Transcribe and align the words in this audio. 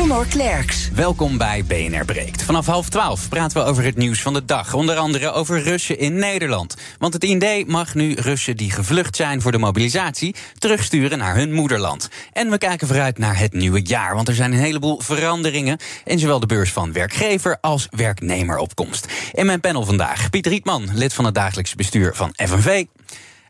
Conor 0.00 0.26
Klerks. 0.26 0.90
Welkom 0.94 1.38
bij 1.38 1.64
BNR 1.64 2.04
Breekt. 2.04 2.42
Vanaf 2.42 2.66
half 2.66 2.88
twaalf 2.88 3.28
praten 3.28 3.62
we 3.62 3.68
over 3.68 3.84
het 3.84 3.96
nieuws 3.96 4.22
van 4.22 4.32
de 4.32 4.44
dag. 4.44 4.74
Onder 4.74 4.96
andere 4.96 5.32
over 5.32 5.62
Russen 5.62 5.98
in 5.98 6.14
Nederland. 6.14 6.76
Want 6.98 7.12
het 7.12 7.24
IND 7.24 7.66
mag 7.66 7.94
nu 7.94 8.14
Russen 8.14 8.56
die 8.56 8.70
gevlucht 8.70 9.16
zijn 9.16 9.40
voor 9.40 9.52
de 9.52 9.58
mobilisatie... 9.58 10.34
terugsturen 10.58 11.18
naar 11.18 11.34
hun 11.34 11.52
moederland. 11.52 12.08
En 12.32 12.50
we 12.50 12.58
kijken 12.58 12.86
vooruit 12.86 13.18
naar 13.18 13.38
het 13.38 13.52
nieuwe 13.52 13.82
jaar. 13.82 14.14
Want 14.14 14.28
er 14.28 14.34
zijn 14.34 14.52
een 14.52 14.58
heleboel 14.58 15.00
veranderingen... 15.00 15.78
in 16.04 16.18
zowel 16.18 16.40
de 16.40 16.46
beurs 16.46 16.72
van 16.72 16.92
werkgever 16.92 17.58
als 17.60 17.86
werknemeropkomst. 17.90 19.06
In 19.32 19.46
mijn 19.46 19.60
panel 19.60 19.84
vandaag 19.84 20.30
Piet 20.30 20.46
Rietman, 20.46 20.88
lid 20.92 21.12
van 21.12 21.24
het 21.24 21.34
dagelijkse 21.34 21.76
bestuur 21.76 22.14
van 22.14 22.32
FNV... 22.34 22.84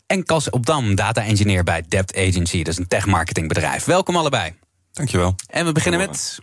En 0.07 0.25
Cas 0.25 0.51
Opdam, 0.51 0.95
data-engineer 0.95 1.65
bij 1.65 1.85
Debt 1.89 2.17
Agency. 2.17 2.59
Dat 2.59 2.73
is 2.73 2.79
een 2.79 2.89
tech-marketingbedrijf. 2.89 3.85
Welkom 3.85 4.17
allebei. 4.17 4.53
Dankjewel. 4.93 5.35
En 5.47 5.65
we 5.65 5.73
beginnen 5.73 6.01
met... 6.01 6.39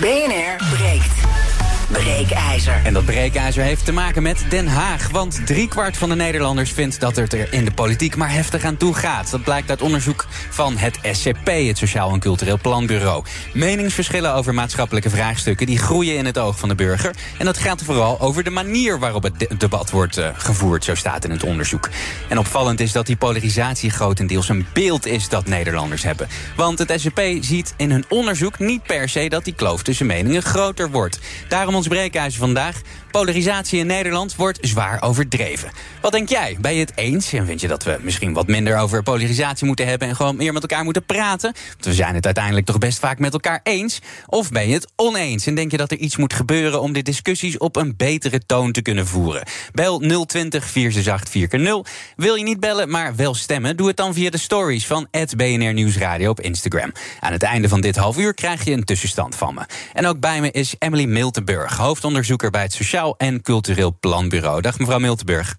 BNR 0.00 0.64
breekt. 0.76 1.47
Breekijzer. 1.92 2.80
En 2.84 2.92
dat 2.92 3.04
breekijzer 3.04 3.62
heeft 3.62 3.84
te 3.84 3.92
maken 3.92 4.22
met 4.22 4.44
Den 4.48 4.66
Haag. 4.66 5.10
Want 5.10 5.46
driekwart 5.46 5.96
van 5.96 6.08
de 6.08 6.14
Nederlanders 6.14 6.70
vindt 6.72 7.00
dat 7.00 7.16
het 7.16 7.32
er 7.32 7.52
in 7.52 7.64
de 7.64 7.70
politiek 7.70 8.16
maar 8.16 8.32
heftig 8.32 8.64
aan 8.64 8.76
toe 8.76 8.94
gaat. 8.94 9.30
Dat 9.30 9.42
blijkt 9.42 9.70
uit 9.70 9.82
onderzoek 9.82 10.26
van 10.50 10.76
het 10.76 10.98
SCP, 11.12 11.46
het 11.46 11.78
Sociaal 11.78 12.12
en 12.12 12.20
Cultureel 12.20 12.58
Planbureau. 12.58 13.24
Meningsverschillen 13.54 14.34
over 14.34 14.54
maatschappelijke 14.54 15.10
vraagstukken 15.10 15.66
die 15.66 15.78
groeien 15.78 16.16
in 16.16 16.26
het 16.26 16.38
oog 16.38 16.58
van 16.58 16.68
de 16.68 16.74
burger. 16.74 17.14
En 17.38 17.44
dat 17.44 17.58
gaat 17.58 17.82
vooral 17.82 18.20
over 18.20 18.44
de 18.44 18.50
manier 18.50 18.98
waarop 18.98 19.22
het 19.22 19.46
debat 19.58 19.90
wordt 19.90 20.18
uh, 20.18 20.28
gevoerd, 20.32 20.84
zo 20.84 20.94
staat 20.94 21.24
in 21.24 21.30
het 21.30 21.44
onderzoek. 21.44 21.88
En 22.28 22.38
opvallend 22.38 22.80
is 22.80 22.92
dat 22.92 23.06
die 23.06 23.16
polarisatie 23.16 23.90
grotendeels 23.90 24.48
een 24.48 24.66
beeld 24.72 25.06
is 25.06 25.28
dat 25.28 25.46
Nederlanders 25.46 26.02
hebben. 26.02 26.28
Want 26.56 26.78
het 26.78 26.92
SCP 26.96 27.20
ziet 27.40 27.74
in 27.76 27.90
hun 27.90 28.04
onderzoek 28.08 28.58
niet 28.58 28.82
per 28.82 29.08
se 29.08 29.28
dat 29.28 29.44
die 29.44 29.54
kloof 29.54 29.82
tussen 29.82 30.06
meningen 30.06 30.42
groter 30.42 30.90
wordt. 30.90 31.18
Daarom 31.48 31.76
ons 31.78 31.88
breekijzer 31.88 32.40
vandaag. 32.40 32.80
Polarisatie 33.10 33.78
in 33.78 33.86
Nederland 33.86 34.36
wordt 34.36 34.58
zwaar 34.60 35.02
overdreven. 35.02 35.70
Wat 36.00 36.12
denk 36.12 36.28
jij? 36.28 36.56
Ben 36.60 36.74
je 36.74 36.80
het 36.80 36.92
eens? 36.94 37.32
En 37.32 37.46
vind 37.46 37.60
je 37.60 37.68
dat 37.68 37.84
we 37.84 37.98
misschien 38.02 38.32
wat 38.32 38.46
minder 38.46 38.78
over 38.78 39.02
polarisatie 39.02 39.66
moeten 39.66 39.86
hebben 39.86 40.08
en 40.08 40.16
gewoon 40.16 40.36
meer 40.36 40.52
met 40.52 40.62
elkaar 40.62 40.84
moeten 40.84 41.04
praten? 41.04 41.52
Want 41.68 41.84
we 41.84 41.94
zijn 41.94 42.14
het 42.14 42.24
uiteindelijk 42.24 42.66
toch 42.66 42.78
best 42.78 42.98
vaak 42.98 43.18
met 43.18 43.32
elkaar 43.32 43.60
eens. 43.62 43.98
Of 44.26 44.50
ben 44.50 44.68
je 44.68 44.74
het 44.74 44.92
oneens 44.96 45.46
en 45.46 45.54
denk 45.54 45.70
je 45.70 45.76
dat 45.76 45.90
er 45.90 45.98
iets 45.98 46.16
moet 46.16 46.32
gebeuren 46.32 46.80
om 46.80 46.92
de 46.92 47.02
discussies 47.02 47.58
op 47.58 47.76
een 47.76 47.94
betere 47.96 48.40
toon 48.46 48.72
te 48.72 48.82
kunnen 48.82 49.06
voeren? 49.06 49.42
Bel 49.72 49.98
020 50.26 50.64
468 50.64 51.28
4 51.28 51.82
Wil 52.16 52.34
je 52.34 52.44
niet 52.44 52.60
bellen, 52.60 52.90
maar 52.90 53.16
wel 53.16 53.34
stemmen? 53.34 53.76
Doe 53.76 53.86
het 53.86 53.96
dan 53.96 54.14
via 54.14 54.30
de 54.30 54.38
stories 54.38 54.86
van 54.86 55.08
BNR 55.36 55.72
Nieuwsradio 55.72 56.30
op 56.30 56.40
Instagram. 56.40 56.92
Aan 57.20 57.32
het 57.32 57.42
einde 57.42 57.68
van 57.68 57.80
dit 57.80 57.96
half 57.96 58.18
uur 58.18 58.34
krijg 58.34 58.64
je 58.64 58.72
een 58.72 58.84
tussenstand 58.84 59.34
van 59.34 59.54
me. 59.54 59.66
En 59.92 60.06
ook 60.06 60.20
bij 60.20 60.40
me 60.40 60.50
is 60.50 60.74
Emily 60.78 61.04
Miltenburg, 61.04 61.67
hoofdonderzoeker 61.76 62.50
bij 62.50 62.62
het 62.62 62.72
Sociaal 62.72 63.16
en 63.16 63.42
Cultureel 63.42 63.96
Planbureau. 64.00 64.60
Dag 64.60 64.78
mevrouw 64.78 64.98
Miltenburg. 64.98 65.56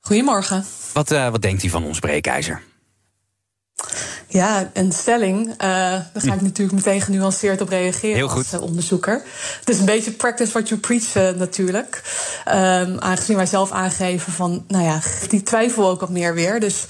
Goedemorgen. 0.00 0.66
Wat, 0.92 1.12
uh, 1.12 1.28
wat 1.28 1.42
denkt 1.42 1.62
u 1.62 1.68
van 1.68 1.84
ons 1.84 1.98
breekijzer? 1.98 2.62
Ja, 4.28 4.70
een 4.72 4.92
stelling. 4.92 5.48
Uh, 5.48 5.56
daar 5.58 6.10
ga 6.12 6.32
ik 6.32 6.38
hm. 6.38 6.44
natuurlijk 6.44 6.76
meteen 6.76 7.00
genuanceerd 7.00 7.60
op 7.60 7.68
reageren 7.68 8.16
Heel 8.16 8.28
goed. 8.28 8.52
als 8.52 8.52
uh, 8.52 8.62
onderzoeker. 8.62 9.22
Het 9.58 9.68
is 9.68 9.78
een 9.78 9.84
beetje 9.84 10.10
practice 10.10 10.52
what 10.52 10.68
you 10.68 10.80
preach 10.80 11.16
uh, 11.16 11.38
natuurlijk. 11.38 12.02
Um, 12.48 12.98
aangezien 12.98 13.36
wij 13.36 13.46
zelf 13.46 13.70
aangeven 13.70 14.32
van, 14.32 14.64
nou 14.68 14.84
ja, 14.84 15.00
die 15.28 15.42
twijfel 15.42 15.88
ook 15.88 16.00
wat 16.00 16.10
meer 16.10 16.34
weer. 16.34 16.60
Dus 16.60 16.86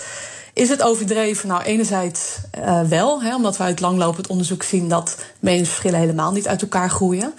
is 0.53 0.69
het 0.69 0.83
overdreven? 0.83 1.49
Nou, 1.49 1.63
enerzijds 1.63 2.37
wel, 2.89 3.23
hè, 3.23 3.35
omdat 3.35 3.57
we 3.57 3.63
uit 3.63 3.81
langlopend 3.81 4.27
onderzoek 4.27 4.63
zien 4.63 4.89
dat 4.89 5.17
meningsverschillen 5.41 5.99
helemaal 5.99 6.33
niet 6.33 6.49
uit 6.49 6.63
elkaar 6.63 6.91
groeien. 6.91 7.35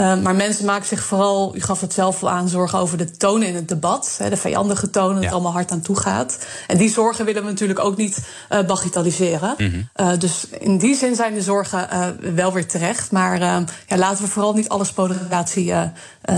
Uh, 0.00 0.16
maar 0.16 0.34
mensen 0.34 0.64
maken 0.64 0.86
zich 0.86 1.04
vooral, 1.04 1.56
u 1.56 1.60
gaf 1.60 1.80
het 1.80 1.92
zelf 1.92 2.22
al 2.22 2.30
aan, 2.30 2.48
zorgen 2.48 2.78
over 2.78 2.98
de 2.98 3.10
toon 3.10 3.42
in 3.42 3.54
het 3.54 3.68
debat. 3.68 4.14
Hè, 4.18 4.30
de 4.30 4.36
vijandige 4.36 4.90
toon, 4.90 5.08
dat 5.08 5.18
ja. 5.18 5.22
het 5.22 5.32
allemaal 5.32 5.52
hard 5.52 5.70
aan 5.70 5.80
toe 5.80 5.96
gaat. 5.96 6.46
En 6.66 6.76
die 6.76 6.90
zorgen 6.90 7.24
willen 7.24 7.42
we 7.42 7.48
natuurlijk 7.48 7.78
ook 7.78 7.96
niet 7.96 8.18
uh, 8.50 8.60
bagatelliseren. 8.60 9.54
Mm 9.58 9.88
-hmm. 9.96 10.18
dus 10.18 10.46
in 10.48 10.78
die 10.78 10.96
zin 10.96 11.14
zijn 11.14 11.34
de 11.34 11.42
zorgen 11.42 11.88
wel 12.34 12.52
weer 12.52 12.66
terecht. 12.66 13.10
Maar 13.10 13.38
ja, 13.86 13.96
laten 13.96 14.24
we 14.24 14.30
vooral 14.30 14.52
niet 14.52 14.68
alles 14.68 14.92
polarisatie 14.92 15.72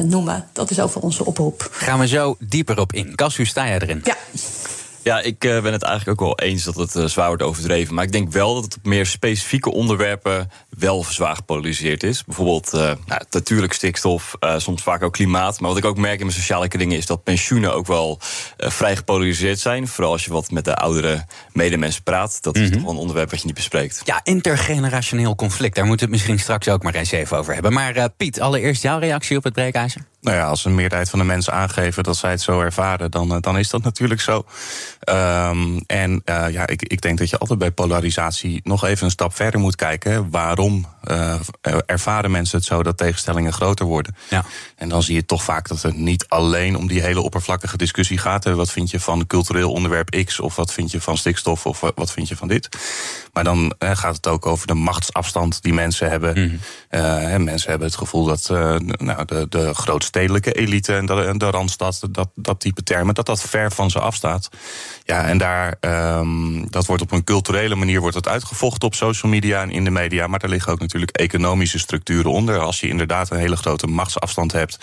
noemen. 0.04 0.44
Dat 0.52 0.70
is 0.70 0.80
over 0.80 1.00
onze 1.00 1.24
oproep. 1.24 1.68
Gaan 1.70 1.98
we 1.98 2.06
zo 2.06 2.36
dieper 2.38 2.80
op 2.80 2.92
in. 2.92 3.14
Cas, 3.14 3.36
hoe 3.36 3.46
sta 3.46 3.66
jij 3.66 3.78
erin? 3.78 4.00
Ja. 4.04 4.16
Ja, 5.06 5.20
ik 5.20 5.44
uh, 5.44 5.62
ben 5.62 5.72
het 5.72 5.82
eigenlijk 5.82 6.20
ook 6.20 6.26
wel 6.26 6.48
eens 6.48 6.64
dat 6.64 6.74
het 6.74 6.94
uh, 6.94 7.04
zwaar 7.04 7.26
wordt 7.26 7.42
overdreven. 7.42 7.94
Maar 7.94 8.04
ik 8.04 8.12
denk 8.12 8.32
wel 8.32 8.54
dat 8.54 8.64
het 8.64 8.76
op 8.76 8.84
meer 8.84 9.06
specifieke 9.06 9.72
onderwerpen 9.72 10.50
wel 10.78 11.04
zwaar 11.04 11.36
gepolariseerd 11.36 12.02
is. 12.02 12.24
Bijvoorbeeld 12.24 12.74
uh, 12.74 12.80
nou, 12.80 13.22
natuurlijk 13.30 13.72
stikstof, 13.72 14.34
soms 14.56 14.82
vaak 14.82 15.02
ook 15.02 15.12
klimaat. 15.12 15.60
Maar 15.60 15.68
wat 15.68 15.78
ik 15.78 15.84
ook 15.84 15.96
merk 15.96 16.18
in 16.18 16.26
mijn 16.26 16.38
sociale 16.38 16.68
kringen 16.68 16.96
is 16.96 17.06
dat 17.06 17.22
pensioenen 17.22 17.74
ook 17.74 17.86
wel 17.86 18.18
vrij 18.56 18.96
gepolariseerd 18.96 19.58
zijn. 19.58 19.88
Vooral 19.88 20.12
als 20.12 20.24
je 20.24 20.32
wat 20.32 20.50
met 20.50 20.64
de 20.64 20.76
oudere 20.76 21.24
medemensen 21.52 22.02
praat. 22.02 22.42
Dat 22.42 22.54
is 22.54 22.60
mm 22.60 22.66
-hmm. 22.66 22.74
toch 22.74 22.84
wel 22.84 22.92
een 22.92 23.00
onderwerp 23.00 23.30
wat 23.30 23.40
je 23.40 23.46
niet 23.46 23.54
bespreekt. 23.54 24.02
Ja, 24.04 24.20
intergenerationeel 24.22 25.34
conflict. 25.34 25.74
Daar 25.74 25.86
moeten 25.86 26.06
we 26.06 26.12
het 26.12 26.22
misschien 26.22 26.44
straks 26.44 26.68
ook 26.68 26.82
maar 26.82 26.94
eens 26.94 27.10
even 27.10 27.38
over 27.38 27.54
hebben. 27.54 27.72
Maar 27.72 28.10
Piet, 28.10 28.40
allereerst 28.40 28.82
jouw 28.82 28.98
reactie 28.98 29.36
op 29.36 29.44
het 29.44 29.52
breekijzer? 29.52 30.04
Nou 30.26 30.38
ja, 30.38 30.46
als 30.46 30.64
een 30.64 30.74
meerderheid 30.74 31.10
van 31.10 31.18
de 31.18 31.24
mensen 31.24 31.52
aangeven 31.52 32.02
dat 32.02 32.16
zij 32.16 32.30
het 32.30 32.40
zo 32.40 32.60
ervaren, 32.60 33.10
dan, 33.10 33.40
dan 33.40 33.58
is 33.58 33.70
dat 33.70 33.82
natuurlijk 33.82 34.20
zo. 34.20 34.44
Um, 35.10 35.80
en 35.86 36.22
uh, 36.24 36.46
ja, 36.50 36.66
ik, 36.66 36.82
ik 36.82 37.00
denk 37.00 37.18
dat 37.18 37.30
je 37.30 37.38
altijd 37.38 37.58
bij 37.58 37.70
polarisatie 37.70 38.60
nog 38.64 38.84
even 38.84 39.04
een 39.04 39.10
stap 39.10 39.34
verder 39.34 39.60
moet 39.60 39.76
kijken. 39.76 40.30
Waarom 40.30 40.86
uh, 41.10 41.34
ervaren 41.86 42.30
mensen 42.30 42.58
het 42.58 42.66
zo 42.66 42.82
dat 42.82 42.96
tegenstellingen 42.96 43.52
groter 43.52 43.86
worden? 43.86 44.16
Ja. 44.30 44.44
En 44.76 44.88
dan 44.88 45.02
zie 45.02 45.14
je 45.14 45.26
toch 45.26 45.42
vaak 45.42 45.68
dat 45.68 45.82
het 45.82 45.96
niet 45.96 46.24
alleen 46.28 46.76
om 46.76 46.86
die 46.86 47.02
hele 47.02 47.20
oppervlakkige 47.20 47.76
discussie 47.76 48.18
gaat. 48.18 48.44
Wat 48.44 48.72
vind 48.72 48.90
je 48.90 49.00
van 49.00 49.26
cultureel 49.26 49.72
onderwerp 49.72 50.24
X? 50.24 50.40
Of 50.40 50.56
wat 50.56 50.72
vind 50.72 50.90
je 50.90 51.00
van 51.00 51.16
stikstof? 51.16 51.66
Of 51.66 51.80
wat 51.94 52.12
vind 52.12 52.28
je 52.28 52.36
van 52.36 52.48
dit? 52.48 52.68
Maar 53.32 53.44
dan 53.44 53.74
gaat 53.78 54.16
het 54.16 54.26
ook 54.26 54.46
over 54.46 54.66
de 54.66 54.74
machtsafstand 54.74 55.62
die 55.62 55.74
mensen 55.74 56.10
hebben. 56.10 56.38
Mm 56.38 56.60
-hmm. 56.90 57.44
mensen 57.44 57.70
hebben 57.70 57.88
het 57.88 57.96
gevoel 57.96 58.24
dat 58.24 58.48
nou, 58.98 59.24
de, 59.24 59.46
de 59.48 59.74
grootstedelijke 60.16 60.52
elite 60.52 60.94
en 60.94 61.06
de, 61.06 61.34
de 61.36 61.50
randstad, 61.50 62.08
dat, 62.10 62.28
dat 62.34 62.60
type 62.60 62.82
termen, 62.82 63.14
dat 63.14 63.26
dat 63.26 63.40
ver 63.40 63.72
van 63.72 63.90
ze 63.90 64.00
afstaat. 64.00 64.48
Ja, 65.04 65.24
en 65.24 65.38
daar, 65.38 65.76
um, 65.80 66.70
dat 66.70 66.86
wordt 66.86 67.02
op 67.02 67.12
een 67.12 67.24
culturele 67.24 67.74
manier 67.74 68.00
wordt 68.00 68.16
het 68.16 68.28
uitgevochten 68.28 68.88
op 68.88 68.94
social 68.94 69.32
media 69.32 69.62
en 69.62 69.70
in 69.70 69.84
de 69.84 69.90
media. 69.90 70.26
Maar 70.26 70.42
er 70.42 70.48
liggen 70.48 70.72
ook 70.72 70.80
natuurlijk 70.80 71.10
economische 71.10 71.78
structuren 71.78 72.30
onder. 72.30 72.58
Als 72.58 72.80
je 72.80 72.88
inderdaad 72.88 73.30
een 73.30 73.38
hele 73.38 73.56
grote 73.56 73.86
machtsafstand 73.86 74.52
hebt 74.52 74.78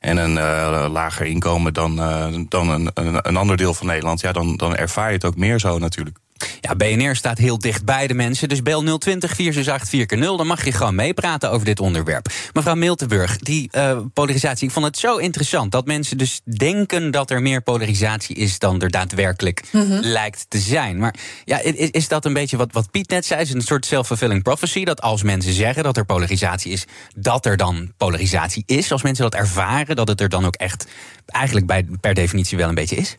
en 0.00 0.16
een 0.16 0.36
uh, 0.36 0.86
lager 0.90 1.26
inkomen 1.26 1.74
dan, 1.74 1.98
uh, 1.98 2.44
dan 2.48 2.68
een, 2.68 2.90
een, 2.94 3.28
een 3.28 3.36
ander 3.36 3.56
deel 3.56 3.74
van 3.74 3.86
Nederland, 3.86 4.20
ja, 4.20 4.32
dan, 4.32 4.56
dan 4.56 4.76
ervaar 4.76 5.08
je 5.08 5.14
het 5.14 5.24
ook 5.24 5.36
meer 5.36 5.58
zo 5.58 5.78
natuurlijk. 5.78 6.18
Ja, 6.60 6.74
BNR 6.74 7.16
staat 7.16 7.38
heel 7.38 7.58
dicht 7.58 7.84
bij 7.84 8.06
de 8.06 8.14
mensen. 8.14 8.48
Dus 8.48 8.62
bel 8.62 8.98
020 8.98 9.34
468 9.34 10.18
4 10.18 10.36
Dan 10.36 10.46
mag 10.46 10.64
je 10.64 10.72
gewoon 10.72 10.94
meepraten 10.94 11.50
over 11.50 11.66
dit 11.66 11.80
onderwerp. 11.80 12.26
Mevrouw 12.52 12.74
Miltenburg, 12.74 13.38
die 13.38 13.68
uh, 13.76 13.98
polarisatie. 14.14 14.66
Ik 14.66 14.72
vond 14.72 14.86
het 14.86 14.98
zo 14.98 15.16
interessant 15.16 15.72
dat 15.72 15.86
mensen 15.86 16.18
dus 16.18 16.40
denken 16.44 17.10
dat 17.10 17.30
er 17.30 17.42
meer 17.42 17.62
polarisatie 17.62 18.36
is 18.36 18.58
dan 18.58 18.80
er 18.80 18.90
daadwerkelijk 18.90 19.62
mm 19.70 19.80
-hmm. 19.80 20.00
lijkt 20.00 20.46
te 20.48 20.58
zijn. 20.58 20.98
Maar 20.98 21.14
ja, 21.44 21.60
is, 21.60 21.90
is, 21.90 22.08
dat 22.08 22.24
een 22.24 22.32
beetje 22.32 22.56
wat, 22.56 22.72
wat 22.72 22.90
Piet 22.90 23.10
net 23.10 23.26
zei? 23.26 23.40
Is 23.40 23.52
een 23.52 23.60
soort 23.60 23.86
self-fulfilling 23.86 24.42
prophecy? 24.42 24.84
Dat 24.84 25.00
als 25.00 25.22
mensen 25.22 25.52
zeggen 25.52 25.82
dat 25.82 25.96
er 25.96 26.04
polarisatie 26.04 26.72
is, 26.72 26.84
dat 27.16 27.46
er 27.46 27.56
dan 27.56 27.92
polarisatie 27.96 28.62
is? 28.66 28.92
Als 28.92 29.02
mensen 29.02 29.24
dat 29.24 29.34
ervaren, 29.34 29.96
dat 29.96 30.08
het 30.08 30.20
er 30.20 30.28
dan 30.28 30.46
ook 30.46 30.56
echt 30.56 30.86
eigenlijk 31.26 31.66
bij, 31.66 31.86
per 32.00 32.14
definitie 32.14 32.58
wel 32.58 32.68
een 32.68 32.74
beetje 32.74 32.96
is? 32.96 33.16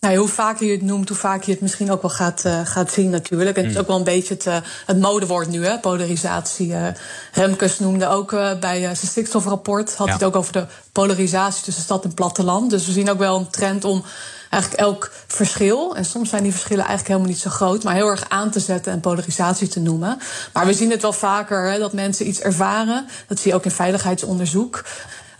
Nou, 0.00 0.16
hoe 0.16 0.28
vaker 0.28 0.66
je 0.66 0.72
het 0.72 0.82
noemt, 0.82 1.08
hoe 1.08 1.16
vaker 1.16 1.46
je 1.46 1.52
het 1.52 1.60
misschien 1.60 1.90
ook 1.90 2.02
wel 2.02 2.10
gaat, 2.10 2.44
uh, 2.46 2.60
gaat 2.64 2.92
zien 2.92 3.10
natuurlijk. 3.10 3.56
En 3.56 3.62
het 3.62 3.72
is 3.72 3.78
ook 3.78 3.86
wel 3.86 3.96
een 3.96 4.04
beetje 4.04 4.34
het, 4.34 4.46
uh, 4.46 4.56
het 4.86 5.00
modewoord 5.00 5.48
nu, 5.48 5.66
hè, 5.66 5.78
polarisatie. 5.78 6.68
Uh, 6.68 6.86
Remkes 7.32 7.78
noemde 7.78 8.08
ook 8.08 8.30
bij 8.60 8.80
zijn 8.80 8.96
stikstofrapport... 8.96 9.88
had 9.88 9.98
ja. 9.98 10.04
hij 10.04 10.12
het 10.12 10.24
ook 10.24 10.36
over 10.36 10.52
de 10.52 10.66
polarisatie 10.92 11.64
tussen 11.64 11.82
stad 11.82 12.04
en 12.04 12.14
platteland. 12.14 12.70
Dus 12.70 12.86
we 12.86 12.92
zien 12.92 13.10
ook 13.10 13.18
wel 13.18 13.38
een 13.38 13.50
trend 13.50 13.84
om 13.84 14.04
eigenlijk 14.50 14.82
elk 14.82 15.10
verschil, 15.26 15.96
en 15.96 16.04
soms 16.04 16.28
zijn 16.28 16.42
die 16.42 16.52
verschillen 16.52 16.84
eigenlijk 16.84 17.08
helemaal 17.08 17.30
niet 17.30 17.42
zo 17.42 17.50
groot, 17.50 17.82
maar 17.82 17.94
heel 17.94 18.08
erg 18.08 18.28
aan 18.28 18.50
te 18.50 18.60
zetten 18.60 18.92
en 18.92 19.00
polarisatie 19.00 19.68
te 19.68 19.80
noemen. 19.80 20.18
Maar 20.52 20.66
we 20.66 20.74
zien 20.74 20.90
het 20.90 21.02
wel 21.02 21.12
vaker 21.12 21.70
hè, 21.70 21.78
dat 21.78 21.92
mensen 21.92 22.28
iets 22.28 22.40
ervaren. 22.40 23.06
Dat 23.26 23.38
zie 23.38 23.50
je 23.50 23.56
ook 23.56 23.64
in 23.64 23.70
veiligheidsonderzoek. 23.70 24.84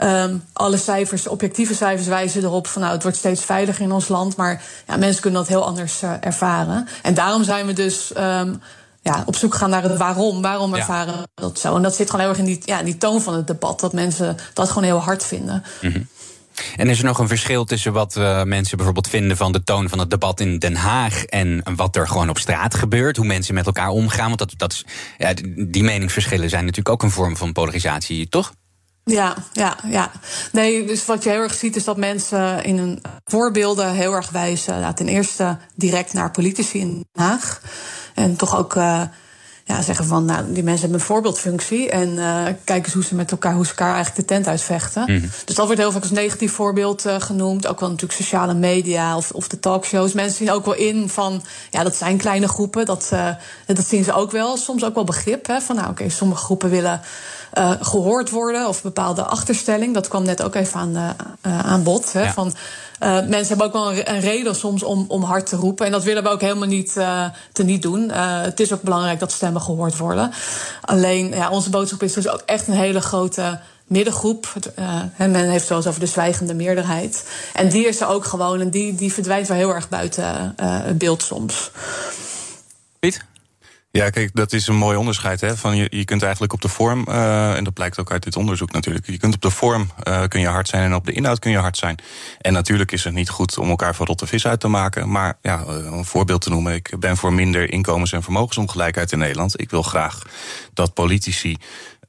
Um, 0.03 0.45
alle 0.53 0.77
cijfers, 0.77 1.27
objectieve 1.27 1.75
cijfers 1.75 2.09
wijzen 2.09 2.43
erop 2.43 2.67
van 2.67 2.83
nou, 2.83 2.95
het 2.95 3.03
wordt 3.03 3.19
steeds 3.19 3.45
veiliger 3.45 3.83
in 3.83 3.93
ons 3.93 4.09
land. 4.09 4.37
Maar 4.37 4.63
ja, 4.87 4.97
mensen 4.97 5.21
kunnen 5.21 5.41
dat 5.41 5.49
heel 5.49 5.67
anders 5.67 6.03
uh, 6.03 6.13
ervaren. 6.21 6.89
En 7.03 7.15
daarom 7.15 7.45
zijn 7.45 7.67
we 7.67 7.73
dus 7.73 8.13
um, 8.17 8.61
ja, 9.03 9.23
op 9.27 9.37
zoek 9.37 9.55
gaan 9.55 9.71
naar 9.71 9.83
het 9.83 9.97
waarom. 9.97 10.43
Waarom 10.43 10.75
ervaren 10.75 11.15
we 11.15 11.27
dat 11.35 11.59
zo? 11.59 11.77
En 11.77 11.83
dat 11.83 11.95
zit 11.95 12.11
gewoon 12.11 12.21
heel 12.21 12.31
erg 12.31 12.39
in 12.39 12.45
die, 12.45 12.63
ja, 12.65 12.83
die 12.83 12.99
toon 12.99 13.23
van 13.23 13.35
het 13.35 13.47
debat. 13.47 13.81
Dat 13.81 13.93
mensen 13.93 14.37
dat 14.55 14.69
gewoon 14.69 14.85
heel 14.85 14.99
hard 14.99 15.25
vinden. 15.25 15.65
Mm 15.81 15.93
-hmm. 15.93 16.09
En 16.77 16.89
is 16.89 16.99
er 16.99 17.05
nog 17.05 17.19
een 17.19 17.29
verschil 17.29 17.65
tussen 17.65 17.93
wat 17.93 18.17
uh, 18.17 18.43
mensen 18.43 18.77
bijvoorbeeld 18.77 19.09
vinden 19.09 19.37
van 19.37 19.53
de 19.53 19.63
toon 19.63 19.89
van 19.89 19.99
het 19.99 20.11
debat 20.11 20.41
in 20.41 20.59
Den 20.59 20.77
Haag 20.77 21.25
en 21.25 21.63
wat 21.77 21.97
er 21.97 22.09
gewoon 22.09 22.29
op 22.29 22.39
straat 22.39 22.75
gebeurt, 22.75 23.17
hoe 23.17 23.27
mensen 23.27 23.55
met 23.55 23.67
elkaar 23.67 23.89
omgaan? 23.89 24.27
Want 24.27 24.39
dat, 24.39 24.53
dat 24.57 24.73
is, 24.73 24.85
ja, 25.19 25.33
die 25.57 25.83
meningsverschillen 25.83 26.51
zijn 26.51 26.63
natuurlijk 26.63 26.89
ook 26.89 27.03
een 27.03 27.11
vorm 27.11 27.37
van 27.37 27.53
polarisatie, 27.53 28.29
toch? 28.29 28.53
Ja, 29.05 29.35
ja, 29.53 29.77
ja. 29.87 30.11
Nee, 30.53 30.87
dus 30.87 31.07
wat 31.07 31.23
je 31.23 31.31
heel 31.31 31.41
erg 31.41 31.55
ziet 31.55 31.77
is 31.77 31.85
dat 31.85 31.97
mensen 31.97 32.65
in 32.65 32.79
hun 32.79 33.03
voorbeelden 33.25 33.93
heel 33.93 34.13
erg 34.13 34.31
wijzen. 34.31 34.81
Nou, 34.81 34.95
ten 34.95 35.09
eerste 35.09 35.59
direct 35.75 36.13
naar 36.13 36.31
politici 36.31 36.79
in 36.79 37.05
Den 37.13 37.25
Haag. 37.25 37.61
En 38.15 38.37
toch 38.37 38.59
ook 38.59 38.75
uh, 38.75 39.03
ja, 39.65 39.83
zeggen 39.83 40.05
van, 40.05 40.25
nou, 40.25 40.53
die 40.53 40.63
mensen 40.63 40.81
hebben 40.81 41.01
een 41.01 41.07
voorbeeldfunctie. 41.07 41.91
En 41.91 42.09
uh, 42.09 42.45
kijk 42.65 42.85
eens 42.85 42.95
hoe 42.95 43.05
ze 43.05 43.15
met 43.15 43.31
elkaar, 43.31 43.55
hoe 43.55 43.65
ze 43.65 43.71
elkaar 43.71 43.95
eigenlijk 43.95 44.29
de 44.29 44.35
tent 44.35 44.47
uitvechten. 44.47 45.03
Mm 45.07 45.19
-hmm. 45.19 45.31
Dus 45.45 45.55
dat 45.55 45.67
wordt 45.67 45.81
heel 45.81 45.93
vaak 45.93 46.03
als 46.03 46.11
negatief 46.11 46.53
voorbeeld 46.53 47.07
uh, 47.07 47.21
genoemd. 47.21 47.67
Ook 47.67 47.81
wel 47.81 47.89
natuurlijk 47.89 48.21
sociale 48.21 48.55
media 48.55 49.17
of, 49.17 49.31
of 49.31 49.49
de 49.49 49.61
talkshows. 49.61 50.13
Mensen 50.13 50.37
zien 50.37 50.51
ook 50.51 50.65
wel 50.65 50.75
in 50.75 51.09
van, 51.09 51.43
ja, 51.71 51.83
dat 51.83 51.97
zijn 51.97 52.17
kleine 52.17 52.49
groepen. 52.49 52.87
Dat, 52.87 53.13
dat 53.67 53.87
zien 53.87 54.05
ze 54.05 54.13
ook 54.13 54.31
wel. 54.31 54.57
Soms 54.57 54.85
ook 54.85 54.95
wel 54.95 55.05
begrip. 55.05 55.47
Hè, 55.47 55.61
van, 55.61 55.77
nou, 55.77 55.89
oké, 55.89 56.01
okay, 56.01 56.13
sommige 56.13 56.45
groepen 56.45 56.71
willen 56.71 57.01
uh, 57.59 57.73
gehoord 57.81 58.31
worden 58.31 58.69
of 58.69 58.83
bepaalde 58.83 59.23
achterstelling. 59.23 59.95
Dat 59.95 60.09
kwam 60.09 60.25
net 60.25 60.43
ook 60.43 60.55
even 60.55 60.81
aan, 60.81 60.97
uh, 61.47 61.59
aan 61.67 61.83
bod. 61.83 62.13
Hè, 62.13 62.23
ja. 62.23 62.33
van, 62.33 62.55
uh, 63.03 63.13
mensen 63.13 63.49
hebben 63.49 63.67
ook 63.67 63.73
wel 63.73 63.93
een, 63.93 64.21
reden 64.21 64.55
soms 64.55 64.83
om, 64.83 65.05
om 65.09 65.23
hard 65.23 65.47
te 65.47 65.57
roepen. 65.57 65.87
En 65.87 65.93
dat 65.93 66.05
willen 66.05 66.23
we 66.23 66.29
ook 66.29 66.41
helemaal 66.41 66.69
niet 66.69 66.93
te 67.53 67.63
niet 67.63 67.83
doen. 67.83 68.11
het 68.11 68.61
is 68.61 68.73
ook 68.73 68.83
belangrijk 68.83 69.19
dat 69.19 69.33
stemmen 69.33 69.63
gehoord 69.63 69.97
worden. 69.97 70.33
Alleen, 70.81 71.29
ja, 71.29 71.51
onze 71.51 71.71
boodschap 71.71 72.03
is 72.03 72.13
dus 72.13 72.29
ook 72.29 72.43
echt 72.47 72.69
een 72.69 72.75
hele 72.75 73.01
grote 73.01 73.59
middengroep. 73.87 74.53
Men 75.17 75.35
heeft 75.35 75.61
het 75.61 75.69
wel 75.69 75.79
eens 75.79 75.87
over 75.87 76.01
de 76.01 76.07
zwijgende 76.07 76.55
meerderheid. 76.55 77.29
En 77.55 77.69
die 77.69 77.87
is 77.87 78.01
er 78.01 78.09
ook 78.09 78.25
gewoon. 78.25 78.61
En 78.61 78.71
die, 78.71 78.95
die 78.95 79.13
verdwijnt 79.13 79.49
wel 79.49 79.57
heel 79.57 79.75
erg 79.75 79.89
buiten 79.89 80.55
beeld 80.99 81.23
soms. 81.23 81.71
Piet? 82.99 83.25
Ja, 83.93 84.11
kijk, 84.11 84.31
dat 84.35 84.53
is 84.53 84.67
een 84.67 84.77
mooi 84.77 84.97
onderscheid. 84.97 85.41
Hè? 85.41 85.57
Van 85.57 85.77
je, 85.77 85.87
je 85.91 86.05
kunt 86.05 86.23
eigenlijk 86.23 86.53
op 86.53 86.61
de 86.61 86.69
vorm, 86.69 87.05
uh, 87.09 87.57
en 87.57 87.65
dat 87.65 87.73
blijkt 87.75 87.99
ook 87.99 88.11
uit 88.11 88.23
dit 88.23 88.37
onderzoek 88.37 88.73
natuurlijk. 88.73 89.07
Je 89.07 89.19
kunt 89.19 89.35
op 89.35 89.41
de 89.41 89.51
vorm 89.51 89.91
uh, 90.09 90.23
kun 90.29 90.41
je 90.41 90.47
hard 90.47 90.69
zijn 90.69 90.83
en 90.83 90.95
op 90.95 91.07
de 91.07 91.13
inhoud 91.13 91.39
kun 91.39 91.51
je 91.51 91.59
hard 91.59 91.77
zijn. 91.77 91.97
En 92.41 92.53
natuurlijk 92.53 92.93
is 92.93 93.05
het 93.05 93.15
niet 93.15 93.29
goed 93.29 93.59
om 93.59 93.69
elkaar 93.69 93.95
van 93.95 94.07
rotte 94.07 94.27
vis 94.27 94.47
uit 94.47 94.61
te 94.61 94.69
maken. 94.69 95.11
Maar 95.11 95.39
ja, 95.43 95.65
een 95.67 96.05
voorbeeld 96.05 96.41
te 96.41 96.51
noemen. 96.51 96.75
Ik 96.75 96.95
ben 96.99 97.17
voor 97.17 97.33
minder 97.33 97.73
inkomens- 97.73 98.13
en 98.13 98.23
vermogensongelijkheid 98.23 99.13
in 99.13 99.19
Nederland. 99.19 99.61
Ik 99.61 99.71
wil 99.71 99.83
graag 99.83 100.23
dat 100.81 100.95
politici 100.95 101.57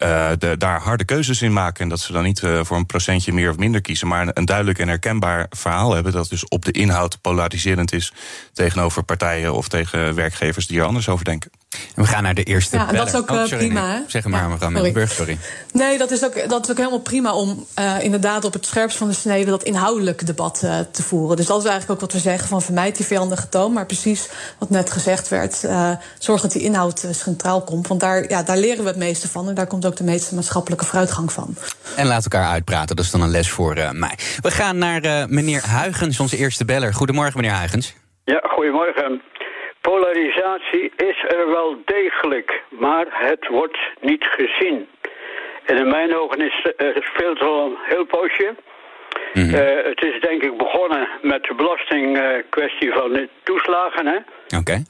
uh, 0.03 0.29
de, 0.38 0.57
daar 0.57 0.81
harde 0.81 1.06
keuzes 1.06 1.41
in 1.41 1.53
maken. 1.53 1.83
En 1.83 1.89
dat 1.89 2.00
ze 2.00 2.12
dan 2.12 2.23
niet 2.23 2.41
uh, 2.41 2.59
voor 2.63 2.77
een 2.77 2.85
procentje 2.85 3.33
meer 3.33 3.50
of 3.50 3.57
minder 3.57 3.81
kiezen. 3.81 4.07
Maar 4.07 4.21
een, 4.21 4.31
een, 4.33 4.45
duidelijk 4.45 4.79
en 4.79 4.88
herkenbaar 4.88 5.45
verhaal 5.50 5.94
hebben. 5.94 6.12
Dat 6.12 6.29
dus 6.29 6.47
op 6.47 6.65
de 6.65 6.71
inhoud 6.71 7.21
polariserend 7.21 7.94
is 7.94 8.13
tegenover 8.53 9.03
partijen 9.03 9.53
of 9.53 9.68
tegen 9.68 10.15
werkgevers 10.15 10.68
die 10.68 10.79
er 10.79 10.85
anders 10.85 11.09
over 11.09 11.25
denken. 11.25 11.51
En 11.95 12.03
we 12.03 12.09
gaan 12.09 12.23
naar 12.23 12.33
de 12.33 12.44
eerste. 12.44 12.77
Ja, 12.77 12.88
en 12.88 12.95
dat 12.95 13.07
is 13.07 13.15
ook 13.15 13.29
oh, 13.29 13.44
sorry, 13.44 13.57
prima. 13.57 13.94
Nee. 13.94 14.03
Zeg 14.07 14.25
maar, 14.25 14.41
ja, 14.41 14.47
mevrouw 14.47 14.69
Mellenburg, 14.69 15.12
sorry. 15.12 15.38
Nee, 15.73 15.97
dat 15.97 16.12
is, 16.12 16.25
ook, 16.25 16.50
dat 16.50 16.63
is 16.63 16.71
ook 16.71 16.77
helemaal 16.77 17.00
prima 17.00 17.33
om 17.33 17.65
uh, 17.79 18.03
inderdaad 18.03 18.45
op 18.45 18.53
het 18.53 18.65
scherpst 18.65 18.97
van 18.97 19.07
de 19.07 19.13
snede 19.13 19.50
dat 19.50 19.63
inhoudelijke 19.63 20.25
debat 20.25 20.62
uh, 20.63 20.79
te 20.91 21.03
voeren. 21.03 21.38
Dus 21.38 21.45
dat 21.45 21.57
is 21.57 21.69
eigenlijk 21.69 21.91
ook 21.91 22.09
wat 22.09 22.21
we 22.21 22.29
zeggen 22.29 22.47
van 22.47 22.62
vermijd 22.62 22.97
die 22.97 23.06
vijandige 23.06 23.50
toon. 23.50 23.73
Maar 23.73 23.85
precies 23.85 24.29
wat 24.57 24.69
net 24.69 24.91
gezegd 24.91 25.27
werd, 25.27 25.63
uh, 25.63 25.91
zorg 26.19 26.41
dat 26.41 26.51
die 26.51 26.62
inhoud 26.62 27.06
centraal 27.12 27.62
komt. 27.62 27.88
Want 27.88 28.00
daar, 28.00 28.29
ja, 28.29 28.44
daar 28.44 28.57
leren 28.61 28.83
we 28.83 28.89
het 28.89 28.97
meeste 29.07 29.27
van. 29.27 29.47
En 29.47 29.55
daar 29.55 29.67
komt 29.67 29.85
ook 29.85 29.95
de 29.95 30.03
meeste 30.03 30.35
maatschappelijke 30.35 30.85
vooruitgang 30.85 31.31
van. 31.31 31.55
En 31.95 32.07
laat 32.07 32.23
elkaar 32.23 32.49
uitpraten, 32.51 32.95
dat 32.95 33.05
is 33.05 33.11
dan 33.11 33.21
een 33.21 33.35
les 33.37 33.49
voor 33.49 33.75
mij. 33.91 34.15
We 34.41 34.51
gaan 34.51 34.77
naar 34.77 35.25
meneer 35.29 35.61
Huigens, 35.65 36.19
onze 36.19 36.37
eerste 36.37 36.65
beller. 36.65 36.93
Goedemorgen, 36.93 37.41
meneer 37.41 37.55
Huigens. 37.55 37.95
Ja, 38.23 38.41
goedemorgen. 38.55 39.21
Polarisatie 39.81 40.91
is 40.95 41.25
er 41.27 41.49
wel 41.49 41.77
degelijk, 41.85 42.63
maar 42.69 43.05
het 43.09 43.47
wordt 43.47 43.77
niet 44.01 44.23
gezien. 44.23 44.87
En 45.65 45.77
in 45.77 45.89
mijn 45.89 46.15
ogen 46.15 46.41
is, 46.41 46.65
uh, 46.65 46.95
speelt 47.13 47.39
er 47.39 47.47
al 47.47 47.65
een 47.65 47.77
heel 47.83 48.05
poosje. 48.05 48.55
Mm 49.33 49.43
-hmm. 49.43 49.53
uh, 49.53 49.85
het 49.85 50.01
is 50.03 50.21
denk 50.21 50.43
ik 50.43 50.57
begonnen 50.57 51.07
met 51.21 51.43
de 51.43 51.53
belastingkwestie 51.55 52.87
uh, 52.87 52.95
van 52.97 53.13
de 53.13 53.29
toeslagen. 53.43 54.07
Oké. 54.07 54.57
Okay. 54.57 54.83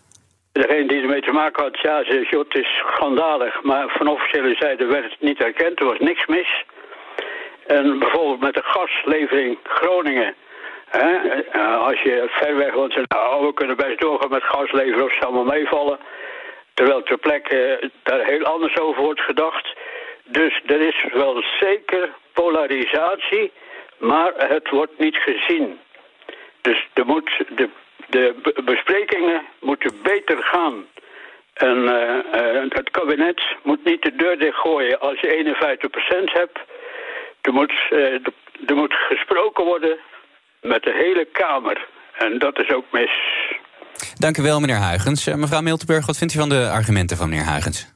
Degene 0.51 0.87
die 0.87 1.01
ermee 1.01 1.21
te 1.21 1.31
maken 1.31 1.63
had, 1.63 1.79
ja, 1.79 2.03
ze 2.03 2.43
het 2.47 2.57
is 2.57 2.77
schandalig. 2.77 3.61
Maar 3.63 3.89
van 3.89 4.07
officiële 4.07 4.55
zijde 4.55 4.85
werd 4.85 5.03
het 5.03 5.19
niet 5.19 5.43
erkend, 5.43 5.79
er 5.79 5.85
was 5.85 5.99
niks 5.99 6.25
mis. 6.25 6.63
En 7.67 7.99
bijvoorbeeld 7.99 8.39
met 8.39 8.53
de 8.53 8.63
gaslevering 8.63 9.57
Groningen... 9.63 10.35
He, 10.91 11.43
als 11.59 12.01
je 12.01 12.27
ver 12.29 12.55
weg 12.55 12.73
woont, 12.73 12.95
nou, 13.07 13.45
we 13.45 13.53
kunnen 13.53 13.75
best 13.75 13.99
doorgaan 13.99 14.29
met 14.29 14.43
gas 14.43 14.71
leveren 14.71 15.05
of 15.05 15.45
meevallen. 15.45 15.99
Terwijl 16.73 17.03
ter 17.03 17.17
plekke 17.17 17.91
daar 18.03 18.25
heel 18.25 18.43
anders 18.43 18.77
over 18.77 19.01
wordt 19.01 19.21
gedacht. 19.21 19.73
Dus 20.23 20.61
er 20.65 20.81
is 20.81 21.05
wel 21.13 21.43
zeker 21.59 22.09
polarisatie, 22.33 23.51
maar 23.97 24.33
het 24.35 24.69
wordt 24.69 24.97
niet 24.97 25.15
gezien. 25.15 25.79
Dus 26.61 26.87
er 26.93 27.05
moet 27.05 27.43
de, 27.55 27.69
de 28.11 28.61
besprekingen 28.65 29.41
moeten 29.59 29.93
beter 30.03 30.37
gaan. 30.43 30.85
En 31.53 31.77
uh, 31.77 31.91
uh, 32.35 32.69
het 32.69 32.89
kabinet 32.91 33.41
moet 33.63 33.83
niet 33.83 34.01
de 34.01 34.15
deur 34.15 34.39
dichtgooien 34.39 34.99
als 34.99 35.19
je 35.19 35.55
51% 36.29 36.31
hebt. 36.33 36.59
Er 37.41 37.53
moet, 37.53 37.73
uh, 37.91 38.13
er 38.67 38.75
moet 38.75 38.93
gesproken 38.93 39.63
worden 39.65 39.97
met 40.61 40.83
de 40.83 40.93
hele 40.93 41.25
Kamer. 41.31 41.87
En 42.17 42.39
dat 42.39 42.59
is 42.59 42.71
ook 42.73 42.85
mis. 42.91 43.11
Dank 44.15 44.37
u 44.37 44.41
wel, 44.41 44.59
meneer 44.59 44.75
Huigens. 44.75 45.25
Mevrouw 45.25 45.61
Miltenburg, 45.61 46.05
wat 46.05 46.17
vindt 46.17 46.33
u 46.33 46.37
van 46.37 46.49
de 46.49 46.69
argumenten 46.69 47.17
van 47.17 47.29
meneer 47.29 47.45
Huigens? 47.45 47.87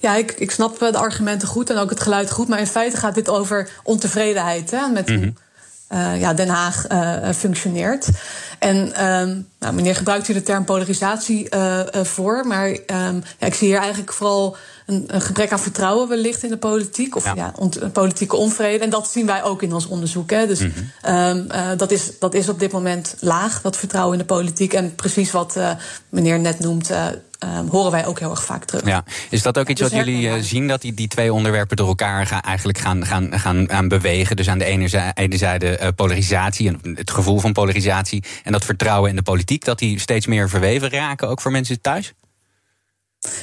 Ja, 0.00 0.14
ik, 0.14 0.30
ik 0.30 0.50
snap 0.50 0.78
de 0.78 0.98
argumenten 0.98 1.48
goed 1.48 1.70
en 1.70 1.78
ook 1.78 1.90
het 1.90 2.00
geluid 2.00 2.30
goed. 2.30 2.48
Maar 2.48 2.58
in 2.58 2.66
feite 2.66 2.96
gaat 2.96 3.14
dit 3.14 3.28
over 3.28 3.70
ontevredenheid 3.82 4.70
hè, 4.70 4.88
met 4.88 5.08
mm 5.08 5.16
-hmm. 5.16 5.34
Uh, 5.92 6.20
ja, 6.20 6.34
Den 6.34 6.48
Haag 6.48 6.90
uh, 6.92 7.32
functioneert. 7.32 8.08
En 8.58 8.76
um, 9.06 9.48
nou, 9.58 9.74
meneer 9.74 9.96
gebruikt 9.96 10.28
u 10.28 10.32
de 10.32 10.42
term 10.42 10.64
polarisatie 10.64 11.48
voor. 11.92 12.46
Maar 12.46 12.68
um, 12.68 13.22
ja, 13.38 13.46
ik 13.46 13.54
zie 13.54 13.68
hier 13.68 13.78
eigenlijk 13.78 14.12
vooral 14.12 14.56
een, 14.86 15.04
een, 15.06 15.20
gebrek 15.20 15.52
aan 15.52 15.60
vertrouwen 15.60 16.08
wellicht 16.08 16.42
in 16.42 16.50
de 16.50 16.56
politiek. 16.56 17.16
Of 17.16 17.34
ja. 17.34 17.52
politieke 17.92 18.36
onvrede. 18.36 18.84
En 18.84 18.90
dat 18.90 19.10
zien 19.10 19.26
wij 19.26 19.42
ook 19.42 19.62
in 19.62 19.72
ons 19.72 19.86
onderzoek. 19.86 20.30
Hè. 20.30 20.46
Dus 20.46 20.60
mm 20.60 20.72
-hmm. 21.02 21.14
um, 21.14 21.46
uh, 21.50 21.68
dat, 21.76 21.90
is, 21.90 22.18
dat 22.18 22.34
is 22.34 22.48
op 22.48 22.58
dit 22.58 22.72
moment 22.72 23.14
laag, 23.20 23.60
dat 23.60 23.76
vertrouwen 23.76 24.12
in 24.12 24.18
de 24.26 24.34
politiek. 24.34 24.72
En 24.72 24.94
precies 24.94 25.30
wat 25.30 25.56
uh, 25.56 25.70
meneer 26.08 26.38
net 26.38 26.58
noemt. 26.58 26.90
Uh, 26.90 27.06
Um, 27.44 27.68
horen 27.68 27.90
wij 27.90 28.06
ook 28.06 28.18
heel 28.18 28.30
erg 28.30 28.44
vaak 28.44 28.64
terug. 28.64 28.86
Ja. 28.86 29.04
Is 29.30 29.42
dat 29.42 29.58
ook 29.58 29.68
iets 29.68 29.80
dus 29.80 29.90
wat 29.90 29.98
jullie 29.98 30.26
uh, 30.26 30.34
zien, 30.40 30.68
dat 30.68 30.80
die, 30.80 30.94
die 30.94 31.08
twee 31.08 31.32
onderwerpen 31.32 31.76
door 31.76 31.88
elkaar 31.88 32.26
gaan, 32.26 32.40
eigenlijk 32.40 32.78
gaan, 32.78 33.06
gaan, 33.06 33.38
gaan 33.38 33.70
aan 33.70 33.88
bewegen? 33.88 34.36
Dus 34.36 34.48
aan 34.48 34.58
de 34.58 34.64
ene 34.64 34.88
zijde, 34.88 35.12
ene 35.14 35.36
zijde 35.36 35.78
uh, 35.82 35.88
polarisatie 35.96 36.68
en 36.68 36.80
het 36.94 37.10
gevoel 37.10 37.38
van 37.38 37.52
polarisatie 37.52 38.24
en 38.44 38.52
dat 38.52 38.64
vertrouwen 38.64 39.10
in 39.10 39.16
de 39.16 39.22
politiek, 39.22 39.64
dat 39.64 39.78
die 39.78 39.98
steeds 39.98 40.26
meer 40.26 40.48
verweven 40.48 40.90
raken, 40.90 41.28
ook 41.28 41.40
voor 41.40 41.50
mensen 41.50 41.80
thuis? 41.80 42.12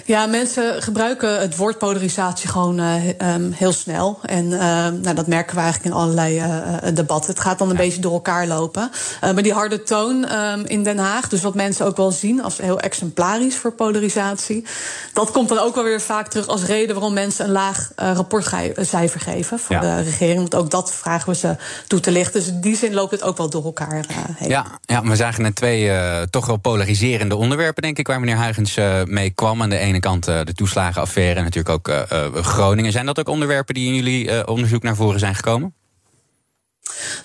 Ja, 0.06 0.26
mensen 0.26 0.82
gebruiken 0.82 1.40
het 1.40 1.56
woord 1.56 1.78
polarisatie 1.78 2.50
gewoon 2.50 2.80
uh, 2.80 3.08
um, 3.34 3.52
heel 3.52 3.72
snel. 3.72 4.20
En 4.22 4.46
uh, 4.46 4.60
nou, 4.88 5.14
dat 5.14 5.28
merken 5.28 5.56
we 5.56 5.62
eigenlijk 5.62 5.94
in 5.94 6.02
allerlei 6.02 6.38
uh, 6.40 6.74
debatten. 6.94 7.32
Het 7.32 7.40
gaat 7.40 7.58
dan 7.58 7.70
een 7.70 7.76
ja. 7.76 7.82
beetje 7.82 8.02
door 8.02 8.14
elkaar 8.14 8.48
lopen. 8.48 8.92
maar 9.22 9.44
die 9.44 9.54
harde 9.54 9.84
toon 9.84 10.32
um, 10.32 10.66
in 10.66 10.84
Den 10.84 10.98
Haag, 10.98 11.28
dus 11.28 11.42
wat 11.42 11.56
mensen 11.56 11.86
ook 11.86 11.98
wel 11.98 12.12
zien 12.12 12.44
als 12.44 12.58
heel 12.58 12.80
exemplarisch 12.80 13.56
voor 13.56 13.72
polarisatie, 13.72 14.66
dat 15.14 15.32
komt 15.32 15.50
dan 15.50 15.60
ook 15.60 15.76
wel 15.76 15.84
weer 15.84 16.02
vaak 16.02 16.28
terug 16.28 16.48
als 16.48 16.64
reden 16.64 16.96
waarom 16.96 17.14
mensen 17.14 17.46
een 17.46 17.52
laag 17.52 17.92
rapportcijfer 17.96 19.20
geven 19.20 19.60
voor 19.60 19.76
ja. 19.76 19.82
de 19.82 20.02
regering. 20.02 20.38
Want 20.38 20.56
ook 20.56 20.72
dat 20.72 20.94
vragen 20.94 21.30
we 21.30 21.36
ze 21.36 21.56
toe 21.88 22.00
te 22.00 22.12
lichten. 22.12 22.40
Dus 22.40 22.50
in 22.50 22.62
die 22.62 22.76
zin 22.76 22.94
loopt 22.94 23.12
het 23.12 23.24
ook 23.24 23.38
wel 23.38 23.50
door 23.50 23.66
elkaar 23.66 24.06
heen. 24.38 24.50
Ja, 24.50 24.66
ja 24.82 25.04
we 25.04 25.16
zagen 25.16 25.42
net 25.42 25.56
twee 25.56 25.92
toch 26.30 26.46
wel 26.46 26.58
polariserende 26.58 27.36
onderwerpen, 27.36 27.84
denk 27.84 27.98
ik, 27.98 28.08
waar 28.08 28.20
meneer 28.20 28.36
Huigens 28.36 28.78
mee 29.06 29.30
kwam 29.30 29.62
aan 29.66 29.72
de 29.72 29.86
ene 29.86 30.00
kant 30.00 30.28
uh, 30.28 30.42
de 30.44 30.54
toeslagenaffaire 30.54 31.36
en 31.36 31.44
natuurlijk 31.44 31.76
ook 31.76 31.88
uh, 31.88 32.34
Groningen. 32.34 32.92
Zijn 32.92 33.06
dat 33.06 33.20
ook 33.20 33.30
onderwerpen 33.30 33.74
die 33.74 33.88
in 33.88 33.96
jullie 33.96 34.48
onderzoek 34.48 34.84
naar 34.84 34.96
voren 34.96 35.20
zijn 35.20 35.36
gekomen? 35.36 35.74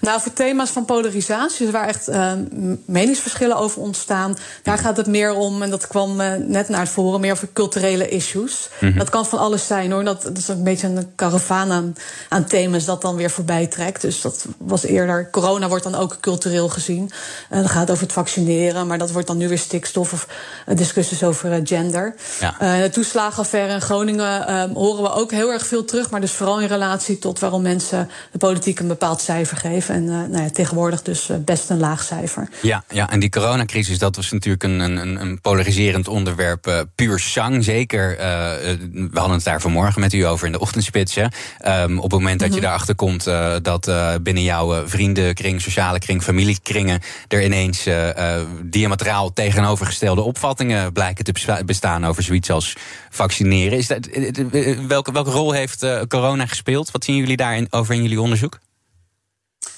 Nou, 0.00 0.20
voor 0.20 0.32
thema's 0.32 0.70
van 0.70 0.84
polarisatie, 0.84 1.64
dus 1.64 1.74
waar 1.74 1.88
echt 1.88 2.08
uh, 2.08 2.32
meningsverschillen 2.84 3.56
over 3.56 3.82
ontstaan, 3.82 4.36
daar 4.62 4.78
gaat 4.78 4.96
het 4.96 5.06
meer 5.06 5.32
om, 5.32 5.62
en 5.62 5.70
dat 5.70 5.86
kwam 5.86 6.20
uh, 6.20 6.32
net 6.34 6.68
naar 6.68 6.80
het 6.80 6.88
forum, 6.88 7.20
meer 7.20 7.32
over 7.32 7.48
culturele 7.52 8.08
issues. 8.08 8.68
Mm 8.80 8.88
-hmm. 8.88 8.98
Dat 8.98 9.10
kan 9.10 9.26
van 9.26 9.38
alles 9.38 9.66
zijn 9.66 9.92
hoor. 9.92 10.04
Dat, 10.04 10.22
dat 10.22 10.38
is 10.38 10.48
een 10.48 10.62
beetje 10.62 10.86
een 10.86 11.12
karavaan 11.14 11.72
aan, 11.72 11.96
aan, 12.28 12.44
thema's 12.44 12.84
dat 12.84 13.02
dan 13.02 13.16
weer 13.16 13.30
voorbij 13.30 13.66
trekt. 13.66 14.00
Dus 14.00 14.20
dat 14.20 14.44
was 14.58 14.84
eerder. 14.84 15.30
Corona 15.30 15.68
wordt 15.68 15.84
dan 15.84 15.94
ook 15.94 16.16
cultureel 16.20 16.68
gezien. 16.68 17.10
Uh, 17.50 17.60
dat 17.60 17.70
gaat 17.70 17.90
over 17.90 18.02
het 18.02 18.12
vaccineren, 18.12 18.86
maar 18.86 18.98
dat 18.98 19.10
wordt 19.10 19.26
dan 19.26 19.36
nu 19.36 19.48
weer 19.48 19.58
stikstof 19.58 20.12
of 20.12 20.26
discussies 20.74 21.22
over 21.22 21.60
gender. 21.64 22.14
Ja. 22.40 22.80
de 22.80 22.90
toeslagenaffaire 22.90 23.72
in 23.72 23.80
Groningen 23.80 24.70
horen 24.72 25.02
we 25.02 25.12
ook 25.12 25.30
heel 25.30 25.52
erg 25.52 25.66
veel 25.66 25.84
terug, 25.84 26.10
maar 26.10 26.20
dus 26.20 26.32
vooral 26.32 26.60
in 26.60 26.68
relatie 26.68 27.18
tot 27.18 27.38
waarom 27.38 27.62
mensen 27.62 28.10
de 28.32 28.38
politiek 28.38 28.78
een 28.78 28.88
bepaald 28.88 29.20
cijfer 29.20 29.49
geven. 29.56 29.94
En 29.94 30.02
uh, 30.02 30.10
nou 30.10 30.42
ja, 30.42 30.50
tegenwoordig 30.50 31.02
dus 31.02 31.30
uh, 31.30 31.36
best 31.44 31.70
een 31.70 31.78
laag 31.78 32.02
cijfer. 32.02 32.48
Ja, 32.62 32.84
ja, 32.90 33.10
en 33.10 33.20
die 33.20 33.28
coronacrisis, 33.28 33.98
dat 33.98 34.16
was 34.16 34.30
natuurlijk 34.30 34.62
een, 34.62 34.80
een, 34.80 35.20
een 35.20 35.40
polariserend 35.40 36.08
onderwerp. 36.08 36.66
Uh, 36.66 36.80
puur 36.94 37.18
sang, 37.18 37.64
zeker. 37.64 38.16
we 38.92 39.08
hadden 39.12 39.36
het 39.36 39.44
daar 39.44 39.60
vanmorgen 39.60 40.00
met 40.00 40.12
u 40.12 40.26
over 40.26 40.46
in 40.46 40.52
de 40.52 40.60
ochtendspitsen. 40.60 41.32
Um, 41.66 41.98
op 41.98 42.10
het 42.10 42.20
moment 42.20 42.40
dat 42.40 42.48
mm 42.48 42.54
-hmm. 42.54 42.62
je 42.62 42.68
erachter 42.68 42.94
komt 42.94 43.24
dat 43.62 43.90
binnen 44.22 44.42
jouw 44.42 44.88
vriendenkring, 44.88 45.60
sociale 45.60 45.98
kring, 45.98 46.22
familiekringen... 46.22 47.00
er 47.28 47.44
ineens 47.44 47.88
diametraal 48.62 49.32
tegenovergestelde 49.32 50.20
opvattingen 50.20 50.92
blijken 50.92 51.24
te 51.24 51.62
bestaan 51.66 52.06
over 52.06 52.22
zoiets 52.22 52.50
als 52.50 52.76
vaccineren. 53.10 53.78
Is 53.78 53.86
dat, 53.86 54.08
welke, 54.86 55.12
welke 55.12 55.30
rol 55.30 55.52
heeft 55.52 55.86
corona 56.08 56.46
gespeeld? 56.46 56.90
Wat 56.90 57.04
zien 57.04 57.16
jullie 57.16 57.36
daarin 57.36 57.66
over 57.70 57.94
in 57.94 58.02
jullie 58.02 58.20
onderzoek? 58.20 58.58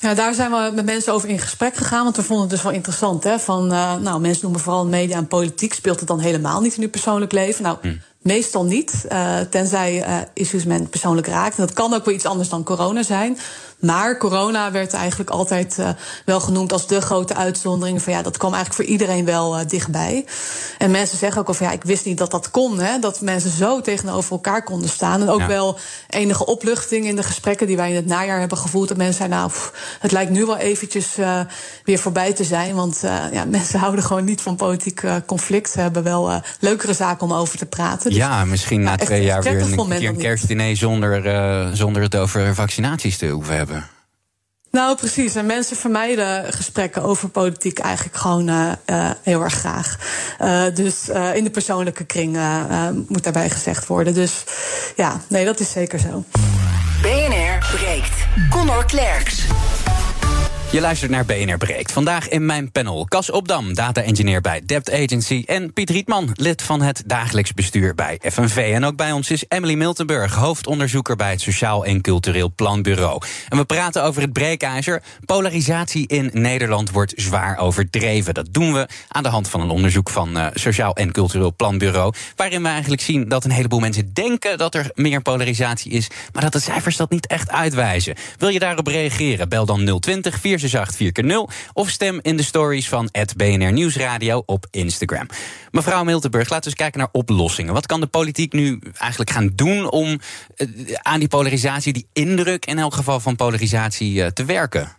Ja, 0.02 0.14
daar 0.14 0.35
zijn 0.35 0.50
we 0.50 0.71
met 0.75 0.85
mensen 0.85 1.12
over 1.12 1.28
in 1.28 1.38
gesprek 1.38 1.75
gegaan. 1.75 2.04
Want 2.04 2.16
we 2.16 2.23
vonden 2.23 2.47
het 2.47 2.54
dus 2.54 2.62
wel 2.62 2.73
interessant. 2.73 3.25
Hè, 3.25 3.38
van, 3.38 3.73
uh, 3.73 3.97
nou, 3.97 4.21
mensen 4.21 4.42
noemen 4.42 4.61
vooral 4.61 4.87
media 4.87 5.16
en 5.16 5.26
politiek. 5.26 5.75
Speelt 5.75 5.99
het 5.99 6.09
dan 6.09 6.21
helemaal 6.21 6.61
niet 6.61 6.76
in 6.76 6.82
uw 6.82 6.90
persoonlijk 6.90 7.32
leven? 7.32 7.62
Nou, 7.62 7.76
hm. 7.80 7.97
meestal 8.18 8.64
niet. 8.64 9.04
Uh, 9.12 9.40
tenzij 9.40 10.09
uh, 10.09 10.16
issues 10.35 10.64
men 10.64 10.88
persoonlijk 10.88 11.26
raakt. 11.26 11.59
En 11.59 11.66
dat 11.66 11.75
kan 11.75 11.94
ook 11.94 12.04
wel 12.04 12.14
iets 12.14 12.26
anders 12.26 12.49
dan 12.49 12.64
corona 12.64 13.02
zijn. 13.02 13.38
Maar 13.83 14.19
corona 14.19 14.71
werd 14.71 14.93
eigenlijk 14.93 15.31
altijd 15.31 15.77
uh, 15.81 15.89
wel 16.25 16.41
genoemd 16.41 16.73
als 16.73 16.87
de 16.87 17.01
grote 17.01 17.35
uitzondering. 17.35 18.03
Van 18.03 18.12
ja, 18.12 18.23
dat 18.23 18.37
kwam 18.37 18.55
eigenlijk 18.55 18.83
voor 18.83 18.93
iedereen 18.93 19.25
wel 19.25 19.59
uh, 19.59 19.67
dichtbij. 19.67 20.25
En 20.79 20.91
mensen 20.91 21.19
zeggen 21.19 21.41
ook 21.41 21.49
al 21.49 21.55
van 21.55 21.67
ja, 21.67 21.73
ik 21.73 21.85
wist 21.85 22.05
niet 22.05 22.19
dat 22.19 22.31
dat 22.31 22.51
kon. 22.51 22.79
Hè, 22.79 22.99
dat 22.99 23.21
mensen 23.21 23.51
zo 23.51 23.81
tegenover 23.81 24.33
elkaar 24.33 24.65
konden 24.65 24.89
staan. 24.89 25.21
En 25.21 25.29
ook 25.29 25.41
ja. 25.41 25.47
wel 25.47 25.79
enige 26.09 26.47
opluchting 26.47 27.07
in 27.07 27.17
de 27.17 27.23
gesprekken 27.23 27.67
die 27.67 27.77
wij 27.77 27.89
in 27.89 27.97
het 27.97 28.07
najaar 28.07 28.39
hebben 28.39 28.59
gevoerd. 28.59 28.89
Dat 28.89 28.97
mensen 28.97 29.17
zeiden, 29.17 29.39
nou, 29.39 29.51
pff, 29.51 29.97
het 30.01 30.12
lijkt 30.12 30.31
nu 30.31 30.47
wel 30.47 30.57
eventjes 30.57 31.19
uh, 31.19 31.41
weer 31.85 31.99
voorbij 31.99 32.33
te 32.33 32.45
zijn. 32.45 32.75
Want 32.75 33.01
ja, 33.33 33.45
mensen 33.59 33.79
houden 33.79 34.05
gewoon 34.05 34.25
niet 34.25 34.41
van 34.41 34.57
politiek 34.57 35.03
conflict. 35.27 35.71
Ze 35.71 35.81
hebben 35.81 36.03
wel 36.03 36.43
leukere 36.61 36.95
zaken 36.95 37.27
om 37.27 37.33
over 37.33 37.59
te 37.59 37.67
praten. 37.67 38.09
Dus, 38.09 38.19
ja, 38.19 38.45
misschien 38.45 38.83
na 38.83 38.97
twee 38.97 39.23
jaar 39.23 39.43
weer 39.43 39.61
een, 39.61 39.89
keer 39.89 40.09
een 40.09 40.17
kerstdiner 40.17 40.77
zonder, 40.77 41.77
zonder 41.77 42.03
het 42.03 42.17
over 42.17 42.55
vaccinaties 42.55 43.19
te 43.19 43.27
hoeven 43.27 43.57
hebben. 43.57 43.72
Nou, 44.73 44.97
precies. 44.97 45.35
En 45.35 45.47
mensen 45.47 45.76
vermijden 45.76 46.52
gesprekken 46.52 47.02
over 47.02 47.29
politiek 47.29 47.79
eigenlijk 47.79 48.17
gewoon 48.17 48.49
uh, 48.49 48.73
uh, 48.87 49.11
heel 49.23 49.43
erg 49.43 49.55
graag. 49.55 49.99
Uh, 50.41 50.64
dus 50.75 51.09
in 51.35 51.45
de 51.45 51.50
persoonlijke 51.50 52.05
kring 52.05 52.38
moet 53.09 53.23
daarbij 53.23 53.50
gezegd 53.50 53.87
worden. 53.87 54.14
Dus 54.14 54.45
ja, 54.97 55.21
nee, 55.29 55.45
dat 55.45 55.61
is 55.61 55.71
zeker 55.71 55.99
zo. 55.99 56.25
BNR 57.02 57.76
breekt. 57.76 58.26
Connor 58.50 58.85
Klerks. 58.85 59.45
Je 60.73 60.81
luistert 60.81 61.11
naar 61.11 61.25
BNR 61.25 61.59
Breekt. 61.59 61.93
Vandaag 61.93 62.29
in 62.29 62.47
mijn 62.47 62.71
panel 62.71 63.05
Cas 63.05 63.31
Opdam, 63.31 63.75
data-engineer 63.75 64.41
bij 64.41 64.62
Debt 64.67 64.93
Agency... 64.93 65.43
en 65.47 65.73
Piet 65.73 65.91
Rietman, 65.91 66.31
lid 66.35 66.62
van 66.62 66.83
het 66.83 67.02
dagelijks 67.07 67.55
bestuur 67.55 67.95
bij 67.95 68.21
FNV. 68.23 68.73
En 68.75 68.85
ook 68.85 68.97
bij 68.97 69.12
ons 69.12 69.31
is 69.31 69.45
Emily 69.49 69.75
Miltenburg, 69.75 70.35
hoofdonderzoeker... 70.35 71.17
bij 71.17 71.31
het 71.31 71.41
Sociaal 71.41 71.85
en 71.85 72.00
Cultureel 72.00 72.52
Planbureau. 72.55 73.21
En 73.49 73.57
we 73.57 73.64
praten 73.64 74.02
over 74.02 74.23
het 74.23 74.33
breekijzer. 74.33 75.02
Polarisatie 75.25 76.07
in 76.07 76.31
Nederland 76.33 76.91
wordt 76.91 77.12
zwaar 77.17 77.59
overdreven. 77.59 78.35
Dat 78.35 78.49
doen 78.50 78.73
we 78.73 78.88
aan 79.09 79.23
de 79.23 79.29
hand 79.29 79.49
van 79.49 79.61
een 79.61 79.71
onderzoek 79.71 80.11
van 80.11 80.37
uh, 80.37 80.47
Sociaal 80.55 80.97
en 80.97 81.12
Cultureel 81.12 81.55
Planbureau... 81.55 82.14
waarin 82.37 82.62
we 82.62 82.69
eigenlijk 82.69 83.02
zien 83.02 83.29
dat 83.29 83.45
een 83.45 83.50
heleboel 83.50 83.81
mensen 83.81 84.12
denken... 84.12 84.59
dat 84.59 84.75
er 84.75 84.91
meer 84.95 85.23
polarisatie 85.23 85.93
is, 85.93 86.09
maar 86.33 86.43
dat 86.43 86.52
de 86.52 86.61
cijfers 86.61 86.97
dat 86.97 87.11
niet 87.11 87.26
echt 87.26 87.50
uitwijzen. 87.50 88.14
Wil 88.38 88.49
je 88.49 88.59
daarop 88.59 88.87
reageren? 88.87 89.49
Bel 89.49 89.67
dan 89.67 90.00
020 90.00 90.41
4 90.41 90.61
4 90.69 91.47
of 91.73 91.88
stem 91.88 92.19
in 92.23 92.37
de 92.37 92.42
stories 92.42 92.88
van 92.88 93.09
het 93.12 93.37
BNR 93.37 93.73
Nieuwsradio 93.73 94.42
op 94.47 94.66
Instagram. 94.71 95.26
Mevrouw 95.71 96.04
Miltenburg, 96.04 96.49
laten 96.49 96.64
we 96.64 96.66
eens 96.66 96.81
kijken 96.81 96.99
naar 96.99 97.09
oplossingen. 97.12 97.75
Wat 97.75 97.87
kan 97.87 98.00
de 98.00 98.07
politiek 98.07 98.52
nu 98.52 98.78
eigenlijk 98.99 99.31
gaan 99.31 99.50
doen 99.54 99.90
om 99.90 100.21
uh, 100.57 100.69
aan 101.02 101.19
die 101.19 101.28
polarisatie, 101.28 101.92
die 101.92 102.07
indruk 102.12 102.66
in 102.66 102.78
elk 102.78 102.95
geval 102.95 103.21
van 103.21 103.37
polarisatie, 103.37 104.14
uh, 104.14 104.26
te 104.26 104.45
werken? 104.45 104.97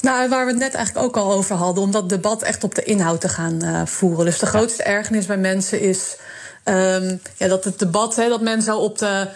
Nou, 0.00 0.28
waar 0.28 0.44
we 0.44 0.50
het 0.50 0.60
net 0.60 0.74
eigenlijk 0.74 1.06
ook 1.06 1.16
al 1.16 1.32
over 1.32 1.56
hadden, 1.56 1.84
om 1.84 1.90
dat 1.90 2.08
debat 2.08 2.42
echt 2.42 2.64
op 2.64 2.74
de 2.74 2.82
inhoud 2.82 3.20
te 3.20 3.28
gaan 3.28 3.64
uh, 3.64 3.86
voeren. 3.86 4.24
Dus 4.24 4.38
de 4.38 4.46
grootste 4.46 4.82
ergernis 4.82 5.26
bij 5.26 5.36
mensen 5.36 5.80
is 5.80 6.16
um, 6.64 7.20
ja, 7.36 7.48
dat 7.48 7.64
het 7.64 7.78
debat, 7.78 8.16
hè, 8.16 8.28
dat 8.28 8.40
men 8.40 8.62
zo 8.62 8.78
op 8.78 8.98
de 8.98 9.28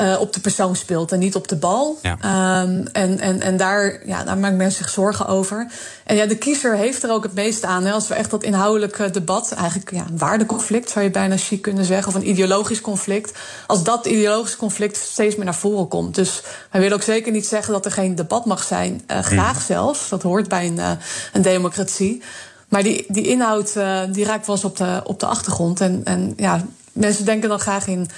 uh, 0.00 0.20
op 0.20 0.32
de 0.32 0.40
persoon 0.40 0.76
speelt 0.76 1.12
en 1.12 1.18
niet 1.18 1.34
op 1.34 1.48
de 1.48 1.56
bal. 1.56 1.98
Ja. 2.02 2.62
Um, 2.62 2.86
en, 2.92 3.20
en, 3.20 3.40
en 3.40 3.56
daar, 3.56 4.00
ja, 4.06 4.24
daar 4.24 4.38
maken 4.38 4.56
mensen 4.56 4.84
zich 4.84 4.92
zorgen 4.92 5.26
over. 5.26 5.70
En 6.04 6.16
ja, 6.16 6.26
de 6.26 6.36
kiezer 6.36 6.76
heeft 6.76 7.02
er 7.02 7.10
ook 7.10 7.22
het 7.22 7.34
meeste 7.34 7.66
aan. 7.66 7.84
Hè, 7.84 7.92
als 7.92 8.08
we 8.08 8.14
echt 8.14 8.30
dat 8.30 8.42
inhoudelijke 8.42 9.10
debat, 9.10 9.52
eigenlijk 9.52 9.90
ja, 9.90 10.04
een 10.08 10.18
waardeconflict 10.18 10.90
zou 10.90 11.04
je 11.04 11.10
bijna 11.10 11.36
chic 11.36 11.62
kunnen 11.62 11.84
zeggen, 11.84 12.08
of 12.08 12.14
een 12.14 12.28
ideologisch 12.28 12.80
conflict. 12.80 13.38
Als 13.66 13.82
dat 13.84 14.06
ideologische 14.06 14.56
conflict 14.56 14.96
steeds 14.96 15.36
meer 15.36 15.44
naar 15.44 15.54
voren 15.54 15.88
komt. 15.88 16.14
Dus 16.14 16.42
wij 16.70 16.80
willen 16.80 16.96
ook 16.96 17.02
zeker 17.02 17.32
niet 17.32 17.46
zeggen 17.46 17.72
dat 17.72 17.84
er 17.84 17.92
geen 17.92 18.14
debat 18.14 18.44
mag 18.44 18.62
zijn. 18.62 19.02
Uh, 19.10 19.18
graag 19.18 19.54
mm. 19.54 19.64
zelfs. 19.66 20.08
Dat 20.08 20.22
hoort 20.22 20.48
bij 20.48 20.66
een, 20.66 20.76
uh, 20.76 20.90
een 21.32 21.42
democratie. 21.42 22.22
Maar 22.68 22.82
die, 22.82 23.04
die 23.08 23.26
inhoud 23.26 23.72
die 24.10 24.24
raakt 24.24 24.46
wel 24.46 24.56
eens 24.56 24.64
op 24.64 24.76
de, 24.76 25.00
op 25.04 25.20
de 25.20 25.26
achtergrond. 25.26 25.80
En, 25.80 26.00
en 26.04 26.32
ja, 26.36 26.64
mensen 26.92 27.24
denken 27.24 27.48
dan 27.48 27.60
graag 27.60 27.86
in 27.86 28.08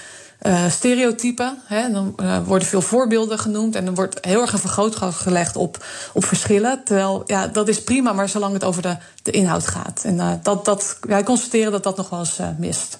uh, 0.43 0.69
stereotypen. 0.69 1.59
Hè, 1.67 1.93
dan 1.93 2.15
uh, 2.21 2.39
worden 2.47 2.69
veel 2.69 2.81
voorbeelden 2.81 3.39
genoemd 3.39 3.75
en 3.75 3.87
er 3.87 3.95
wordt 3.95 4.25
heel 4.25 4.41
erg 4.41 4.53
een 4.53 4.59
vergrootglas 4.59 5.17
gelegd 5.17 5.57
op, 5.57 5.77
op 6.13 6.25
verschillen. 6.25 6.85
Terwijl 6.85 7.23
ja, 7.27 7.47
dat 7.47 7.69
is 7.69 7.85
prima, 7.85 8.13
maar 8.13 8.29
zolang 8.29 8.53
het 8.53 8.65
over 8.65 8.83
de, 8.83 8.97
de 9.23 9.31
inhoud 9.31 9.67
gaat. 9.67 10.03
En 10.05 10.15
uh, 10.15 10.33
dat, 10.43 10.65
dat, 10.65 10.99
wij 11.01 11.23
constateren 11.23 11.73
dat 11.73 11.83
dat 11.83 11.97
nog 11.97 12.11
wel 12.11 12.19
eens 12.19 12.41
mist. 12.59 12.99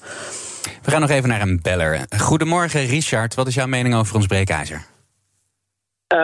We 0.83 0.91
gaan 0.91 1.01
nog 1.01 1.11
even 1.11 1.29
naar 1.29 1.41
een 1.41 1.61
beller. 1.63 2.01
Goedemorgen, 2.19 2.87
Richard. 2.87 3.35
Wat 3.35 3.47
is 3.47 3.55
jouw 3.55 3.67
mening 3.67 3.95
over 3.95 4.15
ons 4.15 4.27
breekijzer? 4.27 4.87
Uh, 6.15 6.19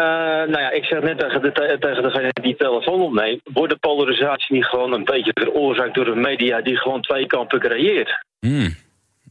nou 0.53 0.59
ja, 0.59 0.71
ik 0.71 0.85
zeg 0.85 1.03
net 1.03 1.19
tegen, 1.19 1.43
de, 1.43 1.77
tegen 1.81 2.03
degene 2.03 2.31
die 2.33 2.57
telefoon 2.57 3.01
opneemt... 3.01 3.41
wordt 3.53 3.73
de 3.73 3.79
polarisatie 3.79 4.57
niet 4.57 4.65
gewoon 4.65 4.93
een 4.93 5.05
beetje 5.05 5.31
veroorzaakt 5.35 5.95
door 5.95 6.05
de 6.05 6.15
media... 6.15 6.61
die 6.61 6.77
gewoon 6.77 7.03
twee 7.03 7.27
kampen 7.27 7.61
creëert? 7.61 8.25
Hmm, 8.39 8.75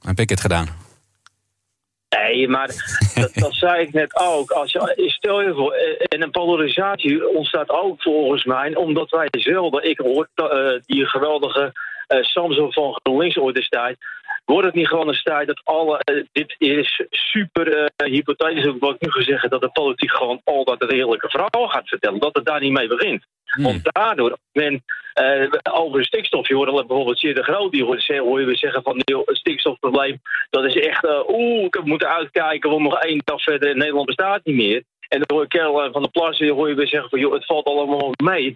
heb 0.02 0.20
ik 0.20 0.30
het 0.30 0.42
gedaan? 0.42 0.68
Nee, 2.18 2.48
maar 2.48 2.68
dat, 3.16 3.34
dat, 3.34 3.54
zei 3.54 3.82
ik 3.82 3.94
net 3.94 4.20
ook. 4.20 4.52
Als 4.52 4.72
je, 4.72 4.94
stel 4.96 5.42
je 5.42 5.54
voor, 5.54 5.74
en 5.74 6.22
een 6.22 6.32
polarisatie 6.32 7.28
ontstaat 7.28 7.70
ook 7.70 8.02
volgens 8.02 8.44
mij, 8.44 8.76
omdat 8.76 9.10
wij 9.10 9.28
zelden, 9.32 9.90
ik 9.90 10.00
hoor 10.00 10.28
uh, 10.36 10.80
die 10.86 11.06
geweldige 11.06 11.72
uh, 12.08 12.24
Samson 12.24 12.74
van 12.74 13.00
GroenLinks 13.04 13.38
ooit 13.38 13.70
wordt 14.46 14.66
het 14.66 14.76
niet 14.76 14.88
gewoon 14.88 15.08
een 15.08 15.22
tijd 15.24 15.48
dat 15.48 15.62
alle. 15.64 16.00
Dit 16.32 16.56
is 16.58 17.04
super 17.10 17.78
uh, 17.78 18.12
hypothetisch, 18.12 18.74
wat 18.80 18.94
ik 18.94 19.02
nu 19.02 19.12
gezegd 19.12 19.50
dat 19.50 19.62
de 19.62 19.70
politiek 19.70 20.12
gewoon 20.12 20.42
altijd 20.44 20.80
de 20.80 20.86
redelijke 20.86 21.30
verhaal 21.30 21.68
gaat 21.68 21.88
vertellen. 21.88 22.20
Dat 22.20 22.36
het 22.36 22.46
daar 22.46 22.60
niet 22.60 22.72
mee 22.72 22.88
begint. 22.88 23.26
Hmm. 23.54 23.64
Want 23.64 23.94
daardoor, 23.94 24.38
men 24.52 24.84
uh, 25.22 25.50
over 25.72 26.06
stikstof, 26.06 26.48
je 26.48 26.56
hoort 26.56 26.88
bijvoorbeeld 26.88 27.20
zeer 27.20 27.36
de 27.36 27.44
Groot, 27.44 27.72
die 27.72 27.84
hoor 27.84 28.40
je 28.40 28.46
weer 28.46 28.58
zeggen 28.58 28.84
van 28.84 28.98
het 28.98 29.38
stikstofprobleem, 29.38 30.22
dat 30.50 30.64
is 30.66 30.76
echt, 30.76 31.04
uh, 31.04 31.30
oeh, 31.30 31.64
ik 31.64 31.84
moet 31.84 32.06
uitkijken, 32.06 32.70
want 32.70 32.82
nog 32.82 33.00
één 33.00 33.22
dag 33.24 33.44
verder 33.44 33.70
in 33.70 33.78
Nederland 33.78 34.06
bestaat 34.06 34.46
niet 34.46 34.56
meer. 34.56 34.84
En 35.08 35.20
dan 35.20 35.38
hoor 35.38 35.42
je 35.42 35.48
Kerel 35.48 35.92
van 35.92 36.02
de 36.02 36.10
Plas, 36.10 36.40
hoor 36.40 36.70
je 36.70 36.76
weer 36.76 36.88
zeggen 36.88 37.10
van 37.10 37.20
joh, 37.20 37.34
het 37.34 37.46
valt 37.46 37.66
allemaal 37.66 38.12
mee. 38.24 38.56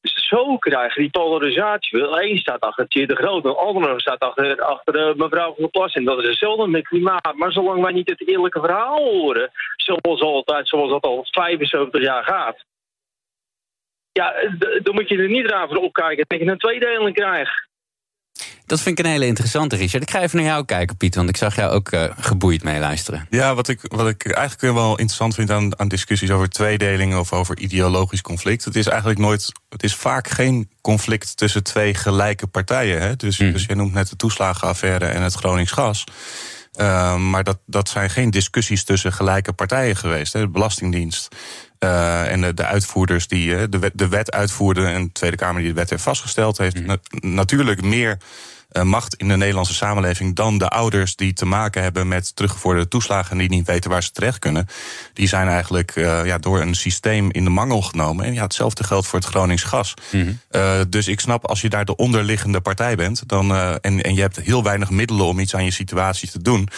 Dus 0.00 0.28
zo 0.28 0.56
krijgen 0.56 1.02
die 1.02 1.10
polarisatie. 1.10 2.02
Een 2.02 2.38
staat 2.38 2.60
achter 2.60 2.88
Thierry 2.88 3.14
de 3.14 3.22
Groot, 3.22 3.42
de 3.42 3.54
andere 3.54 4.00
staat 4.00 4.20
achter, 4.20 4.62
achter 4.62 5.16
mevrouw 5.16 5.54
van 5.54 5.56
der 5.56 5.68
Plas. 5.68 5.94
En 5.94 6.04
dat 6.04 6.18
is 6.18 6.28
hetzelfde 6.28 6.66
met 6.66 6.88
klimaat. 6.88 7.34
Maar 7.34 7.52
zolang 7.52 7.82
wij 7.82 7.92
niet 7.92 8.08
het 8.08 8.28
eerlijke 8.28 8.60
verhaal 8.60 8.98
horen, 8.98 9.50
zoals 9.76 10.20
altijd, 10.20 10.68
zoals 10.68 10.90
dat 10.90 11.02
al 11.02 11.26
75 11.30 12.02
jaar 12.02 12.24
gaat, 12.24 12.64
ja, 14.20 14.34
dan 14.82 14.94
moet 14.94 15.08
je 15.08 15.16
er 15.16 15.28
niet 15.28 15.50
raar 15.50 15.68
voor 15.68 15.76
opkijken 15.76 16.24
dat 16.28 16.38
je 16.38 16.46
een 16.46 16.58
tweedeling 16.58 17.14
krijgt. 17.14 17.66
Dat 18.66 18.80
vind 18.80 18.98
ik 18.98 19.04
een 19.04 19.10
hele 19.10 19.26
interessante, 19.26 19.76
Richard. 19.76 20.02
Ik 20.02 20.10
ga 20.10 20.20
even 20.20 20.36
naar 20.36 20.46
jou 20.46 20.64
kijken, 20.64 20.96
Piet, 20.96 21.14
want 21.14 21.28
ik 21.28 21.36
zag 21.36 21.56
jou 21.56 21.72
ook 21.72 21.92
uh, 21.92 22.04
geboeid 22.18 22.62
meeluisteren. 22.62 23.26
Ja, 23.30 23.54
wat 23.54 23.68
ik, 23.68 23.80
wat 23.82 24.08
ik 24.08 24.32
eigenlijk 24.32 24.74
wel 24.74 24.90
interessant 24.90 25.34
vind 25.34 25.50
aan, 25.50 25.78
aan 25.78 25.88
discussies 25.88 26.30
over 26.30 26.48
tweedeling 26.48 27.16
of 27.16 27.32
over 27.32 27.58
ideologisch 27.58 28.22
conflict. 28.22 28.64
Het 28.64 28.76
is 28.76 28.86
eigenlijk 28.86 29.18
nooit, 29.18 29.52
het 29.68 29.82
is 29.82 29.94
vaak 29.94 30.28
geen 30.28 30.70
conflict 30.80 31.36
tussen 31.36 31.62
twee 31.62 31.94
gelijke 31.94 32.46
partijen. 32.46 33.00
Hè? 33.00 33.16
Dus, 33.16 33.38
mm. 33.38 33.52
dus 33.52 33.64
je 33.64 33.74
noemt 33.74 33.92
net 33.92 34.08
de 34.08 34.16
toeslagenaffaire 34.16 35.06
en 35.06 35.22
het 35.22 35.34
Gronings 35.34 35.72
gas. 35.72 36.04
Uh, 36.80 37.16
maar 37.16 37.44
dat, 37.44 37.58
dat 37.66 37.88
zijn 37.88 38.10
geen 38.10 38.30
discussies 38.30 38.84
tussen 38.84 39.12
gelijke 39.12 39.52
partijen 39.52 39.96
geweest. 39.96 40.32
Hè. 40.32 40.40
De 40.40 40.48
Belastingdienst 40.48 41.28
uh, 41.84 42.32
en 42.32 42.40
de, 42.40 42.54
de, 42.54 42.64
uitvoerders 42.64 43.28
die 43.28 43.68
de, 43.68 43.78
wet, 43.78 43.92
de 43.94 44.08
wet 44.08 44.30
uitvoerden... 44.30 44.88
en 44.88 45.02
de 45.02 45.12
Tweede 45.12 45.36
Kamer 45.36 45.60
die 45.60 45.70
de 45.70 45.78
wet 45.78 45.90
heeft 45.90 46.02
vastgesteld... 46.02 46.58
heeft 46.58 46.80
mm. 46.80 46.98
natuurlijk 47.20 47.82
meer 47.82 48.18
macht 48.82 49.14
in 49.14 49.28
de 49.28 49.36
Nederlandse 49.36 49.74
samenleving 49.74 50.36
dan 50.36 50.58
de 50.58 50.68
ouders 50.68 51.16
die 51.16 51.32
te 51.32 51.44
maken 51.44 51.82
hebben 51.82 52.08
met 52.08 52.36
teruggevorderde 52.36 52.88
toeslagen 52.88 53.30
en 53.30 53.38
die 53.38 53.48
niet 53.48 53.66
weten 53.66 53.90
waar 53.90 54.02
ze 54.02 54.10
terecht 54.10 54.38
kunnen. 54.38 54.66
Die 55.12 55.28
zijn 55.28 55.48
eigenlijk 55.48 55.96
uh, 55.96 56.24
ja, 56.24 56.38
door 56.38 56.60
een 56.60 56.74
systeem 56.74 57.30
in 57.30 57.44
de 57.44 57.50
mangel 57.50 57.82
genomen. 57.82 58.24
En 58.24 58.34
ja, 58.34 58.42
hetzelfde 58.42 58.84
geldt 58.84 59.06
voor 59.06 59.18
het 59.18 59.28
Gronings 59.28 59.62
gas. 59.62 59.94
Mm 60.12 60.20
-hmm. 60.20 60.40
uh, 60.50 60.80
dus 60.88 61.08
ik 61.08 61.20
snap 61.20 61.46
als 61.46 61.60
je 61.60 61.68
daar 61.68 61.84
de 61.84 61.96
onderliggende 61.96 62.60
partij 62.60 62.96
bent 62.96 63.28
dan, 63.28 63.54
en, 63.54 64.02
en 64.02 64.14
je 64.14 64.20
hebt 64.20 64.36
heel 64.36 64.62
weinig 64.62 64.90
middelen 64.90 65.26
om 65.26 65.38
iets 65.38 65.54
aan 65.54 65.64
je 65.64 65.70
situatie 65.70 66.30
te 66.30 66.42
doen. 66.42 66.68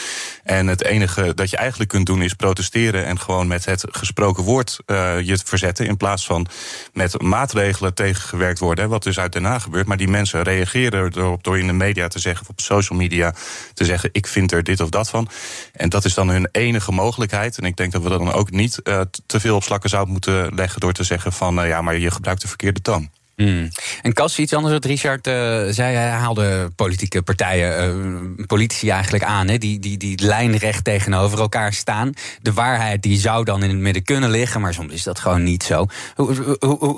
En 0.44 0.66
het 0.66 0.85
enige 0.85 1.35
dat 1.35 1.50
je 1.50 1.56
eigenlijk 1.56 1.90
kunt 1.90 2.06
doen 2.06 2.23
is 2.23 2.35
protesteren 2.35 3.06
en 3.06 3.20
gewoon 3.20 3.47
met 3.47 3.64
het 3.64 3.85
gesproken 3.90 4.42
woord 4.42 4.78
je 4.87 5.38
verzetten. 5.44 5.87
In 5.87 5.97
plaats 5.97 6.26
van 6.26 6.47
met 6.92 7.23
maatregelen 7.23 7.94
tegengewerkt 7.94 8.59
worden. 8.59 8.88
Wat 8.88 9.02
dus 9.02 9.18
uit 9.18 9.32
Den 9.32 9.44
Haag 9.44 9.62
gebeurt. 9.62 9.87
Maar 9.87 9.97
die 9.97 10.09
mensen 10.09 10.42
reageren 10.42 11.12
erop 11.16 11.44
door 11.44 11.59
in 11.59 11.66
de 11.66 11.73
media 11.81 12.09
te 12.09 12.19
zeggen, 12.19 12.43
of 12.43 12.49
op 12.49 12.61
social 12.61 12.99
media 12.99 13.35
te 13.75 13.85
zeggen: 13.85 14.09
ik 14.13 14.27
vind 14.27 14.53
er 14.53 14.63
dit 14.63 14.81
of 14.81 14.89
dat 14.89 15.11
van. 15.11 15.29
En 15.73 15.89
dat 15.89 16.05
is 16.05 16.15
dan 16.15 16.29
hun 16.29 16.49
enige 16.53 16.93
mogelijkheid. 16.93 17.59
En 17.59 17.65
ik 17.65 17.77
denk 17.77 17.93
dat 17.93 18.03
we 18.03 18.09
dan 18.09 18.33
ook 18.33 18.51
niet 18.51 18.81
uh, 18.85 19.01
te 19.27 19.41
veel 19.41 19.57
op 19.57 19.63
slakken 19.63 19.91
zouden 19.91 20.13
moeten 20.13 20.55
leggen 20.55 20.81
door 20.81 20.93
te 20.93 21.05
zeggen: 21.05 21.33
van 21.33 21.61
uh, 21.61 21.69
ja, 21.69 21.83
maar 21.83 21.99
je 21.99 22.11
gebruikt 22.11 22.41
de 22.41 22.49
verkeerde 22.49 22.81
toon. 22.81 23.11
Hmm. 23.40 23.68
En 24.02 24.12
Cas, 24.12 24.38
iets 24.38 24.52
anders 24.52 24.75
wat 24.75 24.85
Richard 24.85 25.26
uh, 25.26 25.35
zei. 25.68 25.97
Hij 25.97 26.09
haalde 26.09 26.70
politieke 26.76 27.23
partijen, 27.23 27.99
uh, 28.38 28.47
politici 28.47 28.88
eigenlijk 28.88 29.25
aan... 29.25 29.49
Hè, 29.49 29.59
die, 29.59 29.78
die, 29.78 29.97
die 29.97 30.23
lijnrecht 30.23 30.85
tegenover 30.85 31.38
elkaar 31.38 31.73
staan. 31.73 32.12
De 32.42 32.52
waarheid 32.52 33.02
die 33.02 33.18
zou 33.18 33.44
dan 33.44 33.62
in 33.62 33.68
het 33.68 33.78
midden 33.78 34.02
kunnen 34.02 34.30
liggen... 34.30 34.61
maar 34.61 34.75
soms 34.75 34.92
is 34.92 35.02
dat 35.02 35.18
gewoon 35.18 35.42
niet 35.42 35.62
zo. 35.62 35.87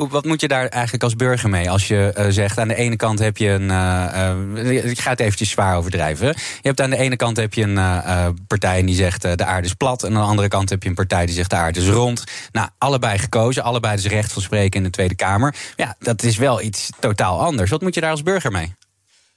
Wat 0.08 0.24
moet 0.24 0.40
je 0.40 0.48
daar 0.48 0.66
eigenlijk 0.66 1.02
als 1.04 1.16
burger 1.16 1.48
mee? 1.48 1.70
Als 1.70 1.88
je 1.88 2.14
uh, 2.18 2.26
zegt, 2.28 2.58
aan 2.58 2.68
de 2.68 2.76
ene 2.76 2.96
kant 2.96 3.18
heb 3.18 3.36
je 3.36 3.48
een... 3.48 4.56
ik 4.90 5.00
ga 5.00 5.10
het 5.10 5.20
eventjes 5.20 5.50
zwaar 5.50 5.76
overdrijven. 5.76 6.26
Je 6.28 6.34
hebt 6.68 6.80
aan 6.80 6.90
de 6.90 6.98
ene 6.98 7.16
kant 7.16 7.36
heb 7.36 7.54
je 7.54 7.62
een 7.62 8.46
partij 8.46 8.82
die 8.82 8.94
zegt... 8.94 9.22
de 9.22 9.44
aarde 9.44 9.66
is 9.66 9.74
plat. 9.74 10.02
En 10.02 10.14
aan 10.14 10.22
de 10.22 10.28
andere 10.28 10.48
kant 10.48 10.70
heb 10.70 10.82
je 10.82 10.88
een 10.88 10.94
partij 10.94 11.26
die 11.26 11.34
zegt... 11.34 11.50
de 11.50 11.56
aarde 11.56 11.80
is 11.80 11.88
rond. 11.88 12.24
Nou, 12.52 12.68
allebei 12.78 13.18
gekozen. 13.18 13.62
Allebei 13.62 13.96
dus 13.96 14.06
recht 14.06 14.32
van 14.32 14.42
spreken 14.42 14.78
in 14.78 14.84
de 14.84 14.90
Tweede 14.90 15.14
Kamer. 15.14 15.54
Ja, 15.76 15.96
dat 15.98 16.22
is 16.22 16.30
is 16.32 16.38
wel 16.38 16.60
iets 16.60 16.90
totaal 17.00 17.40
anders. 17.40 17.70
Wat 17.70 17.80
moet 17.80 17.94
je 17.94 18.00
daar 18.00 18.10
als 18.10 18.22
burger 18.22 18.52
mee? 18.52 18.74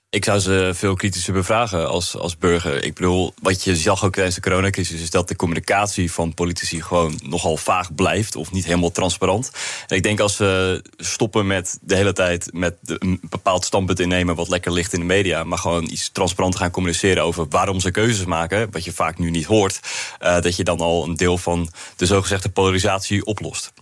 Ik 0.10 0.26
zou 0.26 0.40
ze 0.40 0.72
veel 0.74 0.96
kritischer 0.96 1.34
bevragen 1.34 1.90
als, 1.90 2.18
als 2.18 2.38
burger. 2.38 2.84
Ik 2.84 2.94
bedoel, 2.94 3.34
wat 3.42 3.64
je 3.64 3.76
zag 3.76 4.06
ook 4.06 4.14
tijdens 4.14 4.36
de 4.36 4.42
coronacrisis... 4.42 5.02
is 5.02 5.10
dat 5.10 5.28
de 5.28 5.36
communicatie 5.36 6.12
van 6.12 6.34
politici 6.34 6.82
gewoon 6.82 7.20
nogal 7.24 7.58
vaag 7.58 7.96
blijft... 7.96 8.36
of 8.36 8.52
niet 8.52 8.66
helemaal 8.66 8.92
transparant. 8.92 9.52
En 9.88 9.96
ik 9.96 10.04
denk 10.04 10.20
als 10.20 10.38
we 10.38 10.82
stoppen 10.98 11.48
met 11.48 11.78
de 11.82 11.96
hele 11.96 12.14
tijd... 12.14 12.50
met 12.54 12.76
een 12.84 13.20
bepaald 13.30 13.66
standpunt 13.66 14.00
innemen 14.00 14.36
wat 14.36 14.50
lekker 14.50 14.74
ligt 14.74 14.94
in 14.94 15.00
de 15.00 15.06
media... 15.06 15.44
maar 15.44 15.58
gewoon 15.58 15.84
iets 15.84 16.10
transparant 16.10 16.56
gaan 16.56 16.72
communiceren 16.72 17.24
over 17.24 17.46
waarom 17.50 17.80
ze 17.80 17.92
keuzes 17.92 18.26
maken... 18.26 18.72
wat 18.72 18.84
je 18.84 18.94
vaak 18.94 19.18
nu 19.18 19.30
niet 19.30 19.46
hoort... 19.46 19.80
Uh, 20.22 20.42
dat 20.42 20.56
je 20.56 20.64
dan 20.64 20.80
al 20.80 21.04
een 21.04 21.16
deel 21.16 21.38
van 21.38 21.70
de 21.96 22.06
zogezegde 22.06 22.50
polarisatie 22.50 23.26
oplost. 23.26 23.74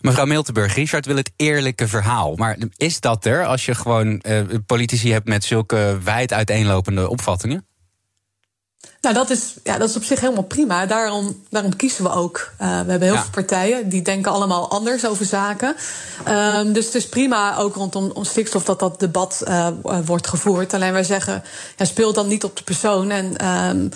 Mevrouw 0.00 0.24
Miltenburg, 0.24 0.74
Richard 0.74 1.06
wil 1.06 1.16
het 1.16 1.30
eerlijke 1.36 1.88
verhaal. 1.88 2.36
Maar 2.36 2.56
is 2.76 3.00
dat 3.00 3.24
er 3.24 3.46
als 3.46 3.64
je 3.64 3.74
gewoon 3.74 4.22
uh, 4.26 4.40
politici 4.66 5.12
hebt 5.12 5.28
met 5.28 5.44
zulke 5.44 5.98
wijd 6.04 6.32
uiteenlopende 6.32 7.08
opvattingen? 7.08 7.66
Nou, 9.00 9.14
dat 9.14 9.30
is, 9.30 9.54
ja, 9.62 9.78
dat 9.78 9.88
is 9.88 9.96
op 9.96 10.04
zich 10.04 10.20
helemaal 10.20 10.42
prima. 10.42 10.86
Daarom, 10.86 11.42
daarom 11.50 11.76
kiezen 11.76 12.04
we 12.04 12.10
ook. 12.10 12.52
Uh, 12.52 12.68
we 12.68 12.90
hebben 12.90 13.02
heel 13.02 13.12
ja. 13.12 13.20
veel 13.20 13.30
partijen 13.30 13.88
die 13.88 14.02
denken 14.02 14.32
allemaal 14.32 14.70
anders 14.70 15.06
over 15.06 15.24
zaken. 15.24 15.76
Um, 16.28 16.72
dus 16.72 16.84
het 16.84 16.94
is 16.94 17.08
prima 17.08 17.56
ook 17.56 17.74
rondom 17.74 18.10
om 18.10 18.24
stikstof 18.24 18.64
dat 18.64 18.78
dat 18.78 19.00
debat 19.00 19.42
uh, 19.48 19.68
wordt 20.04 20.26
gevoerd. 20.26 20.74
Alleen 20.74 20.92
wij 20.92 21.04
zeggen, 21.04 21.42
ja, 21.76 21.84
speel 21.84 22.12
dan 22.12 22.28
niet 22.28 22.44
op 22.44 22.56
de 22.56 22.62
persoon. 22.62 23.10
En 23.10 23.46
um, 23.46 23.90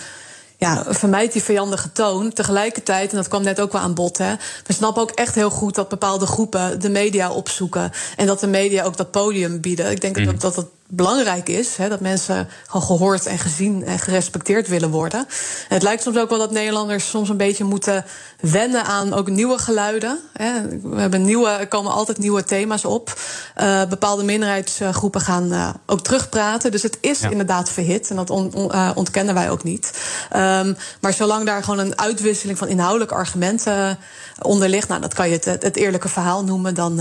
ja, 0.57 0.85
vermijd 0.89 1.33
die 1.33 1.43
vijandige 1.43 1.93
toon. 1.93 2.33
Tegelijkertijd, 2.33 3.11
en 3.11 3.17
dat 3.17 3.29
kwam 3.29 3.43
net 3.43 3.61
ook 3.61 3.73
wel 3.73 3.81
aan 3.81 3.95
bod, 3.95 4.19
hè, 4.19 4.35
we 4.67 4.73
snappen 4.73 5.03
ook 5.03 5.11
echt 5.11 5.35
heel 5.35 5.51
goed 5.51 5.75
dat 5.75 5.89
bepaalde 5.89 6.27
groepen 6.27 6.81
de 6.81 6.91
media 6.91 7.31
opzoeken. 7.31 7.93
En 8.17 8.27
dat 8.27 8.41
de 8.41 8.47
media 8.47 8.85
ook 8.85 8.97
dat 8.97 9.11
podium 9.11 9.61
bieden. 9.61 9.91
Ik 9.91 10.01
denk 10.01 10.19
mm. 10.19 10.39
dat, 10.39 10.55
dat 10.55 10.67
belangrijk 10.89 11.49
is. 11.49 11.77
Hè, 11.77 11.89
dat 11.89 12.01
mensen 12.01 12.49
gewoon 12.67 12.87
gehoord 12.87 13.27
en 13.27 13.39
gezien 13.39 13.85
en 13.85 13.99
gerespecteerd 13.99 14.69
willen 14.69 14.91
worden. 14.91 15.21
En 15.69 15.75
het 15.75 15.83
lijkt 15.83 16.03
soms 16.03 16.19
ook 16.19 16.29
wel 16.29 16.39
dat 16.39 16.51
Nederlanders 16.51 17.09
soms 17.09 17.29
een 17.29 17.37
beetje 17.37 17.65
moeten 17.65 18.05
wennen 18.41 18.85
aan 18.85 19.13
ook 19.13 19.29
nieuwe 19.29 19.59
geluiden. 19.59 20.19
Hè. 20.33 20.79
We 20.83 21.01
hebben 21.01 21.23
nieuwe, 21.23 21.49
er 21.49 21.69
komen 21.69 21.93
altijd 21.93 22.19
nieuwe 22.19 22.45
thema's 22.45 22.85
op. 22.85 23.21
Uh, 23.61 23.85
bepaalde 23.85 24.25
minderheidsgroepen 24.25 25.21
gaan 25.21 25.53
uh, 25.53 25.69
ook 25.87 26.01
terugpraten. 26.01 26.71
Dus 26.71 26.83
het 26.83 26.99
is 27.01 27.21
ja. 27.21 27.29
inderdaad 27.29 27.71
verhit. 27.71 28.11
En 28.11 28.17
dat 28.17 28.31
on, 28.31 28.55
on, 28.55 28.71
uh, 28.75 28.91
ontkennen 28.95 29.35
wij 29.35 29.51
ook 29.51 29.63
niet. 29.63 29.93
Um, 30.37 30.77
maar 31.01 31.13
zolang 31.13 31.47
daar 31.47 31.63
gewoon 31.63 31.79
een 31.79 31.99
uitwisseling 31.99 32.59
van 32.59 32.69
inhoudelijke 32.69 33.15
argumenten 33.15 33.99
onder 34.43 34.69
ligt, 34.69 34.89
nou, 34.89 35.01
dat 35.01 35.15
kan 35.15 35.29
je 35.29 35.35
het, 35.35 35.45
het 35.45 35.77
eerlijke 35.77 36.09
verhaal 36.09 36.45
noemen. 36.45 36.75
Dan, 36.75 37.01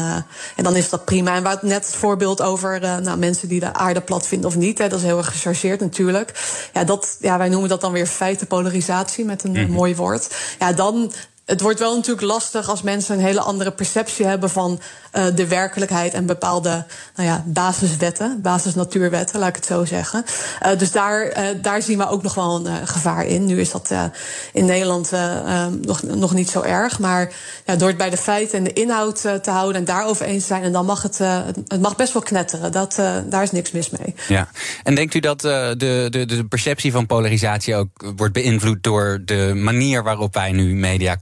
en 0.56 0.63
dan 0.63 0.76
is 0.76 0.89
dat 0.89 1.06
prima. 1.06 1.36
En 1.36 1.43
waar 1.43 1.58
net 1.62 1.86
het 1.86 1.95
voorbeeld 1.95 2.41
over 2.41 2.80
nou, 2.80 3.17
mensen 3.17 3.48
die 3.48 3.60
de 3.60 3.74
aarde 3.76 4.02
plat 4.02 4.28
vindt 4.28 4.46
of 4.46 4.56
niet. 4.56 4.78
Hè, 4.78 4.88
dat 4.88 5.00
is 5.00 5.06
heel 5.06 5.18
erg 5.18 5.32
gechargeerd 5.32 5.80
natuurlijk. 5.80 6.32
Ja, 6.74 6.84
dat, 6.84 7.18
ja, 7.20 7.38
wij 7.38 7.50
noemen 7.50 7.70
dat 7.70 7.82
dan 7.82 7.92
weer 7.92 8.08
feitenpolarisatie 8.08 9.26
met 9.26 9.44
een 9.44 9.52
mm 9.52 9.56
-hmm. 9.56 9.72
mooi 9.72 9.96
woord. 9.96 10.36
Ja, 10.60 10.74
dan 10.74 11.12
het 11.46 11.62
wordt 11.62 11.80
wel 11.80 11.96
natuurlijk 11.96 12.28
lastig 12.28 12.70
als 12.70 12.82
mensen 12.82 13.16
een 13.16 13.24
hele 13.24 13.40
andere 13.40 13.72
perceptie 13.72 14.26
hebben 14.26 14.50
van 14.50 14.80
uh, 15.14 15.26
de 15.36 15.48
werkelijkheid 15.48 16.14
en 16.14 16.26
bepaalde 16.26 16.86
nou 17.16 17.30
ja, 17.30 17.44
basiswetten, 17.46 18.42
basisnatuurwetten, 18.42 19.40
laat 19.40 19.50
ik 19.50 19.56
het 19.56 19.66
zo 19.66 19.86
zeggen. 19.86 20.26
Uh, 20.66 20.78
dus 20.78 20.92
daar, 20.92 21.38
uh, 21.38 21.48
daar 21.62 21.82
zien 21.82 21.98
we 21.98 22.10
ook 22.10 22.24
nog 22.24 22.34
wel 22.34 22.66
een 22.66 22.88
gevaar 22.88 23.26
in. 23.26 23.46
Nu 23.46 23.60
is 23.60 23.72
dat 23.72 23.94
in 24.54 24.66
Nederland 24.66 25.12
nog, 25.82 26.04
nog 26.04 26.34
niet 26.34 26.50
zo 26.50 26.62
erg. 26.62 27.00
Maar 27.00 27.34
ja, 27.66 27.76
door 27.76 27.88
het 27.88 27.98
bij 27.98 28.10
de 28.10 28.18
feiten 28.18 28.58
en 28.58 28.64
de 28.64 28.74
inhoud 28.74 29.22
te 29.22 29.50
houden 29.52 29.76
en 29.76 29.86
daarover 29.86 30.26
eens 30.26 30.42
te 30.42 30.48
zijn, 30.48 30.64
en 30.64 30.72
dan 30.72 30.86
mag 30.86 31.02
het, 31.02 31.18
het 31.68 31.82
mag 31.82 31.96
best 31.96 32.14
wel 32.14 32.22
knetteren. 32.22 32.72
Dat, 32.72 32.96
daar 33.26 33.44
is 33.44 33.52
niks 33.52 33.72
mis 33.72 33.90
mee. 33.90 34.16
Ja. 34.28 34.48
En 34.84 34.96
denkt 34.96 35.14
u 35.14 35.20
dat 35.20 35.42
de, 35.42 35.76
de, 35.78 36.26
de 36.26 36.46
perceptie 36.46 36.92
van 36.92 37.06
polarisatie 37.06 37.76
ook 37.76 38.14
wordt 38.16 38.34
beïnvloed 38.34 38.84
door 38.84 39.22
de 39.26 39.52
manier 39.56 40.04
waarop 40.04 40.34
wij 40.34 40.52
nu 40.52 40.76
media? 40.76 41.16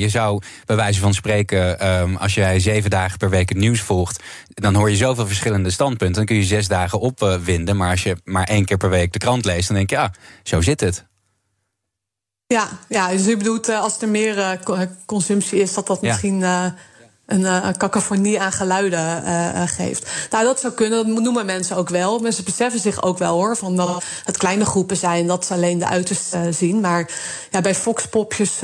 Je 0.00 0.08
zou 0.08 0.42
bij 0.64 0.76
wijze 0.76 1.00
van 1.00 1.14
spreken, 1.14 1.86
um, 1.88 2.16
als 2.16 2.34
jij 2.34 2.60
zeven 2.60 2.90
dagen 2.90 3.18
per 3.18 3.30
week 3.30 3.48
het 3.48 3.58
nieuws 3.58 3.80
volgt, 3.80 4.22
dan 4.48 4.74
hoor 4.74 4.90
je 4.90 4.96
zoveel 4.96 5.26
verschillende 5.26 5.70
standpunten. 5.70 6.16
Dan 6.16 6.24
kun 6.24 6.36
je 6.36 6.44
zes 6.44 6.68
dagen 6.68 7.00
opwinden. 7.00 7.76
Maar 7.76 7.90
als 7.90 8.02
je 8.02 8.16
maar 8.24 8.44
één 8.44 8.64
keer 8.64 8.76
per 8.76 8.90
week 8.90 9.12
de 9.12 9.18
krant 9.18 9.44
leest, 9.44 9.68
dan 9.68 9.76
denk 9.76 9.90
je, 9.90 9.96
ja, 9.96 10.12
zo 10.42 10.60
zit 10.60 10.80
het. 10.80 11.04
Ja, 12.46 12.68
ja 12.88 13.08
dus 13.08 13.26
u 13.26 13.36
bedoelt, 13.36 13.68
als 13.68 14.02
er 14.02 14.08
meer 14.08 14.60
consumptie 15.06 15.60
is, 15.60 15.74
dat 15.74 15.86
dat 15.86 15.98
ja. 16.00 16.08
misschien 16.08 16.44
een, 17.26 17.40
uh, 17.40 17.68
cacophonie 17.76 18.40
aan 18.40 18.52
geluiden 18.52 19.22
uh, 19.24 19.62
geeft. 19.66 20.10
Nou, 20.30 20.44
dat 20.44 20.60
zou 20.60 20.72
kunnen, 20.72 21.14
dat 21.14 21.22
noemen 21.22 21.46
mensen 21.46 21.76
ook 21.76 21.88
wel. 21.88 22.18
Mensen 22.18 22.44
beseffen 22.44 22.80
zich 22.80 23.02
ook 23.02 23.18
wel 23.18 23.34
hoor, 23.34 23.56
van 23.56 23.76
dat 23.76 24.04
het 24.24 24.36
kleine 24.36 24.64
groepen 24.64 24.96
zijn, 24.96 25.26
dat 25.26 25.44
ze 25.44 25.54
alleen 25.54 25.78
de 25.78 25.86
uiterste 25.86 26.38
uh, 26.38 26.52
zien. 26.52 26.80
Maar 26.80 27.10
ja, 27.50 27.60
bij 27.60 27.74
Foxpopjes 27.74 28.60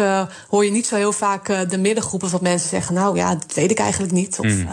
hoor 0.48 0.64
je 0.64 0.70
niet 0.70 0.86
zo 0.86 0.96
heel 0.96 1.12
vaak 1.12 1.70
de 1.70 1.78
middengroepen 1.78 2.28
van 2.28 2.40
mensen 2.42 2.68
zeggen: 2.68 2.94
Nou 2.94 3.16
ja, 3.16 3.34
dat 3.34 3.54
weet 3.54 3.70
ik 3.70 3.78
eigenlijk 3.78 4.12
niet. 4.12 4.38
Of, 4.38 4.46
mm. 4.46 4.68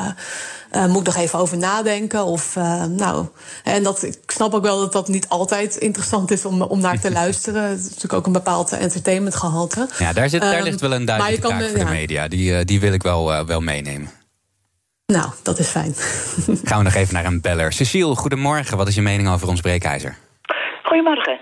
Uh, 0.72 0.86
moet 0.86 1.00
ik 1.00 1.06
nog 1.06 1.16
even 1.16 1.40
over 1.40 1.58
nadenken. 1.58 2.26
Of, 2.26 2.56
uh, 2.56 2.86
nou, 2.86 3.26
en 3.64 3.84
dat, 3.84 4.04
ik 4.04 4.32
snap 4.32 4.54
ook 4.54 4.64
wel 4.64 4.80
dat 4.80 4.94
dat 4.94 5.08
niet 5.08 5.30
altijd 5.30 5.76
interessant 5.76 6.32
is 6.32 6.46
om, 6.46 6.62
om 6.62 6.80
naar 6.80 7.00
te 7.00 7.12
luisteren. 7.22 7.64
Het 7.64 7.80
is 7.80 7.86
natuurlijk 7.86 8.14
ook 8.14 8.26
een 8.26 8.32
bepaald 8.32 8.72
entertainmentgehalte. 8.72 9.88
Ja, 9.98 10.14
daar, 10.14 10.30
zit, 10.30 10.42
daar 10.42 10.58
um, 10.58 10.64
ligt 10.64 10.82
wel 10.82 10.94
een 10.94 11.06
duidelijke 11.06 11.48
taak 11.48 11.62
voor 11.62 11.78
ja. 11.78 11.86
de 11.86 11.92
media. 11.92 12.28
Die, 12.28 12.52
uh, 12.52 12.60
die 12.64 12.80
wil 12.80 12.94
ik 12.94 13.04
wel, 13.04 13.32
uh, 13.32 13.46
wel 13.46 13.62
meenemen. 13.62 14.10
Nou, 15.06 15.30
dat 15.44 15.60
is 15.60 15.68
fijn. 15.68 15.94
Gaan 16.68 16.78
we 16.78 16.84
nog 16.84 16.94
even 16.94 17.14
naar 17.14 17.26
een 17.26 17.42
beller. 17.42 17.74
Cecile, 17.74 18.16
goedemorgen. 18.16 18.78
Wat 18.78 18.88
is 18.88 18.96
je 18.96 19.02
mening 19.02 19.30
over 19.30 19.48
ons 19.48 19.62
breekijzer? 19.62 20.18
Goedemorgen. 20.84 21.40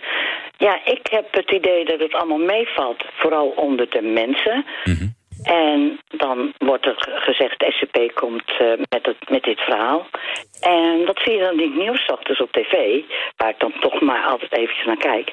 Ja, 0.58 0.86
ik 0.86 1.08
heb 1.10 1.28
het 1.32 1.52
idee 1.52 1.86
dat 1.86 2.00
het 2.00 2.14
allemaal 2.14 2.46
meevalt. 2.46 3.06
Vooral 3.14 3.48
onder 3.48 3.90
de 3.90 4.02
mensen. 4.02 4.66
Mm 4.84 4.98
-hmm. 4.98 5.16
En 5.48 6.00
dan 6.08 6.54
wordt 6.58 6.86
er 6.86 6.96
gezegd, 6.98 7.60
de 7.60 7.72
SCP 7.72 8.16
komt 8.16 8.52
uh, 8.62 8.74
met, 8.90 9.06
het, 9.06 9.30
met 9.30 9.44
dit 9.44 9.60
verhaal. 9.60 10.08
En 10.62 11.06
dat 11.06 11.20
zie 11.24 11.34
je 11.34 11.40
dan 11.40 11.60
in 11.60 11.70
het 11.70 11.76
nieuws 11.76 12.06
op 12.06 12.52
tv, 12.52 13.04
waar 13.38 13.50
ik 13.50 13.60
dan 13.60 13.74
toch 13.80 14.02
maar 14.02 14.26
altijd 14.26 14.54
eventjes 14.54 14.86
naar 14.86 14.98
kijk. 14.98 15.32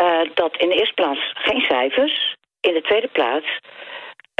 Uh, 0.00 0.20
dat 0.34 0.56
in 0.56 0.68
de 0.68 0.74
eerste 0.74 0.94
plaats 0.94 1.32
geen 1.34 1.60
cijfers. 1.60 2.36
In 2.60 2.74
de 2.74 2.82
tweede 2.82 3.08
plaats, 3.08 3.58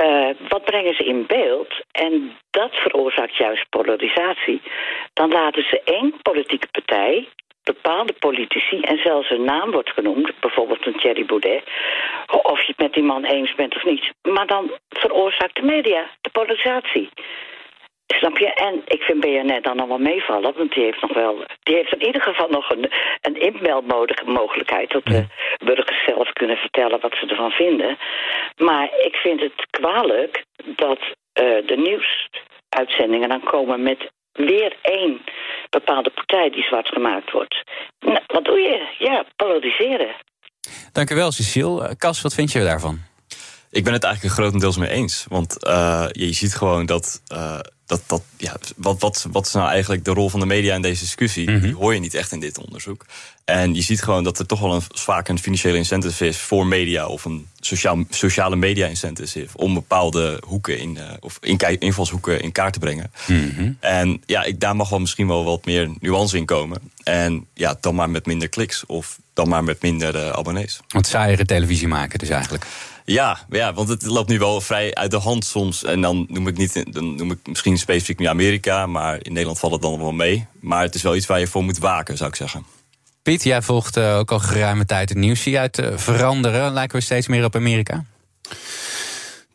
uh, 0.04 0.30
wat 0.48 0.64
brengen 0.64 0.94
ze 0.94 1.04
in 1.04 1.26
beeld? 1.26 1.74
En 1.92 2.36
dat 2.50 2.74
veroorzaakt 2.74 3.36
juist 3.36 3.68
polarisatie. 3.68 4.62
Dan 5.12 5.30
laten 5.30 5.62
ze 5.62 5.80
één 5.84 6.14
politieke 6.22 6.68
partij 6.70 7.28
bepaalde 7.74 8.12
politici 8.12 8.80
en 8.80 8.98
zelfs 8.98 9.30
een 9.30 9.44
naam 9.44 9.70
wordt 9.70 9.90
genoemd, 9.90 10.40
bijvoorbeeld 10.40 10.86
een 10.86 10.98
Thierry 11.00 11.24
Baudet, 11.24 11.62
of 12.42 12.60
je 12.60 12.66
het 12.66 12.78
met 12.78 12.92
die 12.92 13.02
man 13.02 13.24
eens 13.24 13.54
bent 13.54 13.76
of 13.76 13.84
niet. 13.84 14.12
Maar 14.22 14.46
dan 14.46 14.70
veroorzaakt 14.88 15.54
de 15.54 15.62
media 15.62 16.10
de 16.20 16.30
polarisatie. 16.30 17.08
Snap 18.06 18.38
je? 18.38 18.52
En 18.54 18.82
ik 18.86 19.02
vind 19.02 19.20
BNN 19.20 19.62
dan 19.62 19.88
wel 19.88 19.98
meevallen, 19.98 20.54
want 20.56 20.74
die 20.74 20.84
heeft 20.84 21.00
nog 21.00 21.14
wel, 21.14 21.44
die 21.62 21.74
heeft 21.74 21.92
in 21.92 22.06
ieder 22.06 22.22
geval 22.22 22.48
nog 22.48 22.70
een, 22.70 22.90
een 23.20 23.40
inmeldmogelijkheid, 23.40 24.90
dat 24.90 25.04
de 25.04 25.26
burgers 25.64 26.04
zelf 26.04 26.32
kunnen 26.32 26.56
vertellen 26.56 27.00
wat 27.00 27.16
ze 27.20 27.26
ervan 27.26 27.50
vinden. 27.50 27.98
Maar 28.56 28.88
ik 29.02 29.14
vind 29.16 29.40
het 29.40 29.66
kwalijk 29.70 30.44
dat 30.64 31.00
uh, 31.00 31.66
de 31.66 31.76
nieuwsuitzendingen 31.76 33.28
dan 33.28 33.42
komen 33.42 33.82
met 33.82 34.10
weer 34.32 34.76
één 34.82 35.20
bepaalde 35.70 36.10
partij 36.10 36.50
die 36.50 36.62
zwart 36.62 36.88
gemaakt 36.88 37.30
wordt. 37.30 37.62
Nou, 38.00 38.20
wat 38.26 38.44
doe 38.44 38.58
je? 38.58 38.96
Ja, 38.98 39.24
polariseren. 39.36 40.14
Dank 40.92 41.10
u 41.10 41.14
wel, 41.14 41.32
Cecile. 41.32 41.96
Cas, 41.96 42.22
wat 42.22 42.34
vind 42.34 42.52
je 42.52 42.64
daarvan? 42.64 42.98
Ik 43.70 43.84
ben 43.84 43.92
het 43.92 44.04
eigenlijk 44.04 44.34
grotendeels 44.34 44.76
mee 44.76 44.90
eens. 44.90 45.26
Want 45.28 45.66
uh, 45.66 46.06
je 46.10 46.32
ziet 46.32 46.54
gewoon 46.54 46.86
dat. 46.86 47.22
Uh, 47.32 47.58
dat, 47.88 48.02
dat 48.06 48.22
ja, 48.36 48.56
wat, 48.76 49.00
wat, 49.00 49.26
wat 49.32 49.46
is 49.46 49.52
nou 49.52 49.68
eigenlijk 49.68 50.04
de 50.04 50.10
rol 50.10 50.28
van 50.28 50.40
de 50.40 50.46
media 50.46 50.74
in 50.74 50.82
deze 50.82 51.00
discussie? 51.00 51.48
Mm 51.48 51.54
-hmm. 51.54 51.62
Die 51.62 51.74
hoor 51.74 51.94
je 51.94 52.00
niet 52.00 52.14
echt 52.14 52.32
in 52.32 52.40
dit 52.40 52.58
onderzoek. 52.58 53.06
En 53.44 53.74
je 53.74 53.82
ziet 53.82 54.02
gewoon 54.02 54.24
dat 54.24 54.38
er 54.38 54.46
toch 54.46 54.60
wel 54.60 54.74
een, 54.74 54.82
vaak 54.88 55.28
een 55.28 55.38
financiële 55.38 55.76
incentive 55.76 56.26
is 56.26 56.36
voor 56.36 56.66
media 56.66 57.06
of 57.06 57.24
een 57.24 57.46
sociaal, 57.60 58.04
sociale 58.10 58.56
media 58.56 58.86
incentive 58.86 59.58
om 59.58 59.74
bepaalde 59.74 60.42
hoeken 60.46 60.78
in, 60.78 60.96
uh, 60.96 61.02
of 61.20 61.38
invalshoeken 61.78 62.40
in 62.40 62.52
kaart 62.52 62.72
te 62.72 62.78
brengen. 62.78 63.12
Mm 63.26 63.52
-hmm. 63.56 63.76
En 63.80 64.22
ja, 64.26 64.44
ik, 64.44 64.60
daar 64.60 64.76
mag 64.76 64.88
wel 64.88 65.00
misschien 65.00 65.28
wel 65.28 65.44
wat 65.44 65.64
meer 65.64 65.90
nuance 66.00 66.36
in 66.36 66.44
komen. 66.44 66.80
En 67.02 67.46
ja, 67.54 67.76
dan 67.80 67.94
maar 67.94 68.10
met 68.10 68.26
minder 68.26 68.48
kliks 68.48 68.86
of 68.86 69.18
dan 69.32 69.48
maar 69.48 69.64
met 69.64 69.82
minder 69.82 70.14
uh, 70.14 70.28
abonnees. 70.30 70.80
Want 70.88 71.06
saaiere 71.06 71.44
televisie 71.44 71.88
maken 71.88 72.18
dus 72.18 72.28
eigenlijk. 72.28 72.66
Ja, 73.08 73.38
ja, 73.50 73.72
want 73.72 73.88
het 73.88 74.06
loopt 74.06 74.28
nu 74.28 74.38
wel 74.38 74.60
vrij 74.60 74.94
uit 74.94 75.10
de 75.10 75.18
hand 75.18 75.44
soms. 75.44 75.84
En 75.84 76.00
dan 76.00 76.26
noem 76.28 76.48
ik, 76.48 76.56
niet, 76.56 76.92
dan 76.92 77.14
noem 77.14 77.30
ik 77.30 77.38
misschien 77.44 77.78
specifiek 77.78 78.18
nu 78.18 78.26
Amerika, 78.26 78.86
maar 78.86 79.14
in 79.22 79.32
Nederland 79.32 79.58
valt 79.58 79.72
het 79.72 79.82
dan 79.82 79.98
wel 79.98 80.12
mee. 80.12 80.46
Maar 80.60 80.82
het 80.82 80.94
is 80.94 81.02
wel 81.02 81.16
iets 81.16 81.26
waar 81.26 81.40
je 81.40 81.46
voor 81.46 81.64
moet 81.64 81.78
waken, 81.78 82.16
zou 82.16 82.30
ik 82.30 82.36
zeggen. 82.36 82.66
Piet, 83.22 83.42
jij 83.42 83.62
volgt 83.62 83.96
uh, 83.96 84.16
ook 84.16 84.30
al 84.30 84.38
geruime 84.38 84.84
tijd 84.84 85.08
het 85.08 85.18
nieuws. 85.18 85.42
Zie 85.42 85.52
je 85.52 85.70
uh, 85.80 85.98
veranderen? 85.98 86.72
Lijken 86.72 86.98
we 86.98 87.04
steeds 87.04 87.26
meer 87.26 87.44
op 87.44 87.56
Amerika? 87.56 88.04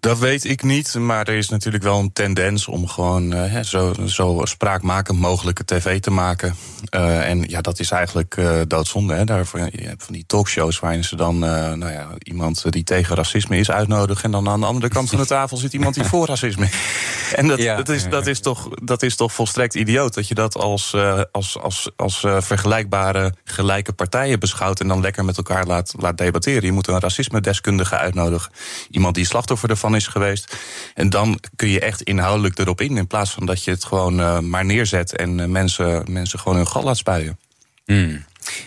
Dat 0.04 0.20
weet 0.20 0.44
ik 0.44 0.64
niet, 0.64 0.94
maar 0.94 1.28
er 1.28 1.36
is 1.36 1.50
natuurlijk 1.50 1.84
wel 1.84 2.00
een 2.00 2.14
tendens 2.14 2.68
om 2.68 2.88
gewoon 2.88 3.34
uh, 3.34 3.60
zo, 3.60 3.94
zo 4.06 4.42
spraakmakend 4.44 5.20
mogelijke 5.20 5.66
tv 5.66 6.00
te 6.00 6.12
maken. 6.12 6.56
Uh, 6.96 7.30
en 7.30 7.44
ja, 7.48 7.62
dat 7.62 7.80
is 7.80 7.92
eigenlijk 7.92 8.38
uh, 8.38 8.62
doodzonde. 8.68 9.14
Hè? 9.14 9.26
Daarvoor, 9.26 9.60
je 9.60 9.88
hebt 9.88 10.04
van 10.04 10.14
die 10.14 10.24
talkshows 10.28 10.80
waarin 10.80 11.04
ze 11.04 11.16
dan 11.16 11.40
nou 11.40 11.92
ja, 11.92 12.08
iemand 12.18 12.72
die 12.72 12.84
tegen 12.84 13.16
racisme 13.16 13.58
is 13.58 13.72
uitnodigen. 13.72 14.24
En 14.24 14.32
dan 14.32 14.50
aan 14.50 14.60
de 14.60 14.66
andere 14.66 14.88
kant 14.88 15.10
van 15.10 15.20
de 15.20 15.26
tafel 15.26 15.58
zit 15.58 15.74
iemand 15.74 15.96
die 15.96 16.04
voor 16.04 16.28
racisme 16.28 16.66
is. 16.66 16.72
En 17.34 17.48
dat, 17.48 17.62
ja, 17.62 17.76
dat, 17.76 17.90
is, 17.90 18.10
dat, 18.10 18.28
is 18.28 18.40
toch, 18.40 18.70
dat 18.70 19.04
is 19.04 19.16
toch 19.16 19.34
volstrekt 19.34 19.76
idioot 19.76 20.14
dat 20.14 20.28
je 20.28 20.36
dat 20.36 20.58
als, 20.58 20.96
als, 21.32 21.60
als, 21.60 21.90
als 21.96 22.20
vergelijkbare 22.20 23.34
gelijke 23.44 23.94
partijen 23.94 24.40
beschouwt. 24.40 24.80
En 24.80 24.88
dan 24.88 25.02
lekker 25.02 25.26
met 25.26 25.38
elkaar 25.38 25.66
laat, 25.66 25.94
laat 26.00 26.18
debatteren. 26.18 26.64
Je 26.64 26.72
moet 26.72 26.88
een 26.88 27.00
racisme-deskundige 27.00 27.98
uitnodigen. 27.98 28.52
Iemand 28.90 29.16
die 29.16 29.26
slachtoffer 29.26 29.70
ervan 29.70 29.93
is 29.96 30.08
geweest. 30.08 30.56
En 30.94 31.10
dan 31.10 31.40
kun 31.56 31.68
je 31.68 31.80
echt 31.80 32.02
inhoudelijk 32.02 32.60
erop 32.60 32.82
in. 32.82 32.98
In 32.98 33.08
plaats 33.08 33.32
van 33.32 33.46
dat 33.46 33.64
je 33.64 33.72
het 33.72 33.86
gewoon 33.86 34.20
uh, 34.20 34.40
maar 34.40 34.66
neerzet 34.66 35.16
en 35.16 35.38
uh, 35.38 35.46
mensen, 35.46 36.04
mensen 36.10 36.40
gewoon 36.40 36.58
hun 36.58 36.68
gal 36.68 36.84
laat 36.84 36.98
spuien. 36.98 37.40
Mm. 37.86 38.26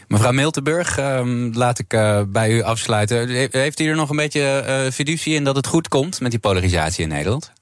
Mevrouw 0.09 0.33
Miltenburg, 0.33 0.99
uh, 0.99 1.21
laat 1.53 1.79
ik 1.79 1.93
uh, 1.93 2.21
bij 2.27 2.51
u 2.51 2.62
afsluiten. 2.62 3.29
Heeft 3.51 3.81
u 3.81 3.89
er 3.89 3.97
nog 3.97 4.11
een 4.11 4.17
beetje 4.17 4.89
fiducie 4.93 5.35
in 5.35 5.45
dat 5.45 5.57
het 5.57 5.67
goed 5.67 5.89
komt 5.89 6.21
met 6.21 6.31
die 6.31 6.41
polarisatie 6.41 7.03
in 7.03 7.09
Nederland? 7.09 7.53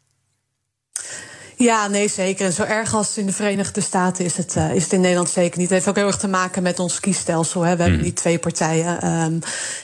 Ja, 1.56 1.86
nee, 1.86 2.08
zeker. 2.08 2.46
En 2.46 2.52
zo 2.52 2.62
erg 2.62 2.94
als 2.94 3.18
in 3.18 3.26
de 3.26 3.32
Verenigde 3.32 3.80
Staten 3.80 4.24
is 4.24 4.36
het, 4.36 4.54
uh, 4.56 4.74
is 4.74 4.82
het 4.82 4.92
in 4.92 5.00
Nederland 5.00 5.28
zeker 5.28 5.58
niet. 5.58 5.68
Het 5.68 5.76
heeft 5.76 5.88
ook 5.88 5.96
heel 5.96 6.06
erg 6.06 6.16
te 6.16 6.28
maken 6.28 6.62
met 6.62 6.78
ons 6.78 7.00
kiesstelsel. 7.00 7.62
Hè. 7.62 7.70
We 7.70 7.74
mm. 7.76 7.82
hebben 7.82 8.02
die 8.02 8.12
twee 8.12 8.38
partijen. 8.38 9.06
Um, 9.06 9.38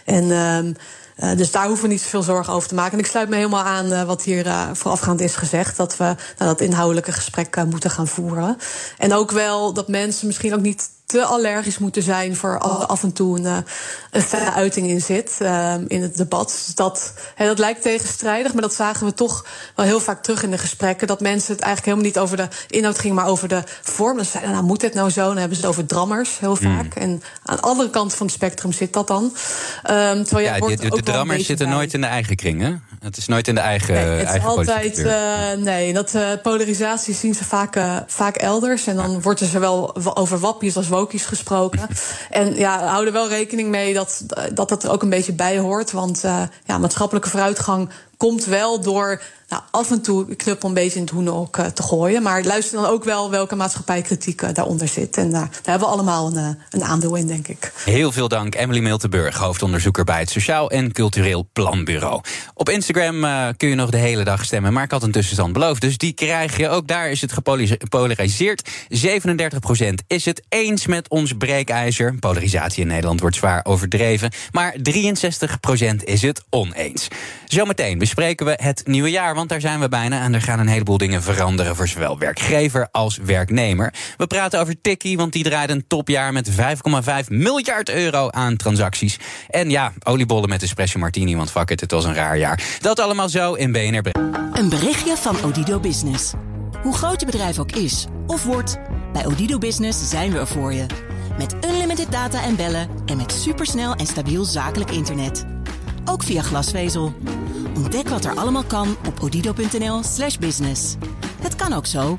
en 0.05 0.31
um, 0.31 0.77
uh, 1.21 1.37
dus 1.37 1.51
daar 1.51 1.67
hoeven 1.67 1.85
we 1.85 1.93
niet 1.93 2.03
zoveel 2.03 2.23
zorgen 2.23 2.53
over 2.53 2.69
te 2.69 2.75
maken. 2.75 2.93
En 2.93 2.99
ik 2.99 3.07
sluit 3.07 3.29
me 3.29 3.37
helemaal 3.37 3.63
aan 3.63 3.87
uh, 3.87 4.03
wat 4.03 4.23
hier 4.23 4.47
uh, 4.47 4.69
voorafgaand 4.73 5.21
is 5.21 5.35
gezegd. 5.35 5.77
Dat 5.77 5.97
we 5.97 6.05
nou, 6.05 6.17
dat 6.37 6.61
inhoudelijke 6.61 7.13
gesprek 7.13 7.65
moeten 7.65 7.91
gaan 7.91 8.07
voeren. 8.07 8.57
En 8.99 9.13
ook 9.15 9.31
wel 9.31 9.73
dat 9.73 9.89
mensen 9.89 10.27
misschien 10.27 10.55
ook 10.55 10.61
niet 10.61 10.89
te 11.11 11.25
allergisch 11.25 11.79
moeten 11.79 12.03
zijn 12.03 12.37
voor 12.37 12.59
af 12.87 13.03
en 13.03 13.13
toe 13.13 13.39
een, 13.39 13.65
een 14.11 14.23
felle 14.23 14.53
uiting 14.53 14.89
in 14.89 15.01
zit 15.01 15.39
uh, 15.43 15.75
in 15.87 16.03
het 16.03 16.17
debat. 16.17 16.49
Dus 16.67 16.75
dat, 16.75 17.13
he, 17.35 17.47
dat 17.47 17.59
lijkt 17.59 17.83
tegenstrijdig, 17.83 18.53
maar 18.53 18.63
dat 18.63 18.75
zagen 18.75 19.07
we 19.07 19.15
toch 19.15 19.47
wel 19.75 19.87
heel 19.87 20.01
vaak 20.01 20.23
terug 20.23 20.43
in 20.43 20.51
de 20.51 20.59
gesprekken. 20.59 21.07
Dat 21.07 21.21
mensen 21.21 21.53
het 21.53 21.63
eigenlijk 21.63 21.93
helemaal 21.93 22.13
niet 22.13 22.19
over 22.19 22.37
de 22.37 22.77
inhoud 22.77 22.99
ging, 22.99 23.15
maar 23.15 23.27
over 23.27 23.49
de 23.49 23.63
vorm. 23.81 24.17
Dan 24.17 24.25
zeiden, 24.25 24.53
nou 24.53 24.65
moet 24.65 24.81
dit 24.81 24.95
nou 24.95 25.11
zo? 25.11 25.27
Dan 25.27 25.37
hebben 25.37 25.57
ze 25.57 25.63
het 25.63 25.71
over 25.71 25.87
drammers 25.87 26.39
heel 26.39 26.57
vaak. 26.57 26.95
Mm. 26.95 27.03
En 27.03 27.23
aan 27.45 27.57
de 27.57 27.63
andere 27.63 27.91
kant 27.91 28.15
van 28.15 28.27
het 28.27 28.35
spectrum 28.35 28.73
zit 28.73 28.93
dat 28.93 29.07
dan. 29.07 29.23
Um, 29.25 30.25
terwijl 30.25 30.47
ja, 30.47 30.59
de, 30.59 30.77
de, 30.77 30.89
de 30.89 31.03
drammers 31.03 31.47
zitten 31.47 31.67
bij. 31.67 31.75
nooit 31.75 31.95
in 31.95 32.01
de 32.01 32.07
eigen 32.07 32.37
kring, 32.37 32.61
hè? 32.61 32.75
Het 33.01 33.17
is 33.17 33.27
nooit 33.27 33.49
in 33.49 33.55
de 33.55 33.61
eigen 33.61 33.95
nee, 33.95 34.05
het 34.05 34.27
eigen 34.27 34.51
is 34.51 34.57
altijd, 34.57 34.99
uh, 34.99 35.53
nee, 35.65 35.93
dat 35.93 36.15
uh, 36.15 36.31
polarisatie 36.43 37.15
zien 37.15 37.35
ze 37.35 37.45
vaak, 37.45 37.77
uh, 37.77 37.97
vaak 38.07 38.37
elders. 38.37 38.87
En 38.87 38.97
dan 38.97 39.23
wordt 39.23 39.41
er 39.41 39.47
zowel 39.47 39.97
over 40.17 40.39
wappies 40.39 40.77
als 40.77 40.89
wokies 40.89 41.25
gesproken. 41.25 41.89
en 42.31 42.55
ja, 42.55 42.87
hou 42.87 43.07
er 43.07 43.13
wel 43.13 43.29
rekening 43.29 43.69
mee 43.69 43.95
dat, 43.95 44.23
dat 44.53 44.69
dat 44.69 44.85
er 44.85 44.91
ook 44.91 45.03
een 45.03 45.11
beetje 45.11 45.33
bij 45.33 45.59
hoort. 45.59 45.91
Want 45.91 46.21
ja, 46.65 46.79
maatschappelijke 46.79 47.29
vooruitgang 47.29 47.91
komt 48.21 48.45
wel 48.45 48.81
door 48.81 49.23
nou, 49.51 49.63
af 49.71 49.91
en 49.91 50.03
toe 50.03 50.37
knuppel 50.37 50.69
een 50.69 50.75
beetje 50.75 50.99
in 50.99 51.05
het 51.05 51.11
hoenok 51.11 51.57
uh, 51.57 51.67
te 51.67 51.83
gooien. 51.83 52.23
Maar 52.23 52.45
luister 52.45 52.81
dan 52.81 52.91
ook 52.91 53.05
wel 53.05 53.31
welke 53.31 53.57
maatschappijkritiek 53.57 54.43
uh, 54.43 54.49
daaronder 54.53 54.89
zit. 54.89 55.17
En 55.17 55.27
uh, 55.27 55.33
daar 55.33 55.51
hebben 55.63 55.89
we 55.89 55.95
allemaal 55.95 56.27
een, 56.27 56.59
een, 56.71 56.85
aandeel 56.85 57.15
in, 57.15 57.27
denk 57.27 57.49
ik. 57.49 57.73
Heel 57.85 58.13
veel 58.13 58.29
dank, 58.29 58.55
Emily 58.55 58.81
Miltenburg, 58.81 59.37
hoofdonderzoeker 59.37 60.05
bij 60.05 60.19
het 60.19 60.31
Sociaal 60.31 60.71
en 60.71 60.93
Cultureel 60.93 61.49
Planbureau. 61.53 62.21
Op 62.55 62.69
Instagram 62.69 63.21
kun 63.57 63.69
je 63.69 63.75
nog 63.75 63.91
de 63.91 63.97
hele 63.97 64.25
dag 64.25 64.45
stemmen, 64.45 64.73
maar 64.73 64.85
ik 64.85 64.91
had 64.91 65.03
een 65.03 65.13
tussenstand 65.13 65.53
beloofd. 65.53 65.81
Dus 65.81 65.99
die 65.99 66.13
krijg 66.13 66.57
je. 66.57 66.69
Ook 66.69 66.87
daar 66.87 67.11
is 67.11 67.21
het 67.21 67.33
gepolariseerd. 67.33 68.71
37% 68.71 69.95
is 70.07 70.25
het 70.25 70.43
eens 70.49 70.87
met 70.87 71.09
ons 71.09 71.33
breekijzer. 71.33 72.15
Polarisatie 72.15 72.83
in 72.83 72.89
Nederland 72.89 73.21
wordt 73.21 73.37
zwaar 73.37 73.65
overdreven. 73.65 74.31
Maar 74.51 74.77
63% 74.79 75.95
is 76.05 76.23
het 76.23 76.43
oneens. 76.51 77.09
Zometeen 77.45 77.99
bespreken 78.15 78.47
we 78.47 78.59
het 78.63 78.87
nieuwe 78.87 79.11
jaar 79.11 79.35
want 79.35 79.49
daar 79.49 79.61
zijn 79.61 79.81
we 79.81 79.89
bijna. 79.89 80.23
En 80.23 80.35
er 80.35 80.43
gaan 80.43 80.59
een 80.59 80.69
heleboel 80.69 80.99
dingen 80.99 81.23
veranderen 81.23 81.77
voor 81.77 81.89
zowel 81.89 82.19
werkgever 82.19 82.89
als 82.91 83.17
werknemer. 83.17 83.95
We 84.17 84.27
praten 84.27 84.61
over 84.61 84.81
Tikkie, 84.81 85.17
want 85.17 85.33
die 85.33 85.43
draait 85.43 85.71
een 85.71 85.85
topjaar 85.87 86.33
met 86.33 86.51
5,5 86.51 86.57
miljard 87.29 87.89
euro 87.89 88.31
aan 88.31 88.57
transacties. 88.57 89.19
En 89.49 89.71
ja, 89.71 89.93
oliebollen 90.03 90.49
met 90.49 90.63
espresso 90.63 90.99
martini, 90.99 91.37
want 91.37 91.51
fuck 91.51 91.71
it, 91.71 91.81
het 91.81 91.91
was 91.91 92.05
een 92.05 92.15
raar 92.15 92.39
jaar. 92.39 92.63
Dat 92.81 93.01
allemaal 93.01 93.29
zo 93.29 93.55
in 93.55 93.73
BNR. 93.73 94.11
Een 94.53 94.69
berichtje 94.69 95.17
van 95.17 95.37
Odido 95.45 95.81
Business. 95.81 96.33
Hoe 96.83 96.95
groot 96.95 97.21
je 97.21 97.27
bedrijf 97.27 97.59
ook 97.59 97.73
is 97.73 98.07
of 98.27 98.45
wordt, 98.45 98.79
bij 99.13 99.27
Odido 99.27 99.59
Business 99.59 100.09
zijn 100.09 100.33
we 100.33 100.39
er 100.39 100.47
voor 100.47 100.73
je. 100.73 100.87
Met 101.39 101.55
unlimited 101.65 102.13
data 102.13 102.43
en 102.43 102.57
bellen 102.57 102.89
en 103.07 103.17
met 103.17 103.33
supersnel 103.33 103.95
en 103.95 104.07
stabiel 104.07 104.45
zakelijk 104.45 104.91
internet. 104.91 105.60
Ook 106.11 106.23
via 106.23 106.43
glasvezel. 106.43 107.15
Ontdek 107.77 108.09
wat 108.09 108.25
er 108.25 108.35
allemaal 108.37 108.65
kan 108.65 108.97
op 109.07 109.21
odido.nl/slash 109.23 110.37
business. 110.37 110.97
Het 111.43 111.57
kan 111.57 111.73
ook 111.73 111.87
zo. 111.87 112.19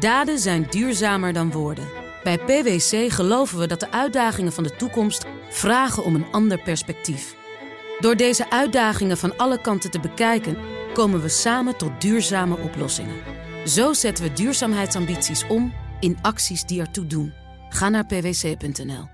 Daden 0.00 0.38
zijn 0.38 0.66
duurzamer 0.70 1.32
dan 1.32 1.50
woorden. 1.50 1.84
Bij 2.22 2.38
PwC 2.38 3.12
geloven 3.12 3.58
we 3.58 3.66
dat 3.66 3.80
de 3.80 3.90
uitdagingen 3.90 4.52
van 4.52 4.64
de 4.64 4.76
toekomst 4.76 5.26
vragen 5.50 6.04
om 6.04 6.14
een 6.14 6.26
ander 6.32 6.62
perspectief. 6.62 7.34
Door 8.00 8.16
deze 8.16 8.50
uitdagingen 8.50 9.18
van 9.18 9.36
alle 9.36 9.60
kanten 9.60 9.90
te 9.90 10.00
bekijken, 10.00 10.56
komen 10.92 11.22
we 11.22 11.28
samen 11.28 11.76
tot 11.76 12.00
duurzame 12.00 12.56
oplossingen. 12.56 13.16
Zo 13.66 13.92
zetten 13.92 14.24
we 14.24 14.32
duurzaamheidsambities 14.32 15.46
om 15.46 15.72
in 16.00 16.18
acties 16.22 16.64
die 16.64 16.80
ertoe 16.80 17.06
doen. 17.06 17.32
Ga 17.68 17.88
naar 17.88 18.06
pwc.nl. 18.06 19.13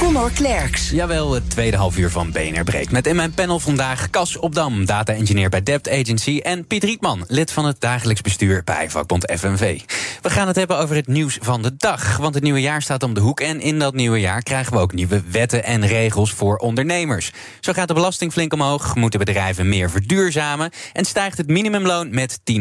Conor 0.00 0.30
Klerks. 0.30 0.90
Jawel, 0.90 1.32
het 1.32 1.50
tweede 1.50 1.76
half 1.76 1.98
uur 1.98 2.10
van 2.10 2.30
BNR 2.32 2.64
breekt. 2.64 2.92
Met 2.92 3.06
in 3.06 3.16
mijn 3.16 3.34
panel 3.34 3.58
vandaag 3.58 4.10
Cas 4.10 4.36
Opdam, 4.36 4.84
data-engineer 4.84 5.48
bij 5.48 5.62
Debt 5.62 5.90
Agency... 5.90 6.40
en 6.42 6.66
Piet 6.66 6.84
Rietman, 6.84 7.24
lid 7.26 7.52
van 7.52 7.64
het 7.64 7.80
dagelijks 7.80 8.20
bestuur 8.20 8.64
bij 8.64 8.90
vakbond 8.90 9.32
FNV. 9.38 9.80
We 10.22 10.30
gaan 10.30 10.46
het 10.46 10.56
hebben 10.56 10.78
over 10.78 10.96
het 10.96 11.06
nieuws 11.06 11.38
van 11.40 11.62
de 11.62 11.76
dag. 11.76 12.16
Want 12.16 12.34
het 12.34 12.42
nieuwe 12.42 12.60
jaar 12.60 12.82
staat 12.82 13.02
om 13.02 13.14
de 13.14 13.20
hoek 13.20 13.40
en 13.40 13.60
in 13.60 13.78
dat 13.78 13.94
nieuwe 13.94 14.20
jaar... 14.20 14.42
krijgen 14.42 14.72
we 14.72 14.78
ook 14.78 14.92
nieuwe 14.92 15.22
wetten 15.30 15.64
en 15.64 15.86
regels 15.86 16.32
voor 16.32 16.56
ondernemers. 16.56 17.32
Zo 17.60 17.72
gaat 17.72 17.88
de 17.88 17.94
belasting 17.94 18.32
flink 18.32 18.52
omhoog, 18.52 18.94
moeten 18.94 19.18
bedrijven 19.18 19.68
meer 19.68 19.90
verduurzamen... 19.90 20.70
en 20.92 21.04
stijgt 21.04 21.38
het 21.38 21.48
minimumloon 21.48 22.10
met 22.10 22.38
10% 22.38 22.54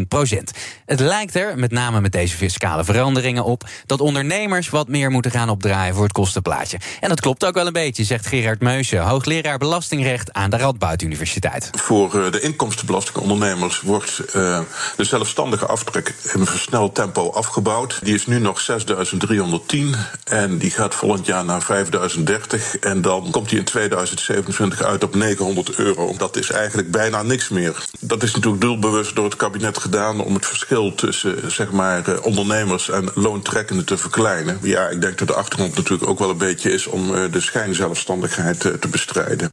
Het 0.85 0.99
lijkt 0.99 1.35
er, 1.35 1.57
met 1.57 1.71
name 1.71 2.01
met 2.01 2.11
deze 2.11 2.37
fiscale 2.37 2.83
veranderingen 2.83 3.43
op... 3.43 3.69
dat 3.85 4.01
ondernemers 4.01 4.69
wat 4.69 4.87
meer 4.87 5.11
moeten 5.11 5.31
gaan 5.31 5.49
opdraaien 5.49 5.93
voor 5.95 6.03
het 6.03 6.13
kostenplaatje. 6.13 6.79
En 6.99 7.09
dat 7.09 7.21
klopt 7.29 7.45
ook 7.45 7.63
wel 7.63 7.67
een 7.67 7.83
beetje, 7.83 8.03
zegt 8.03 8.27
Gerard 8.27 8.59
Meusje, 8.59 8.97
hoogleraar 8.97 9.57
belastingrecht 9.57 10.33
aan 10.33 10.49
de 10.49 10.57
Radboud 10.57 11.01
Universiteit. 11.01 11.69
Voor 11.71 12.25
eh, 12.25 12.31
de 12.31 12.39
inkomstenbelastingondernemers 12.39 13.81
wordt 13.81 14.21
uh, 14.35 14.59
de 14.95 15.03
zelfstandige 15.03 15.65
aftrek 15.65 16.13
in 16.33 16.45
versneld 16.45 16.95
tempo 16.95 17.29
afgebouwd. 17.29 17.99
Die 18.03 18.13
is 18.13 18.25
nu 18.25 18.39
nog 18.39 18.65
6.310 18.71 19.77
en 20.23 20.57
die 20.57 20.71
gaat 20.71 20.95
volgend 20.95 21.25
jaar 21.25 21.45
naar 21.45 21.85
5.030. 21.85 22.79
En 22.79 23.01
dan 23.01 23.31
komt 23.31 23.49
die 23.49 23.57
in 23.57 23.65
2027 23.65 24.81
uit 24.81 25.03
op 25.03 25.15
900 25.15 25.75
euro. 25.75 26.13
Dat 26.17 26.37
is 26.37 26.51
eigenlijk 26.51 26.91
bijna 26.91 27.21
niks 27.21 27.49
meer. 27.49 27.85
Dat 27.99 28.23
is 28.23 28.33
natuurlijk 28.33 28.61
doelbewust 28.61 29.15
door 29.15 29.25
het 29.25 29.35
kabinet 29.35 29.77
gedaan 29.77 30.21
om 30.21 30.33
het 30.33 30.45
verschil 30.45 30.95
tussen 30.95 31.51
zeg 31.51 31.71
maar, 31.71 32.21
ondernemers 32.21 32.89
en 32.89 33.11
loontrekkenden 33.13 33.85
te 33.85 33.97
verkleinen. 33.97 34.59
Ja, 34.61 34.87
ik 34.87 35.01
denk 35.01 35.17
dat 35.17 35.27
de 35.27 35.33
achtergrond 35.33 35.75
natuurlijk 35.75 36.09
ook 36.09 36.19
wel 36.19 36.29
een 36.29 36.37
beetje 36.37 36.71
is 36.71 36.87
om 36.87 37.17
eh, 37.18 37.18
de 37.31 37.41
schijnzelfstandigheid 37.41 38.59
te 38.59 38.87
bestrijden. 38.89 39.49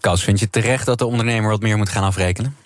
Kas, 0.00 0.24
vind 0.24 0.40
je 0.40 0.50
terecht 0.50 0.86
dat 0.86 0.98
de 0.98 1.06
ondernemer 1.06 1.50
wat 1.50 1.60
meer 1.60 1.76
moet 1.76 1.88
gaan 1.88 2.02
afrekenen? 2.02 2.56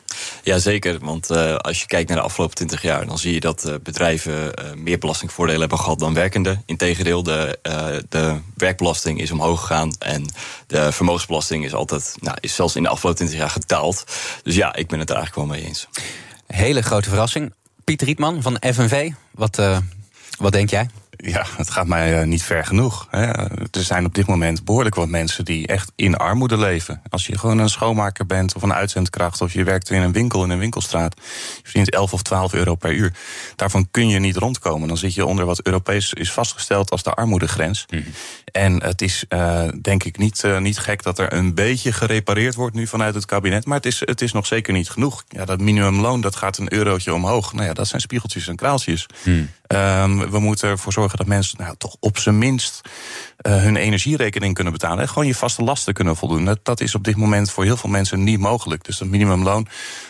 Ja, 0.43 0.59
zeker. 0.59 0.99
Want 1.01 1.31
uh, 1.31 1.57
als 1.57 1.81
je 1.81 1.87
kijkt 1.87 2.09
naar 2.09 2.19
de 2.19 2.25
afgelopen 2.25 2.55
20 2.55 2.83
jaar, 2.83 3.07
dan 3.07 3.19
zie 3.19 3.33
je 3.33 3.41
dat 3.41 3.67
uh, 3.67 3.75
bedrijven 3.83 4.33
uh, 4.35 4.73
meer 4.75 4.99
belastingvoordelen 4.99 5.61
hebben 5.61 5.79
gehad 5.79 5.99
dan 5.99 6.15
werkenden. 6.15 6.63
Integendeel, 6.67 7.23
de, 7.23 7.59
de 8.09 8.37
werkbelasting 8.57 9.21
is 9.21 9.31
omhoog 9.31 9.61
gegaan 9.61 9.93
en 9.99 10.27
de 10.67 10.93
vermogensbelasting 10.93 11.65
is 11.65 11.75
altijd, 11.75 12.15
nou, 12.21 12.37
is 12.41 12.55
zelfs 12.55 12.77
in 12.77 12.83
de 12.83 12.89
afgelopen 12.89 13.21
20 13.21 13.39
jaar 13.39 13.51
gedaald. 13.51 14.05
Dus 14.43 14.55
ja, 14.55 14.75
ik 14.75 14.87
ben 14.89 14.99
het 14.99 15.11
er 15.11 15.17
eigenlijk 15.17 15.49
wel 15.49 15.59
mee 15.59 15.67
eens. 15.69 15.89
Hele 16.47 16.83
grote 16.83 17.09
verrassing. 17.09 17.53
Piet 17.85 18.03
Rietman 18.03 18.43
van 18.43 18.57
FNV, 18.61 19.11
wat, 19.31 19.61
wat 20.39 20.53
denk 20.53 20.71
jij? 20.71 20.89
Ja, 21.25 21.45
het 21.57 21.71
gaat 21.71 21.87
mij 21.87 22.21
uh, 22.21 22.27
niet 22.27 22.43
ver 22.43 22.65
genoeg. 22.65 23.07
Hè. 23.11 23.27
Er 23.71 23.83
zijn 23.83 24.05
op 24.05 24.15
dit 24.15 24.27
moment 24.27 24.65
behoorlijk 24.65 24.95
wat 24.95 25.09
mensen 25.09 25.45
die 25.45 25.67
echt 25.67 25.93
in 25.97 26.17
armoede 26.17 26.59
leven. 26.59 27.03
Als 27.09 27.27
je 27.27 27.39
gewoon 27.39 27.59
een 27.59 27.69
schoonmaker 27.69 28.27
bent 28.27 28.55
of 28.55 28.63
een 28.63 28.73
uitzendkracht... 28.73 29.41
of 29.41 29.53
je 29.53 29.65
werkt 29.65 29.91
in 29.91 30.03
een 30.03 30.13
winkel 30.13 30.45
in 30.45 30.51
een 30.51 30.59
winkelstraat... 30.59 31.15
je 31.17 31.61
verdient 31.63 31.91
11 31.91 32.13
of 32.13 32.23
12 32.23 32.53
euro 32.53 32.75
per 32.75 32.93
uur. 32.93 33.13
Daarvan 33.57 33.89
kun 33.91 34.09
je 34.09 34.19
niet 34.19 34.37
rondkomen. 34.37 34.89
Dan 34.89 34.97
zit 34.97 35.15
je 35.15 35.27
onder 35.27 35.45
wat 35.45 35.63
Europees 35.63 36.13
is 36.13 36.33
vastgesteld 36.33 36.91
als 36.91 37.03
de 37.03 37.15
armoedegrens. 37.15 37.87
Mm 37.91 37.99
-hmm. 37.99 38.13
En 38.53 38.83
het 38.83 39.03
is 39.03 39.25
uh, 39.29 39.69
denk 39.83 40.05
ik 40.05 40.19
niet, 40.19 40.43
uh, 40.45 40.59
niet 40.59 40.79
gek 40.79 41.03
dat 41.03 41.19
er 41.19 41.33
een 41.33 41.55
beetje 41.55 41.93
gerepareerd 41.93 42.55
wordt... 42.55 42.75
nu 42.75 42.87
vanuit 42.87 43.15
het 43.15 43.25
kabinet, 43.25 43.67
maar 43.67 43.77
het 43.77 43.87
is, 43.87 44.01
het 44.01 44.21
is 44.21 44.33
nog 44.33 44.47
zeker 44.47 44.73
niet 44.73 44.91
genoeg. 44.91 45.25
Ja, 45.29 45.45
dat 45.45 45.61
minimumloon 45.61 46.21
dat 46.21 46.37
gaat 46.37 46.59
een 46.59 46.73
eurotje 46.73 47.15
omhoog. 47.15 47.53
Nou 47.53 47.67
ja, 47.67 47.73
dat 47.73 47.89
zijn 47.89 48.01
spiegeltjes 48.01 48.49
en 48.49 48.57
kraaltjes. 48.57 49.07
Mm. 49.25 49.49
Um, 49.75 50.31
we 50.31 50.39
moeten 50.39 50.69
ervoor 50.69 50.93
zorgen 50.93 51.19
dat 51.19 51.27
mensen 51.27 51.59
nou, 51.59 51.75
toch 51.79 51.97
op 52.01 52.19
zijn 52.19 52.39
minst 52.39 52.81
uh, 53.47 53.63
hun 53.63 53.77
energierekening 53.77 54.55
kunnen 54.55 54.73
betalen. 54.73 54.99
En 54.99 55.09
gewoon 55.09 55.27
je 55.27 55.35
vaste 55.35 55.63
lasten 55.63 55.95
kunnen 55.95 56.17
voldoen. 56.17 56.45
Dat, 56.45 56.59
dat, 56.63 56.81
is 56.81 56.95
op 56.95 57.05
dit 57.05 57.17
moment 57.17 57.51
voor 57.51 57.65
heel 57.65 57.77
veel 57.77 57.91
mensen 57.91 58.25
niet 58.25 58.39
mogelijk. 58.39 58.85
Dus 58.85 58.99
dat 58.99 59.09
minimumloon, 59.09 59.69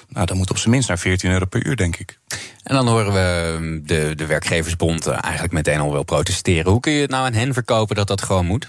nou, 0.09 0.27
dat 0.27 0.37
moet 0.37 0.51
op 0.51 0.59
zijn 0.59 0.71
minst 0.71 0.89
naar 0.89 0.99
14 0.99 1.31
euro 1.31 1.45
per 1.45 1.67
uur, 1.67 1.77
denk 1.77 1.97
ik. 1.97 2.19
En 2.63 2.75
dan 2.75 2.89
horen 2.89 3.13
we 3.13 3.81
de, 3.85 4.13
de 4.15 4.27
werkgeversbond 4.27 5.07
eigenlijk 5.07 5.53
meteen 5.53 5.81
al 5.81 5.93
wel 5.93 6.03
protesteren. 6.03 6.73
Hoe 6.73 6.81
kun 6.81 6.93
je 6.93 7.01
het 7.01 7.11
nou 7.11 7.27
aan 7.27 7.35
hen 7.35 7.53
verkopen 7.53 7.97
dat 7.97 8.07
dat 8.07 8.23
gewoon 8.23 8.47
moet? 8.47 8.69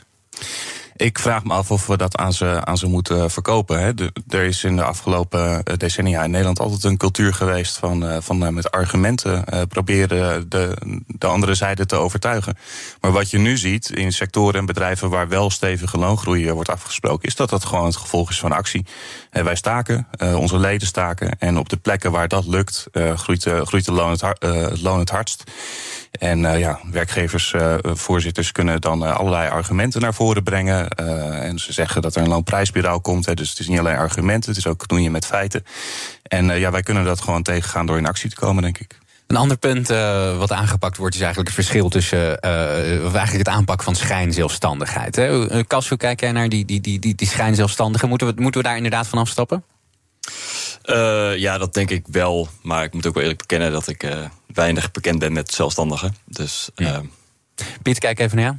Ik 1.00 1.20
vraag 1.20 1.44
me 1.44 1.54
af 1.54 1.72
of 1.72 1.88
we 1.88 1.98
dat 1.98 2.18
aan 2.18 2.34
ze, 2.34 2.66
aan 2.66 2.78
ze 2.78 2.88
moeten 2.88 3.32
verkopen. 3.32 3.80
Hè. 3.80 3.92
Er 4.30 4.44
is 4.44 4.64
in 4.64 4.76
de 4.76 4.84
afgelopen 4.84 5.64
decennia 5.78 6.24
in 6.24 6.30
Nederland 6.30 6.60
altijd 6.60 6.84
een 6.84 6.98
cultuur 6.98 7.34
geweest 7.34 7.78
van, 7.78 8.24
van 8.24 8.54
met 8.54 8.72
argumenten 8.72 9.44
uh, 9.54 9.62
proberen 9.70 10.50
de, 10.50 10.78
de 11.08 11.28
andere 11.28 11.56
zijde 11.56 11.86
te 11.86 11.96
overtuigen. 11.96 12.58
Maar 13.02 13.12
wat 13.12 13.30
je 13.30 13.38
nu 13.38 13.58
ziet 13.58 13.90
in 13.90 14.12
sectoren 14.12 14.60
en 14.60 14.66
bedrijven 14.66 15.10
waar 15.10 15.28
wel 15.28 15.50
stevige 15.50 15.98
loongroei 15.98 16.52
wordt 16.52 16.70
afgesproken, 16.70 17.28
is 17.28 17.36
dat 17.36 17.50
dat 17.50 17.66
gewoon 17.66 17.86
het 17.86 17.96
gevolg 17.96 18.30
is 18.30 18.40
van 18.40 18.52
actie. 18.52 18.86
Wij 19.32 19.56
staken, 19.56 20.08
onze 20.36 20.58
leden 20.58 20.88
staken. 20.88 21.40
En 21.40 21.58
op 21.58 21.70
de 21.70 21.78
plekken 21.78 22.12
waar 22.12 22.28
dat 22.28 22.48
lukt, 22.48 22.88
groeit, 23.16 23.48
groeit 23.64 23.86
de 23.86 23.92
loon 23.92 24.12
het, 24.12 24.24
loon 24.82 25.00
het 25.00 25.10
hardst. 25.10 25.44
En 26.12 26.40
ja, 26.40 26.80
werkgeversvoorzitters 26.92 28.52
kunnen 28.52 28.82
dan 28.82 29.02
allerlei 29.18 29.50
argumenten 29.50 30.02
naar 30.02 30.14
voren 30.14 30.44
brengen. 30.44 30.88
Uh, 31.00 31.44
en 31.44 31.60
ze 31.60 31.74
zeggen 31.74 32.02
dat 32.02 32.16
er 32.16 32.22
een 32.22 32.28
loonprijsspiraal 32.28 33.02
komt. 33.02 33.26
Hè, 33.26 33.34
dus 33.34 33.50
het 33.50 33.60
is 33.60 33.68
niet 33.68 33.80
alleen 33.80 33.96
argumenten, 33.96 34.50
het 34.50 34.60
is 34.60 34.68
ook 34.68 34.88
knoeien 34.88 35.12
met 35.12 35.26
feiten. 35.26 35.64
En 36.24 36.50
uh, 36.50 36.60
ja, 36.60 36.72
wij 36.72 36.82
kunnen 36.82 37.04
dat 37.04 37.22
gewoon 37.22 37.44
tegengaan 37.44 37.86
door 37.86 37.98
in 37.98 38.06
actie 38.06 38.30
te 38.30 38.36
komen, 38.36 38.64
denk 38.64 38.78
ik. 38.78 38.98
Een 39.28 39.36
ander 39.36 39.58
punt 39.58 39.92
uh, 39.92 40.38
wat 40.38 40.52
aangepakt 40.52 40.98
wordt, 40.98 41.16
is 41.16 41.22
eigenlijk 41.22 41.56
het 41.56 41.66
verschil 41.66 41.90
tussen. 41.90 42.20
Uh, 42.20 43.06
of 43.06 43.14
eigenlijk 43.14 43.48
het 43.48 43.56
aanpak 43.56 43.84
van 43.84 43.96
schijnzelfstandigheid. 43.96 45.16
Hè? 45.16 45.64
Kas, 45.64 45.90
hoe 45.90 45.98
kijk 45.98 46.20
jij 46.20 46.32
naar 46.32 46.50
die, 46.50 46.66
die, 46.66 46.82
die, 46.82 47.00
die, 47.00 47.16
die 47.16 47.28
schijnzelfstandigen? 47.28 48.10
Moeten 48.10 48.28
we, 48.28 48.42
moeten 48.42 48.62
we 48.62 48.68
daar 48.68 48.76
inderdaad 48.76 49.08
van 49.08 49.20
afstappen? 49.20 49.64
Uh, 50.86 51.38
ja, 51.38 51.58
dat 51.58 51.74
denk 51.74 51.90
ik 51.90 52.06
wel. 52.12 52.50
Maar 52.62 52.84
ik 52.84 52.94
moet 52.94 53.06
ook 53.06 53.14
wel 53.14 53.24
eerlijk 53.24 53.42
bekennen 53.42 53.72
dat 53.72 53.88
ik 53.88 54.08
weinig 54.54 54.92
bekend 54.92 55.20
ben 55.20 55.34
met 55.34 55.54
zelfstandigen. 55.54 56.16
Dus. 56.26 56.70
Ja. 56.76 57.02
Piet, 57.82 58.00
kijk 58.00 58.20
even 58.20 58.38
naar 58.38 58.46
jou. 58.46 58.58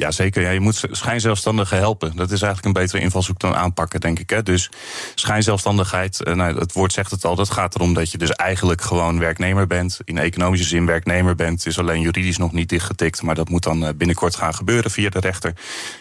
Ja, 0.00 0.10
zeker. 0.10 0.42
Ja, 0.42 0.50
je 0.50 0.60
moet 0.60 0.84
schijnzelfstandigen 0.90 1.76
helpen. 1.76 2.16
Dat 2.16 2.30
is 2.30 2.42
eigenlijk 2.42 2.64
een 2.64 2.82
betere 2.82 3.02
invalshoek 3.02 3.38
dan 3.38 3.54
aanpakken, 3.54 4.00
denk 4.00 4.18
ik. 4.18 4.30
Hè. 4.30 4.42
Dus 4.42 4.70
schijnzelfstandigheid, 5.14 6.20
nou, 6.24 6.58
het 6.58 6.72
woord 6.72 6.92
zegt 6.92 7.10
het 7.10 7.24
al, 7.24 7.34
dat 7.34 7.50
gaat 7.50 7.74
erom 7.74 7.94
dat 7.94 8.10
je 8.10 8.18
dus 8.18 8.30
eigenlijk 8.30 8.80
gewoon 8.80 9.18
werknemer 9.18 9.66
bent. 9.66 9.98
In 10.04 10.18
economische 10.18 10.66
zin 10.66 10.86
werknemer 10.86 11.34
bent. 11.34 11.58
Het 11.58 11.66
is 11.66 11.78
alleen 11.78 12.00
juridisch 12.00 12.36
nog 12.36 12.52
niet 12.52 12.68
dichtgetikt, 12.68 13.22
maar 13.22 13.34
dat 13.34 13.48
moet 13.48 13.62
dan 13.62 13.96
binnenkort 13.96 14.36
gaan 14.36 14.54
gebeuren 14.54 14.90
via 14.90 15.08
de 15.08 15.20
rechter. 15.20 15.54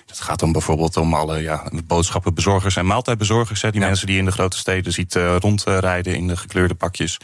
Het 0.05 0.21
gaat 0.21 0.39
dan 0.39 0.51
bijvoorbeeld 0.51 0.97
om 0.97 1.13
alle 1.13 1.41
ja, 1.41 1.63
boodschappenbezorgers 1.85 2.75
en 2.75 2.85
maaltijdbezorgers. 2.85 3.61
Hè, 3.61 3.71
die 3.71 3.81
ja. 3.81 3.87
mensen 3.87 4.07
die 4.07 4.17
in 4.17 4.25
de 4.25 4.31
grote 4.31 4.57
steden 4.57 4.93
ziet 4.93 5.15
uh, 5.15 5.35
rondrijden 5.39 6.15
in 6.15 6.27
de 6.27 6.37
gekleurde 6.37 6.75
pakjes. 6.75 7.17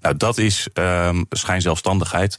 Nou, 0.00 0.16
dat 0.16 0.38
is 0.38 0.68
um, 0.74 1.26
schijnzelfstandigheid. 1.30 2.36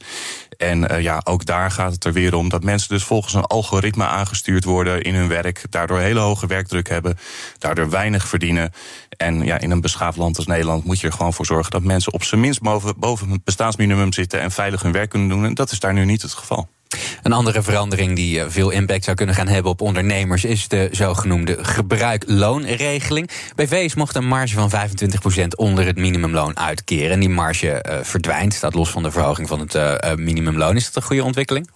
En 0.59 0.91
uh, 0.91 1.01
ja, 1.01 1.21
ook 1.23 1.45
daar 1.45 1.71
gaat 1.71 1.91
het 1.91 2.05
er 2.05 2.13
weer 2.13 2.35
om 2.35 2.49
dat 2.49 2.63
mensen 2.63 2.89
dus 2.89 3.03
volgens 3.03 3.33
een 3.33 3.43
algoritme 3.43 4.05
aangestuurd 4.05 4.63
worden 4.63 5.01
in 5.01 5.15
hun 5.15 5.27
werk. 5.27 5.65
Daardoor 5.69 5.99
hele 5.99 6.19
hoge 6.19 6.47
werkdruk 6.47 6.89
hebben. 6.89 7.17
Daardoor 7.57 7.89
weinig 7.89 8.27
verdienen. 8.27 8.71
En 9.17 9.45
ja, 9.45 9.59
in 9.59 9.71
een 9.71 9.81
beschaafd 9.81 10.17
land 10.17 10.37
als 10.37 10.45
Nederland 10.45 10.83
moet 10.85 10.99
je 10.99 11.07
er 11.07 11.13
gewoon 11.13 11.33
voor 11.33 11.45
zorgen 11.45 11.71
dat 11.71 11.83
mensen 11.83 12.13
op 12.13 12.23
zijn 12.23 12.41
minst 12.41 12.61
boven, 12.61 12.99
boven 12.99 13.29
het 13.29 13.43
bestaansminimum 13.43 14.13
zitten 14.13 14.41
en 14.41 14.51
veilig 14.51 14.81
hun 14.81 14.91
werk 14.91 15.09
kunnen 15.09 15.29
doen. 15.29 15.45
En 15.45 15.53
dat 15.53 15.71
is 15.71 15.79
daar 15.79 15.93
nu 15.93 16.05
niet 16.05 16.21
het 16.21 16.33
geval. 16.33 16.69
Een 17.23 17.33
andere 17.33 17.61
verandering 17.61 18.15
die 18.15 18.43
veel 18.43 18.69
impact 18.69 19.03
zou 19.03 19.15
kunnen 19.15 19.35
gaan 19.35 19.47
hebben 19.47 19.71
op 19.71 19.81
ondernemers 19.81 20.45
is 20.45 20.67
de 20.67 20.89
zogenoemde 20.91 21.57
gebruikloonregeling. 21.61 23.29
BV's 23.55 23.95
mochten 23.95 24.21
een 24.21 24.27
marge 24.27 24.53
van 24.53 24.71
25% 24.71 25.47
onder 25.55 25.85
het 25.85 25.97
minimumloon 25.97 26.57
uitkeren. 26.57 27.11
En 27.11 27.19
die 27.19 27.29
marge 27.29 27.85
uh, 27.89 27.97
verdwijnt, 28.01 28.53
staat 28.53 28.73
los 28.73 28.89
van 28.89 29.03
de 29.03 29.11
verhoging 29.11 29.47
van 29.47 29.59
het 29.59 29.75
uh, 29.75 30.13
minimumloon. 30.15 30.75
Is 30.75 30.85
dat 30.85 30.95
een 30.95 31.01
goede 31.01 31.23
ontwikkeling? 31.23 31.69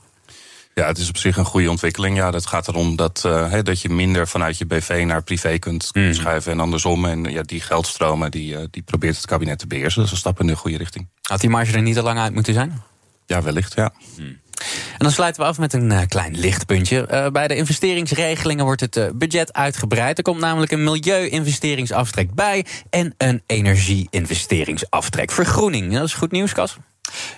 Ja, 0.74 0.88
het 0.88 0.98
is 0.98 1.10
op 1.10 1.18
zich 1.18 1.38
een 1.38 1.46
goede 1.46 1.70
ontwikkeling. 1.70 2.18
Ja, 2.18 2.32
het 2.32 2.46
gaat 2.46 2.68
erom 2.68 2.96
dat, 2.96 3.24
uh, 3.26 3.52
he, 3.52 3.64
dat 3.64 3.82
je 3.82 3.90
minder 3.90 4.28
vanuit 4.28 4.58
je 4.58 4.66
BV 4.66 5.04
naar 5.08 5.24
privé 5.24 5.60
kunt 5.60 5.90
mm. 5.94 6.14
schuiven 6.14 6.52
en 6.52 6.60
andersom. 6.60 7.06
En 7.06 7.24
ja, 7.24 7.42
die 7.42 7.62
geldstromen 7.62 8.32
die, 8.32 8.70
die 8.70 8.82
probeert 8.82 9.16
het 9.16 9.26
kabinet 9.26 9.60
te 9.60 9.68
beheersen. 9.68 9.96
Dat 9.96 10.06
is 10.06 10.12
een 10.12 10.18
stap 10.18 10.40
in 10.40 10.48
de 10.48 10.56
goede 10.56 10.78
richting. 10.78 11.08
Had 11.22 11.42
die 11.42 11.50
marge 11.50 11.74
er 11.74 11.82
niet 11.82 11.98
al 11.98 12.04
lang 12.04 12.20
uit 12.20 12.34
moeten 12.34 12.54
zijn? 12.54 12.82
Ja, 13.26 13.42
wellicht, 13.42 13.74
ja. 13.76 13.94
Mm. 14.18 14.42
En 14.92 14.98
dan 14.98 15.12
sluiten 15.12 15.42
we 15.42 15.48
af 15.48 15.58
met 15.58 15.74
een 15.74 15.92
uh, 15.92 16.00
klein 16.08 16.40
lichtpuntje. 16.40 17.08
Uh, 17.12 17.28
bij 17.28 17.48
de 17.48 17.56
investeringsregelingen 17.56 18.66
wordt 18.66 18.82
het 18.82 18.96
uh, 18.96 19.06
budget 19.14 19.54
uitgebreid. 19.54 20.18
Er 20.18 20.24
komt 20.24 20.40
namelijk 20.40 20.72
een 20.72 20.84
milieu-investeringsaftrek 20.84 22.34
bij 22.34 22.66
en 22.90 23.14
een 23.18 23.44
energie-investeringsaftrek. 23.46 25.32
Vergroening, 25.32 25.94
dat 25.94 26.04
is 26.04 26.14
goed 26.14 26.32
nieuws, 26.32 26.54
Kas? 26.54 26.78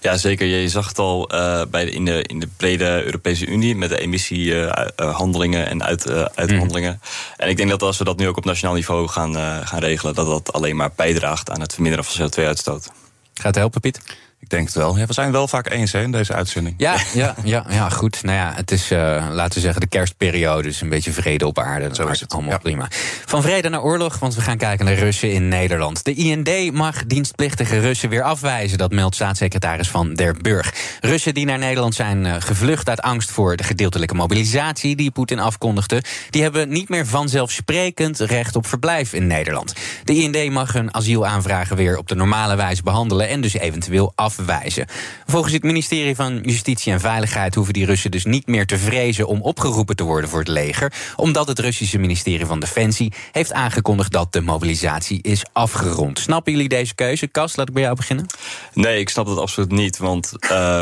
Ja, 0.01 0.17
zeker. 0.17 0.47
Je 0.47 0.69
zag 0.69 0.87
het 0.87 0.99
al 0.99 1.33
uh, 1.33 1.61
bij 1.71 1.85
de, 1.85 1.91
in, 1.91 2.05
de, 2.05 2.23
in 2.23 2.39
de 2.39 2.47
brede 2.57 3.03
Europese 3.03 3.45
Unie 3.45 3.75
met 3.75 3.89
de 3.89 3.99
emissiehandelingen 3.99 5.65
uh, 5.65 5.71
en 5.71 5.83
uit, 5.83 6.09
uithandelingen. 6.35 6.91
Mm. 6.91 7.09
En 7.37 7.49
ik 7.49 7.57
denk 7.57 7.69
dat 7.69 7.81
als 7.81 7.97
we 7.97 8.03
dat 8.03 8.17
nu 8.17 8.27
ook 8.27 8.37
op 8.37 8.45
nationaal 8.45 8.75
niveau 8.75 9.07
gaan, 9.07 9.35
gaan 9.65 9.79
regelen, 9.79 10.15
dat 10.15 10.27
dat 10.27 10.53
alleen 10.53 10.75
maar 10.75 10.91
bijdraagt 10.95 11.49
aan 11.49 11.61
het 11.61 11.73
verminderen 11.73 12.05
van 12.05 12.29
CO2-uitstoot. 12.29 12.91
Gaat 13.33 13.45
het 13.45 13.55
helpen, 13.55 13.81
Piet? 13.81 13.99
Ik 14.45 14.51
denk 14.51 14.65
het 14.65 14.75
wel. 14.75 14.97
Ja, 14.97 15.05
we 15.05 15.13
zijn 15.13 15.31
wel 15.31 15.47
vaak 15.47 15.69
eens 15.69 15.91
hè, 15.91 16.01
in 16.01 16.11
deze 16.11 16.33
uitzending. 16.33 16.75
Ja, 16.77 16.95
ja, 17.13 17.35
ja, 17.43 17.65
ja, 17.69 17.89
goed. 17.89 18.23
Nou 18.23 18.37
ja, 18.37 18.53
het 18.55 18.71
is, 18.71 18.91
uh, 18.91 18.99
laten 19.31 19.53
we 19.53 19.59
zeggen, 19.59 19.81
de 19.81 19.87
kerstperiode. 19.87 20.63
Dus 20.63 20.81
een 20.81 20.89
beetje 20.89 21.11
vrede 21.11 21.47
op 21.47 21.59
aarde. 21.59 21.89
Zo 21.95 22.07
is 22.07 22.19
het 22.19 22.33
allemaal 22.33 22.51
ja. 22.51 22.57
prima. 22.57 22.87
Van 23.25 23.41
vrede 23.41 23.69
naar 23.69 23.81
oorlog, 23.81 24.19
want 24.19 24.35
we 24.35 24.41
gaan 24.41 24.57
kijken 24.57 24.85
naar 24.85 24.93
Russen 24.93 25.31
in 25.31 25.47
Nederland. 25.47 26.03
De 26.03 26.13
IND 26.13 26.73
mag 26.73 27.05
dienstplichtige 27.05 27.79
Russen 27.79 28.09
weer 28.09 28.23
afwijzen. 28.23 28.77
Dat 28.77 28.91
meldt 28.91 29.15
staatssecretaris 29.15 29.89
Van 29.89 30.13
der 30.13 30.35
Burg. 30.41 30.73
Russen 31.01 31.33
die 31.33 31.45
naar 31.45 31.59
Nederland 31.59 31.95
zijn 31.95 32.25
uh, 32.25 32.35
gevlucht 32.39 32.89
uit 32.89 33.01
angst 33.01 33.31
voor 33.31 33.55
de 33.55 33.63
gedeeltelijke 33.63 34.15
mobilisatie 34.15 34.95
die 34.95 35.11
Poetin 35.11 35.39
afkondigde. 35.39 36.03
Die 36.29 36.41
hebben 36.41 36.69
niet 36.69 36.89
meer 36.89 37.07
vanzelfsprekend 37.07 38.19
recht 38.19 38.55
op 38.55 38.67
verblijf 38.67 39.13
in 39.13 39.27
Nederland. 39.27 39.73
De 40.03 40.13
IND 40.13 40.51
mag 40.51 40.73
hun 40.73 40.93
asielaanvragen 40.93 41.75
weer 41.75 41.97
op 41.97 42.07
de 42.07 42.15
normale 42.15 42.55
wijze 42.55 42.83
behandelen. 42.83 43.27
En 43.29 43.41
dus 43.41 43.53
eventueel 43.53 44.11
afwijzen 44.15 44.33
afwijzen. 44.39 44.87
Volgens 45.25 45.53
het 45.53 45.63
ministerie 45.63 46.15
van 46.15 46.39
Justitie 46.41 46.93
en 46.93 46.99
Veiligheid 46.99 47.55
hoeven 47.55 47.73
die 47.73 47.85
Russen 47.85 48.11
dus 48.11 48.25
niet 48.25 48.47
meer 48.47 48.65
te 48.65 48.77
vrezen 48.77 49.27
om 49.27 49.41
opgeroepen 49.41 49.95
te 49.95 50.03
worden 50.03 50.29
voor 50.29 50.39
het 50.39 50.47
leger, 50.47 50.93
omdat 51.15 51.47
het 51.47 51.59
Russische 51.59 51.97
ministerie 51.97 52.45
van 52.45 52.59
Defensie 52.59 53.13
heeft 53.31 53.53
aangekondigd 53.53 54.11
dat 54.11 54.33
de 54.33 54.41
mobilisatie 54.41 55.19
is 55.21 55.45
afgerond. 55.53 56.19
Snappen 56.19 56.51
jullie 56.51 56.69
deze 56.69 56.95
keuze? 56.95 57.27
Kas, 57.27 57.55
laat 57.55 57.67
ik 57.67 57.73
bij 57.73 57.83
jou 57.83 57.95
beginnen. 57.95 58.25
Nee, 58.73 58.99
ik 58.99 59.09
snap 59.09 59.25
dat 59.25 59.37
absoluut 59.37 59.71
niet, 59.71 59.97
want. 59.97 60.31
Uh... 60.51 60.81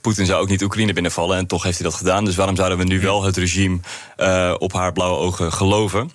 Poetin 0.00 0.26
zou 0.26 0.42
ook 0.42 0.48
niet 0.48 0.62
Oekraïne 0.62 0.92
binnenvallen 0.92 1.38
en 1.38 1.46
toch 1.46 1.62
heeft 1.62 1.78
hij 1.78 1.88
dat 1.88 1.98
gedaan. 1.98 2.24
Dus 2.24 2.36
waarom 2.36 2.56
zouden 2.56 2.78
we 2.78 2.84
nu 2.84 3.00
wel 3.00 3.22
het 3.22 3.36
regime 3.36 3.78
uh, 4.16 4.54
op 4.58 4.72
haar 4.72 4.92
blauwe 4.92 5.18
ogen 5.18 5.52
geloven? 5.52 6.10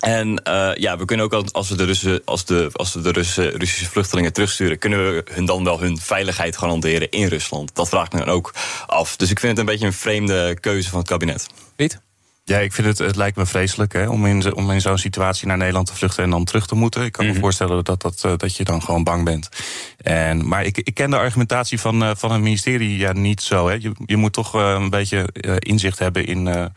En 0.00 0.42
uh, 0.48 0.70
ja, 0.74 0.98
we 0.98 1.04
kunnen 1.04 1.26
ook 1.26 1.48
als 1.52 1.68
we 1.68 1.76
de, 1.76 1.84
Russen, 1.84 2.22
als 2.24 2.44
de, 2.44 2.70
als 2.72 2.94
we 2.94 3.00
de 3.00 3.10
Russen, 3.10 3.50
Russische 3.50 3.90
vluchtelingen 3.90 4.32
terugsturen, 4.32 4.78
kunnen 4.78 5.14
we 5.14 5.24
hun 5.30 5.44
dan 5.44 5.64
wel 5.64 5.80
hun 5.80 5.98
veiligheid 5.98 6.56
garanderen 6.56 7.10
in 7.10 7.26
Rusland? 7.26 7.74
Dat 7.74 7.88
vraagt 7.88 8.12
me 8.12 8.18
dan 8.18 8.28
ook 8.28 8.54
af. 8.86 9.16
Dus 9.16 9.30
ik 9.30 9.40
vind 9.40 9.50
het 9.50 9.60
een 9.60 9.72
beetje 9.72 9.86
een 9.86 9.92
vreemde 9.92 10.60
keuze 10.60 10.88
van 10.88 10.98
het 10.98 11.08
kabinet. 11.08 11.46
Piet? 11.76 12.00
Ja, 12.44 12.58
ik 12.58 12.72
vind 12.72 12.86
het, 12.86 12.98
het 12.98 13.16
lijkt 13.16 13.36
me 13.36 13.46
vreselijk 13.46 13.92
hè, 13.92 14.08
om 14.08 14.26
in, 14.26 14.54
om 14.54 14.70
in 14.70 14.80
zo'n 14.80 14.98
situatie 14.98 15.46
naar 15.46 15.56
Nederland 15.56 15.86
te 15.86 15.94
vluchten 15.94 16.24
en 16.24 16.30
dan 16.30 16.44
terug 16.44 16.66
te 16.66 16.74
moeten. 16.74 17.04
Ik 17.04 17.12
kan 17.12 17.26
me 17.26 17.34
voorstellen 17.34 17.84
dat, 17.84 18.02
dat, 18.02 18.40
dat 18.40 18.56
je 18.56 18.64
dan 18.64 18.82
gewoon 18.82 19.04
bang 19.04 19.24
bent. 19.24 19.48
En, 19.96 20.48
maar 20.48 20.64
ik, 20.64 20.78
ik 20.78 20.94
ken 20.94 21.10
de 21.10 21.16
argumentatie 21.16 21.80
van, 21.80 22.16
van 22.16 22.32
het 22.32 22.40
ministerie 22.40 22.96
ja, 22.96 23.12
niet 23.12 23.42
zo. 23.42 23.68
Hè. 23.68 23.74
Je, 23.74 23.92
je 24.06 24.16
moet 24.16 24.32
toch 24.32 24.52
een 24.52 24.90
beetje 24.90 25.28
inzicht 25.58 25.98
hebben 25.98 26.26
in, 26.26 26.72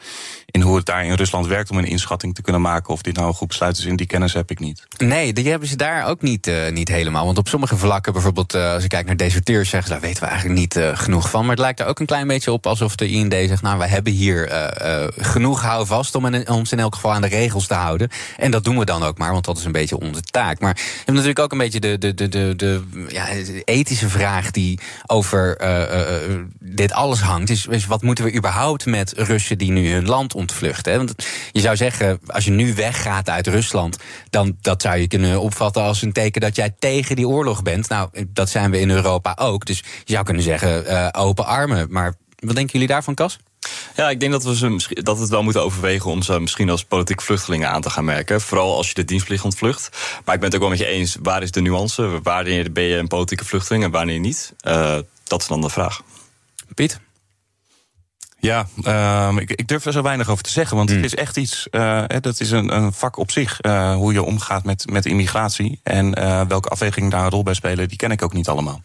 in 0.45 0.61
hoe 0.61 0.75
het 0.75 0.85
daar 0.85 1.05
in 1.05 1.13
Rusland 1.13 1.47
werkt 1.47 1.71
om 1.71 1.77
een 1.77 1.85
inschatting 1.85 2.35
te 2.35 2.41
kunnen 2.41 2.61
maken 2.61 2.93
of 2.93 3.01
dit 3.01 3.15
nou 3.15 3.27
een 3.27 3.33
goed 3.33 3.47
besluit 3.47 3.77
is. 3.77 3.85
In 3.85 3.95
die 3.95 4.07
kennis 4.07 4.33
heb 4.33 4.51
ik 4.51 4.59
niet. 4.59 4.83
Nee, 4.97 5.33
die 5.33 5.49
hebben 5.49 5.67
ze 5.67 5.75
daar 5.75 6.07
ook 6.07 6.21
niet, 6.21 6.47
uh, 6.47 6.69
niet 6.71 6.87
helemaal. 6.87 7.25
Want 7.25 7.37
op 7.37 7.47
sommige 7.47 7.77
vlakken, 7.77 8.13
bijvoorbeeld 8.13 8.55
uh, 8.55 8.73
als 8.73 8.83
ik 8.83 8.89
kijk 8.89 9.05
naar 9.05 9.17
deserteurs, 9.17 9.69
zeggen 9.69 9.87
ze 9.87 9.99
daar 9.99 10.07
weten 10.07 10.23
we 10.23 10.29
eigenlijk 10.29 10.59
niet 10.59 10.75
uh, 10.75 10.89
genoeg 10.93 11.29
van. 11.29 11.41
Maar 11.41 11.49
het 11.49 11.59
lijkt 11.59 11.79
er 11.79 11.85
ook 11.85 11.99
een 11.99 12.05
klein 12.05 12.27
beetje 12.27 12.51
op 12.51 12.65
alsof 12.65 12.95
de 12.95 13.07
IND 13.07 13.33
zegt, 13.33 13.61
nou 13.61 13.77
we 13.77 13.87
hebben 13.87 14.13
hier 14.13 14.51
genoeg 15.17 15.62
houvast 15.63 16.15
om 16.15 16.35
ons 16.45 16.71
in 16.71 16.79
elk 16.79 16.95
geval 16.95 17.13
aan 17.13 17.21
de 17.21 17.27
regels 17.27 17.67
te 17.67 17.73
houden. 17.73 18.09
En 18.37 18.51
dat 18.51 18.63
doen 18.63 18.77
we 18.77 18.85
dan 18.85 19.03
ook 19.03 19.17
maar, 19.17 19.31
want 19.31 19.45
dat 19.45 19.57
is 19.57 19.65
een 19.65 19.71
beetje 19.71 19.99
onze 19.99 20.21
taak. 20.21 20.59
Maar 20.59 20.75
je 20.75 20.81
hebt 20.97 21.11
natuurlijk 21.11 21.39
ook 21.39 21.51
een 21.51 21.57
beetje 21.57 21.79
de, 21.79 21.97
de, 21.97 22.13
de, 22.13 22.29
de, 22.29 22.53
de, 22.55 22.83
ja, 23.07 23.27
ethische 23.65 24.09
vraag 24.09 24.51
die 24.51 24.79
over 25.05 25.57
dit 26.59 26.93
alles 26.93 27.21
hangt. 27.21 27.49
Is, 27.49 27.85
wat 27.85 28.01
moeten 28.01 28.23
we 28.23 28.35
überhaupt 28.35 28.85
met 28.85 29.13
Russen 29.17 29.57
die 29.57 29.71
nu 29.71 29.91
hun 29.91 30.05
land 30.05 30.33
ontvluchten? 30.33 30.97
Want 30.97 31.13
je 31.51 31.61
zou 31.61 31.75
zeggen, 31.75 32.19
als 32.27 32.45
je 32.45 32.51
nu 32.51 32.73
weggaat 32.73 33.29
uit 33.29 33.47
Rusland, 33.47 33.97
dan 34.29 34.57
dat 34.61 34.81
zou 34.81 34.97
je 34.97 35.07
kunnen 35.07 35.41
opvatten 35.41 35.83
als 35.83 36.01
een 36.01 36.13
teken 36.13 36.41
dat 36.41 36.55
jij 36.55 36.75
tegen 36.79 37.15
die 37.15 37.27
oorlog 37.27 37.61
bent. 37.61 37.89
Nou, 37.89 38.09
dat 38.27 38.49
zijn 38.49 38.71
we 38.71 38.79
in 38.79 38.89
Europa 38.89 39.37
ook. 39.39 39.65
Dus 39.65 39.77
je 40.03 40.13
zou 40.13 40.25
kunnen 40.25 40.43
zeggen, 40.43 41.13
open 41.13 41.45
armen. 41.45 41.87
Maar 41.89 42.13
wat 42.39 42.55
denken 42.55 42.73
jullie 42.73 42.87
daarvan, 42.87 43.13
Cas? 43.13 43.39
Ja, 43.95 44.09
ik 44.09 44.19
denk 44.19 44.31
dat 44.31 44.43
we, 44.43 44.55
ze, 44.55 44.99
dat 45.03 45.15
we 45.15 45.21
het 45.21 45.31
wel 45.31 45.43
moeten 45.43 45.63
overwegen 45.63 46.11
om 46.11 46.21
ze 46.21 46.39
misschien 46.39 46.69
als 46.69 46.83
politiek 46.83 47.21
vluchtelingen 47.21 47.69
aan 47.69 47.81
te 47.81 47.89
gaan 47.89 48.05
merken. 48.05 48.41
Vooral 48.41 48.75
als 48.75 48.87
je 48.87 48.93
de 48.93 49.05
dienstplicht 49.05 49.43
ontvlucht. 49.43 49.89
Maar 50.25 50.35
ik 50.35 50.39
ben 50.41 50.49
het 50.49 50.53
ook 50.53 50.61
wel 50.61 50.69
met 50.69 50.79
je 50.79 50.85
eens, 50.85 51.17
waar 51.21 51.41
is 51.43 51.51
de 51.51 51.61
nuance? 51.61 52.21
Wanneer 52.23 52.71
ben 52.71 52.83
je 52.83 52.97
een 52.97 53.07
politieke 53.07 53.45
vluchteling 53.45 53.83
en 53.83 53.91
wanneer 53.91 54.19
niet? 54.19 54.53
Uh, 54.67 54.97
dat 55.23 55.41
is 55.41 55.47
dan 55.47 55.61
de 55.61 55.69
vraag. 55.69 56.01
Piet? 56.75 56.99
Ja, 58.39 58.67
uh, 58.83 59.35
ik, 59.37 59.51
ik, 59.51 59.67
durf 59.67 59.85
er 59.85 59.91
zo 59.91 60.01
weinig 60.01 60.29
over 60.29 60.43
te 60.43 60.49
zeggen. 60.49 60.77
Want 60.77 60.89
mm. 60.89 60.95
het 60.95 61.05
is 61.05 61.15
echt 61.15 61.37
iets, 61.37 61.67
uh, 61.71 62.03
dat 62.19 62.39
is 62.39 62.51
een, 62.51 62.75
een, 62.75 62.93
vak 62.93 63.17
op 63.17 63.31
zich. 63.31 63.59
Uh, 63.61 63.95
hoe 63.95 64.13
je 64.13 64.23
omgaat 64.23 64.63
met, 64.63 64.89
met 64.89 65.05
immigratie. 65.05 65.79
En 65.83 66.13
welke 66.47 66.69
afwegingen 66.69 67.09
daar 67.09 67.23
een 67.23 67.29
rol 67.29 67.43
bij 67.43 67.53
spelen, 67.53 67.87
die 67.87 67.97
ken 67.97 68.11
ik 68.11 68.21
ook 68.21 68.33
niet 68.33 68.47
allemaal. 68.47 68.81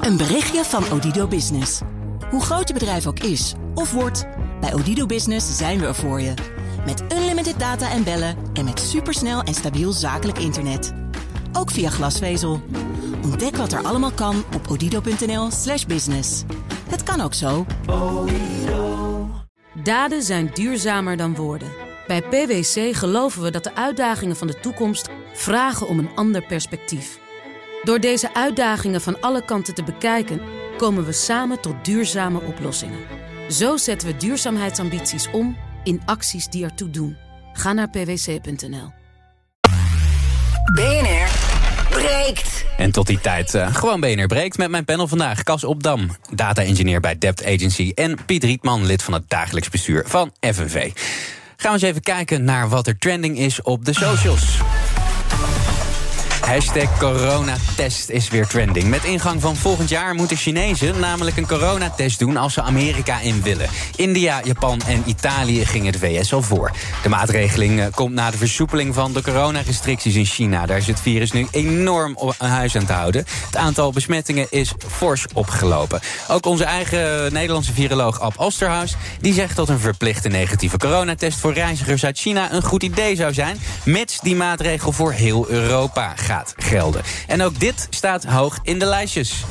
Een 0.00 0.16
berichtje 0.16 0.64
van 0.64 0.84
Odido 0.90 1.26
Business. 1.26 1.80
Hoe 2.30 2.42
groot 2.42 2.68
je 2.68 2.74
bedrijf 2.74 3.06
ook 3.06 3.18
is 3.18 3.54
of 3.74 3.92
wordt, 3.92 4.26
bij 4.60 4.74
Odido 4.74 5.06
Business 5.06 5.56
zijn 5.56 5.80
we 5.80 5.86
er 5.86 5.94
voor 5.94 6.20
je. 6.20 6.34
Met 6.86 7.02
unlimited 7.12 7.58
data 7.58 7.90
en 7.90 8.04
bellen 8.04 8.36
en 8.52 8.64
met 8.64 8.80
supersnel 8.80 9.42
en 9.42 9.54
stabiel 9.54 9.92
zakelijk 9.92 10.38
internet. 10.38 10.92
Ook 11.52 11.70
via 11.70 11.90
glasvezel. 11.90 12.62
Ontdek 13.22 13.56
wat 13.56 13.72
er 13.72 13.82
allemaal 13.82 14.12
kan 14.12 14.44
op 14.54 14.68
odido.nl/slash 14.68 15.84
business. 15.84 16.42
Het 16.88 17.02
kan 17.02 17.20
ook 17.20 17.34
zo. 17.34 17.66
Daden 19.82 20.22
zijn 20.22 20.50
duurzamer 20.54 21.16
dan 21.16 21.34
woorden. 21.34 21.68
Bij 22.06 22.22
PwC 22.22 22.96
geloven 22.96 23.42
we 23.42 23.50
dat 23.50 23.64
de 23.64 23.74
uitdagingen 23.74 24.36
van 24.36 24.46
de 24.46 24.60
toekomst 24.60 25.08
vragen 25.32 25.88
om 25.88 25.98
een 25.98 26.10
ander 26.14 26.46
perspectief. 26.46 27.18
Door 27.82 28.00
deze 28.00 28.34
uitdagingen 28.34 29.00
van 29.00 29.20
alle 29.20 29.44
kanten 29.44 29.74
te 29.74 29.82
bekijken, 29.82 30.40
komen 30.80 31.04
we 31.04 31.12
samen 31.12 31.60
tot 31.60 31.74
duurzame 31.82 32.40
oplossingen. 32.40 32.98
Zo 33.48 33.76
zetten 33.76 34.08
we 34.08 34.16
duurzaamheidsambities 34.16 35.30
om 35.30 35.56
in 35.84 36.02
acties 36.04 36.48
die 36.48 36.64
ertoe 36.64 36.90
doen. 36.90 37.16
Ga 37.52 37.72
naar 37.72 37.90
pwc.nl. 37.90 38.92
BNR 40.72 41.28
breekt. 41.88 42.64
En 42.76 42.90
tot 42.90 43.06
die 43.06 43.20
tijd 43.20 43.54
uh, 43.54 43.74
gewoon 43.74 44.00
BNR 44.00 44.26
breekt 44.26 44.58
met 44.58 44.70
mijn 44.70 44.84
panel 44.84 45.08
vandaag. 45.08 45.42
Cas 45.42 45.64
Opdam, 45.64 46.16
data-engineer 46.34 47.00
bij 47.00 47.18
Debt 47.18 47.44
Agency... 47.44 47.92
en 47.94 48.18
Piet 48.26 48.44
Rietman, 48.44 48.86
lid 48.86 49.02
van 49.02 49.14
het 49.14 49.24
dagelijks 49.28 49.68
bestuur 49.68 50.04
van 50.06 50.32
FNV. 50.40 50.90
Gaan 51.56 51.72
we 51.72 51.78
eens 51.78 51.82
even 51.82 52.02
kijken 52.02 52.44
naar 52.44 52.68
wat 52.68 52.86
er 52.86 52.98
trending 52.98 53.38
is 53.38 53.62
op 53.62 53.84
de 53.84 53.94
socials. 53.94 54.58
Hashtag 56.50 56.98
coronatest 56.98 58.08
is 58.08 58.28
weer 58.28 58.46
trending. 58.46 58.88
Met 58.88 59.04
ingang 59.04 59.40
van 59.40 59.56
volgend 59.56 59.88
jaar 59.88 60.14
moeten 60.14 60.36
Chinezen 60.36 61.00
namelijk 61.00 61.36
een 61.36 61.46
coronatest 61.46 62.18
doen 62.18 62.36
als 62.36 62.54
ze 62.54 62.62
Amerika 62.62 63.20
in 63.20 63.42
willen. 63.42 63.68
India, 63.96 64.40
Japan 64.44 64.80
en 64.86 65.02
Italië 65.06 65.64
gingen 65.64 65.92
de 65.92 65.98
VS 65.98 66.32
al 66.32 66.42
voor. 66.42 66.70
De 67.02 67.08
maatregeling 67.08 67.80
eh, 67.80 67.86
komt 67.94 68.14
na 68.14 68.30
de 68.30 68.36
versoepeling 68.36 68.94
van 68.94 69.12
de 69.12 69.22
coronarestricties 69.22 70.14
in 70.14 70.24
China. 70.24 70.66
Daar 70.66 70.76
is 70.76 70.86
het 70.86 71.00
virus 71.00 71.32
nu 71.32 71.46
enorm 71.50 72.16
op 72.16 72.34
huis 72.38 72.76
aan 72.76 72.86
te 72.86 72.92
houden. 72.92 73.24
Het 73.46 73.56
aantal 73.56 73.92
besmettingen 73.92 74.46
is 74.50 74.72
fors 74.88 75.26
opgelopen. 75.32 76.00
Ook 76.28 76.46
onze 76.46 76.64
eigen 76.64 77.32
Nederlandse 77.32 77.72
viroloog 77.72 78.20
Ab 78.20 78.38
Osterhaus... 78.38 78.96
die 79.20 79.32
zegt 79.32 79.56
dat 79.56 79.68
een 79.68 79.80
verplichte 79.80 80.28
negatieve 80.28 80.76
coronatest 80.76 81.38
voor 81.38 81.52
reizigers 81.52 82.04
uit 82.04 82.18
China... 82.18 82.52
een 82.52 82.62
goed 82.62 82.82
idee 82.82 83.16
zou 83.16 83.34
zijn, 83.34 83.60
mits 83.84 84.20
die 84.20 84.36
maatregel 84.36 84.92
voor 84.92 85.12
heel 85.12 85.48
Europa 85.48 86.12
gaat 86.16 86.39
gelden. 86.56 87.02
En 87.26 87.42
ook 87.42 87.60
dit 87.60 87.86
staat 87.90 88.24
hoog 88.24 88.58
in 88.62 88.78
de 88.78 88.86
lijstjes. 88.86 89.44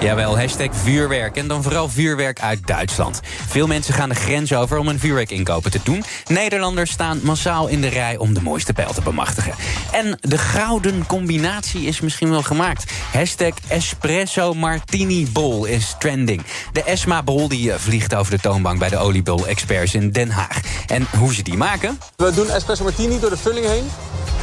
Jawel, 0.00 0.38
hashtag 0.38 0.68
vuurwerk. 0.72 1.36
En 1.36 1.48
dan 1.48 1.62
vooral 1.62 1.88
vuurwerk 1.88 2.40
uit 2.40 2.66
Duitsland. 2.66 3.20
Veel 3.46 3.66
mensen 3.66 3.94
gaan 3.94 4.08
de 4.08 4.14
grens 4.14 4.52
over 4.52 4.78
om 4.78 4.88
een 4.88 4.98
vuurwerk 4.98 5.30
inkopen 5.30 5.70
te 5.70 5.80
doen. 5.82 6.04
Nederlanders 6.26 6.90
staan 6.90 7.20
massaal 7.22 7.68
in 7.68 7.80
de 7.80 7.88
rij 7.88 8.16
om 8.16 8.34
de 8.34 8.42
mooiste 8.42 8.72
pijl 8.72 8.92
te 8.92 9.00
bemachtigen. 9.00 9.54
En 9.92 10.18
de 10.20 10.38
gouden 10.38 11.06
combinatie 11.06 11.82
is 11.82 12.00
misschien 12.00 12.30
wel 12.30 12.42
gemaakt. 12.42 12.92
Hashtag 13.12 13.52
espresso 13.68 14.54
martini 14.54 15.26
bol 15.32 15.64
is 15.64 15.94
trending. 15.98 16.42
De 16.72 16.82
Esma 16.82 17.22
bol 17.22 17.48
die 17.48 17.72
eh, 17.72 17.78
vliegt 17.78 18.14
over 18.14 18.32
de 18.32 18.40
toonbank 18.40 18.78
bij 18.78 18.88
de 18.88 18.96
oliebol 18.96 19.46
experts 19.46 19.94
in 19.94 20.10
Den 20.10 20.30
Haag. 20.30 20.60
En 20.86 21.06
hoe 21.18 21.34
ze 21.34 21.42
die 21.42 21.56
maken? 21.56 21.98
We 22.16 22.34
doen 22.34 22.50
espresso 22.50 22.84
martini 22.84 23.20
door 23.20 23.30
de 23.30 23.36
vulling 23.36 23.66
heen. 23.66 23.84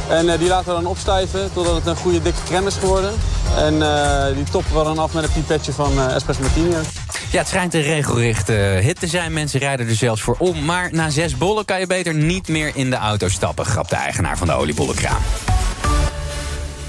En 0.08 0.26
uh, 0.26 0.38
die 0.38 0.48
laten 0.48 0.66
we 0.66 0.82
dan 0.82 0.86
opstijven 0.86 1.52
totdat 1.52 1.74
het 1.74 1.86
een 1.86 1.96
goede 1.96 2.22
dikke 2.22 2.42
crème 2.44 2.66
is 2.66 2.74
geworden. 2.74 3.12
En 3.56 3.74
uh, 3.74 4.26
die 4.34 4.44
toppen 4.44 4.78
we 4.78 4.84
dan 4.84 4.98
af 4.98 5.12
met 5.12 5.24
een 5.24 5.30
pipetje 5.46 5.72
van 5.72 5.92
uh, 5.92 6.14
espresso 6.14 6.42
martini. 6.42 6.70
Ja, 7.30 7.38
het 7.38 7.48
schijnt 7.48 7.74
een 7.74 7.82
regelrechte 7.82 8.52
hit 8.52 9.00
te 9.00 9.06
zijn. 9.06 9.32
Mensen 9.32 9.60
rijden 9.60 9.88
er 9.88 9.94
zelfs 9.94 10.22
voor 10.22 10.36
om. 10.38 10.64
Maar 10.64 10.88
na 10.92 11.10
zes 11.10 11.36
bollen 11.36 11.64
kan 11.64 11.80
je 11.80 11.86
beter 11.86 12.14
niet 12.14 12.48
meer 12.48 12.70
in 12.74 12.90
de 12.90 12.96
auto 12.96 13.28
stappen, 13.28 13.66
grapt 13.66 13.90
de 13.90 13.96
eigenaar 13.96 14.38
van 14.38 14.46
de 14.46 14.52
oliebollenkraam. 14.52 15.22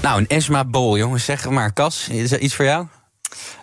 Nou, 0.02 0.18
een 0.18 0.26
Esma 0.26 0.64
bol, 0.64 0.98
jongens, 0.98 1.24
zeg 1.24 1.48
maar. 1.48 1.72
Kas, 1.72 2.08
is 2.08 2.30
dat 2.30 2.40
iets 2.40 2.54
voor 2.54 2.64
jou? 2.64 2.86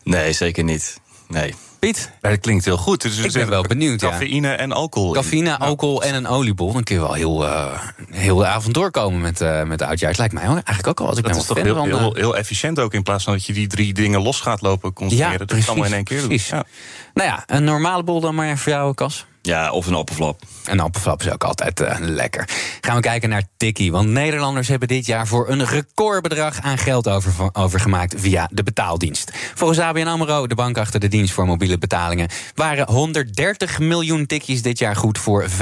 Nee, 0.04 0.34
zeker 0.34 0.64
niet. 0.64 1.00
Nee. 1.28 1.56
Piet? 1.86 2.12
dat 2.22 2.40
klinkt 2.40 2.66
heel 2.66 2.78
goed. 2.78 3.02
Dus 3.02 3.18
ik 3.18 3.32
ben 3.32 3.50
wel 3.50 3.62
benieuwd. 3.62 4.00
Cafeïne 4.00 4.52
en 4.52 4.72
alcohol. 4.72 5.14
Cafeïne, 5.14 5.60
alcohol 5.60 6.04
en 6.04 6.16
een 6.16 6.28
oliebol. 6.28 6.74
Dan 6.74 6.84
kun 6.84 6.96
je 6.96 7.02
wel 7.02 7.14
heel, 7.14 7.44
uh, 7.44 7.80
heel 8.12 8.38
de 8.38 8.46
avond 8.46 8.74
doorkomen 8.74 9.22
met, 9.22 9.42
uh, 9.42 9.64
met 9.64 9.80
de 9.80 9.86
oudjaar. 9.86 10.10
Het 10.10 10.18
lijkt 10.18 10.34
mij 10.34 10.44
eigenlijk 10.44 10.88
ook 10.88 11.00
al. 11.00 11.08
Als 11.08 11.18
ik 11.18 11.24
dat 11.24 11.36
is 11.36 11.46
toch 11.46 11.62
heel, 11.62 11.84
heel, 11.84 12.14
heel, 12.14 12.38
efficiënt 12.38 12.80
ook. 12.80 12.94
In 12.94 13.04
plaats 13.04 13.24
van 13.24 13.34
dat 13.34 13.46
je 13.46 13.54
die 13.54 13.68
drie 13.68 13.94
dingen 13.94 14.22
los 14.22 14.42
gaat 14.42 14.62
lopen 14.62 14.94
consumeren. 14.94 15.32
Ja, 15.32 15.38
dat 15.38 15.48
precies, 15.48 15.66
kan 15.66 15.76
wel 15.76 15.86
in 15.86 15.94
één 15.94 16.04
keer 16.04 16.22
doen. 16.22 16.40
Ja. 16.48 16.66
Nou 17.14 17.30
ja, 17.30 17.44
een 17.46 17.64
normale 17.64 18.04
bol 18.04 18.20
dan 18.20 18.36
maar 18.36 18.58
voor 18.58 18.72
jou, 18.72 18.94
Kas. 18.94 19.26
Ja, 19.46 19.72
of 19.72 19.88
een 19.88 19.94
appelflap. 19.94 20.42
Een 20.66 20.80
appelflap 20.80 21.22
is 21.22 21.32
ook 21.32 21.44
altijd 21.44 21.82
uh, 21.82 21.96
lekker. 22.00 22.50
Gaan 22.82 22.96
we 22.96 23.02
kijken 23.02 23.30
naar 23.30 23.44
Tikkie. 23.58 23.92
Want 23.92 24.10
Nederlanders 24.10 24.68
hebben 24.68 24.88
dit 24.88 25.06
jaar 25.06 25.28
voor 25.28 25.50
een 25.50 25.66
recordbedrag 25.66 26.62
aan 26.62 26.78
geld 26.78 27.08
over, 27.10 27.34
overgemaakt 27.54 28.14
via 28.18 28.50
de 28.52 28.64
betaaldienst. 28.64 29.32
Volgens 29.56 29.80
ABN 29.80 30.08
AMRO, 30.08 30.48
de 30.48 30.56
bank 30.56 30.78
achter 30.78 31.00
de 31.00 31.08
dienst 31.08 31.34
voor 31.34 31.46
mobiele 31.46 31.78
betalingen, 31.78 32.30
waren 32.56 32.90
130 32.90 33.80
miljoen 33.80 34.26
tikkies 34.26 34.62
dit 34.62 34.80
jaar 34.80 34.96
goed 34.96 35.18
voor 35.18 35.46
5,5 35.50 35.56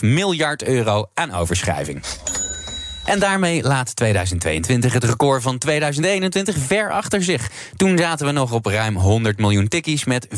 miljard 0.00 0.64
euro 0.64 1.10
aan 1.14 1.32
overschrijving. 1.32 2.02
En 3.04 3.18
daarmee 3.18 3.62
laat 3.62 3.96
2022 3.96 4.92
het 4.92 5.04
record 5.04 5.42
van 5.42 5.58
2021 5.58 6.56
ver 6.58 6.90
achter 6.90 7.22
zich. 7.22 7.50
Toen 7.76 7.98
zaten 7.98 8.26
we 8.26 8.32
nog 8.32 8.52
op 8.52 8.66
ruim 8.66 8.96
100 8.96 9.38
miljoen 9.38 9.68
tikkies 9.68 10.04
met 10.04 10.28
4,2 10.28 10.32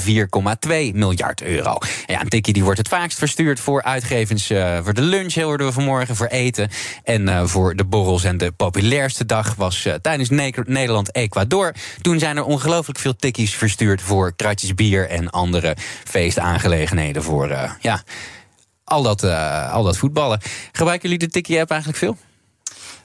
miljard 0.93 1.43
euro. 1.43 1.79
Ja, 2.07 2.21
een 2.21 2.29
tikkie 2.29 2.53
die 2.53 2.65
wordt 2.65 2.79
het 2.79 2.89
vaakst 2.89 3.19
verstuurd 3.19 3.61
voor 3.61 3.83
uitgevens 3.83 4.51
uh, 4.51 4.79
voor 4.83 4.95
de 4.95 5.03
lunch, 5.03 5.35
hoorden 5.35 5.67
we 5.67 5.73
vanmorgen, 5.73 6.17
voor 6.17 6.27
eten 6.27 6.69
en 7.03 7.23
uh, 7.23 7.45
voor 7.45 7.77
de 7.77 7.85
borrels. 7.85 8.25
En 8.25 8.39
de 8.39 8.53
populairste 8.53 9.27
dag 9.27 9.55
was 9.55 9.85
uh, 9.85 9.95
tijdens 9.95 10.31
ne 10.31 10.53
Nederland-Ecuador. 10.67 11.75
Toen 12.01 12.19
zijn 12.19 12.37
er 12.37 12.45
ongelooflijk 12.45 12.99
veel 12.99 13.17
tikkies 13.17 13.55
verstuurd 13.55 14.03
voor 14.03 14.33
kratjes 14.37 14.75
bier 14.75 15.09
en 15.09 15.31
andere 15.31 15.77
feestaangelegenheden 16.05 17.23
voor, 17.23 17.49
ja, 17.81 18.03
al 18.85 19.03
dat, 19.03 19.23
al 19.71 19.83
dat 19.83 19.97
voetballen. 19.97 20.41
Gebruiken 20.73 21.09
jullie 21.11 21.27
de 21.27 21.33
tikkie-app 21.33 21.71
eigenlijk 21.71 21.99
veel? 21.99 22.17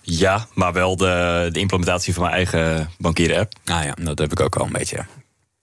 Ja, 0.01 0.47
maar 0.53 0.73
wel 0.73 0.97
de, 0.97 1.49
de 1.51 1.59
implementatie 1.59 2.13
van 2.13 2.23
mijn 2.23 2.35
eigen 2.35 2.89
bankieren-app. 2.97 3.53
Nou 3.65 3.85
ja, 3.85 3.95
dat 4.01 4.19
heb 4.19 4.31
ik 4.31 4.39
ook 4.39 4.55
al 4.55 4.65
een 4.65 4.71
beetje. 4.71 5.05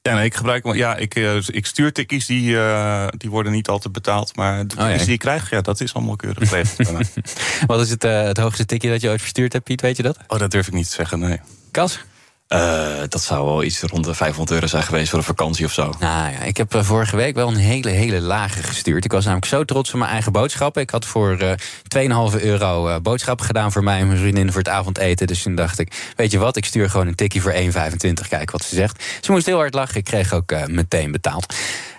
Ja, 0.02 0.14
nee, 0.14 0.24
ik 0.24 0.34
gebruik, 0.34 0.74
ja, 0.74 0.96
ik, 0.96 1.14
uh, 1.14 1.36
ik 1.46 1.66
stuur 1.66 1.92
tikkies 1.92 2.26
die, 2.26 2.50
uh, 2.50 3.06
die 3.16 3.30
worden 3.30 3.52
niet 3.52 3.68
altijd 3.68 3.92
betaald. 3.92 4.36
Maar 4.36 4.66
de 4.66 4.74
oh, 4.78 4.90
ja. 4.90 4.96
die 4.96 5.12
ik 5.12 5.18
krijg, 5.18 5.50
ja, 5.50 5.60
dat 5.60 5.80
is 5.80 5.94
allemaal 5.94 6.16
keurig 6.16 6.48
geregeld. 6.48 7.12
Wat 7.66 7.80
is 7.80 7.90
het, 7.90 8.04
uh, 8.04 8.22
het 8.22 8.36
hoogste 8.36 8.64
tikje 8.64 8.90
dat 8.90 9.00
je 9.00 9.08
ooit 9.08 9.20
verstuurd 9.20 9.52
hebt, 9.52 9.64
Piet? 9.64 9.80
Weet 9.80 9.96
je 9.96 10.02
dat? 10.02 10.18
Oh, 10.28 10.38
dat 10.38 10.50
durf 10.50 10.66
ik 10.66 10.72
niet 10.72 10.88
te 10.88 10.94
zeggen, 10.94 11.18
nee. 11.18 11.40
Kas? 11.70 11.98
Uh, 12.48 13.02
dat 13.08 13.22
zou 13.22 13.44
wel 13.44 13.62
iets 13.62 13.82
rond 13.82 14.04
de 14.04 14.14
500 14.14 14.50
euro 14.50 14.66
zijn 14.66 14.82
geweest 14.82 15.10
voor 15.10 15.18
een 15.18 15.24
vakantie 15.24 15.64
of 15.64 15.72
zo. 15.72 15.92
Nou 15.98 16.32
ja, 16.32 16.40
ik 16.42 16.56
heb 16.56 16.74
uh, 16.74 16.82
vorige 16.82 17.16
week 17.16 17.34
wel 17.34 17.48
een 17.48 17.56
hele, 17.56 17.90
hele 17.90 18.20
lage 18.20 18.62
gestuurd. 18.62 19.04
Ik 19.04 19.12
was 19.12 19.24
namelijk 19.24 19.46
zo 19.46 19.64
trots 19.64 19.92
op 19.92 19.98
mijn 19.98 20.10
eigen 20.10 20.32
boodschappen. 20.32 20.82
Ik 20.82 20.90
had 20.90 21.04
voor 21.04 21.42
uh, 21.42 22.30
2,5 22.32 22.42
euro 22.42 23.00
boodschappen 23.00 23.46
gedaan 23.46 23.72
voor 23.72 23.84
mij 23.84 24.00
en 24.00 24.06
mijn 24.06 24.18
vriendin 24.18 24.52
voor 24.52 24.58
het 24.58 24.68
avondeten. 24.68 25.26
Dus 25.26 25.42
toen 25.42 25.54
dacht 25.54 25.78
ik, 25.78 26.12
weet 26.16 26.30
je 26.30 26.38
wat, 26.38 26.56
ik 26.56 26.64
stuur 26.64 26.90
gewoon 26.90 27.06
een 27.06 27.14
tikkie 27.14 27.42
voor 27.42 27.52
1,25. 27.52 28.28
Kijk 28.28 28.50
wat 28.50 28.64
ze 28.64 28.74
zegt. 28.74 29.04
Ze 29.20 29.32
moest 29.32 29.46
heel 29.46 29.58
hard 29.58 29.74
lachen. 29.74 29.96
Ik 29.96 30.04
kreeg 30.04 30.32
ook 30.32 30.54
meteen 30.66 31.12
betaald. 31.12 31.54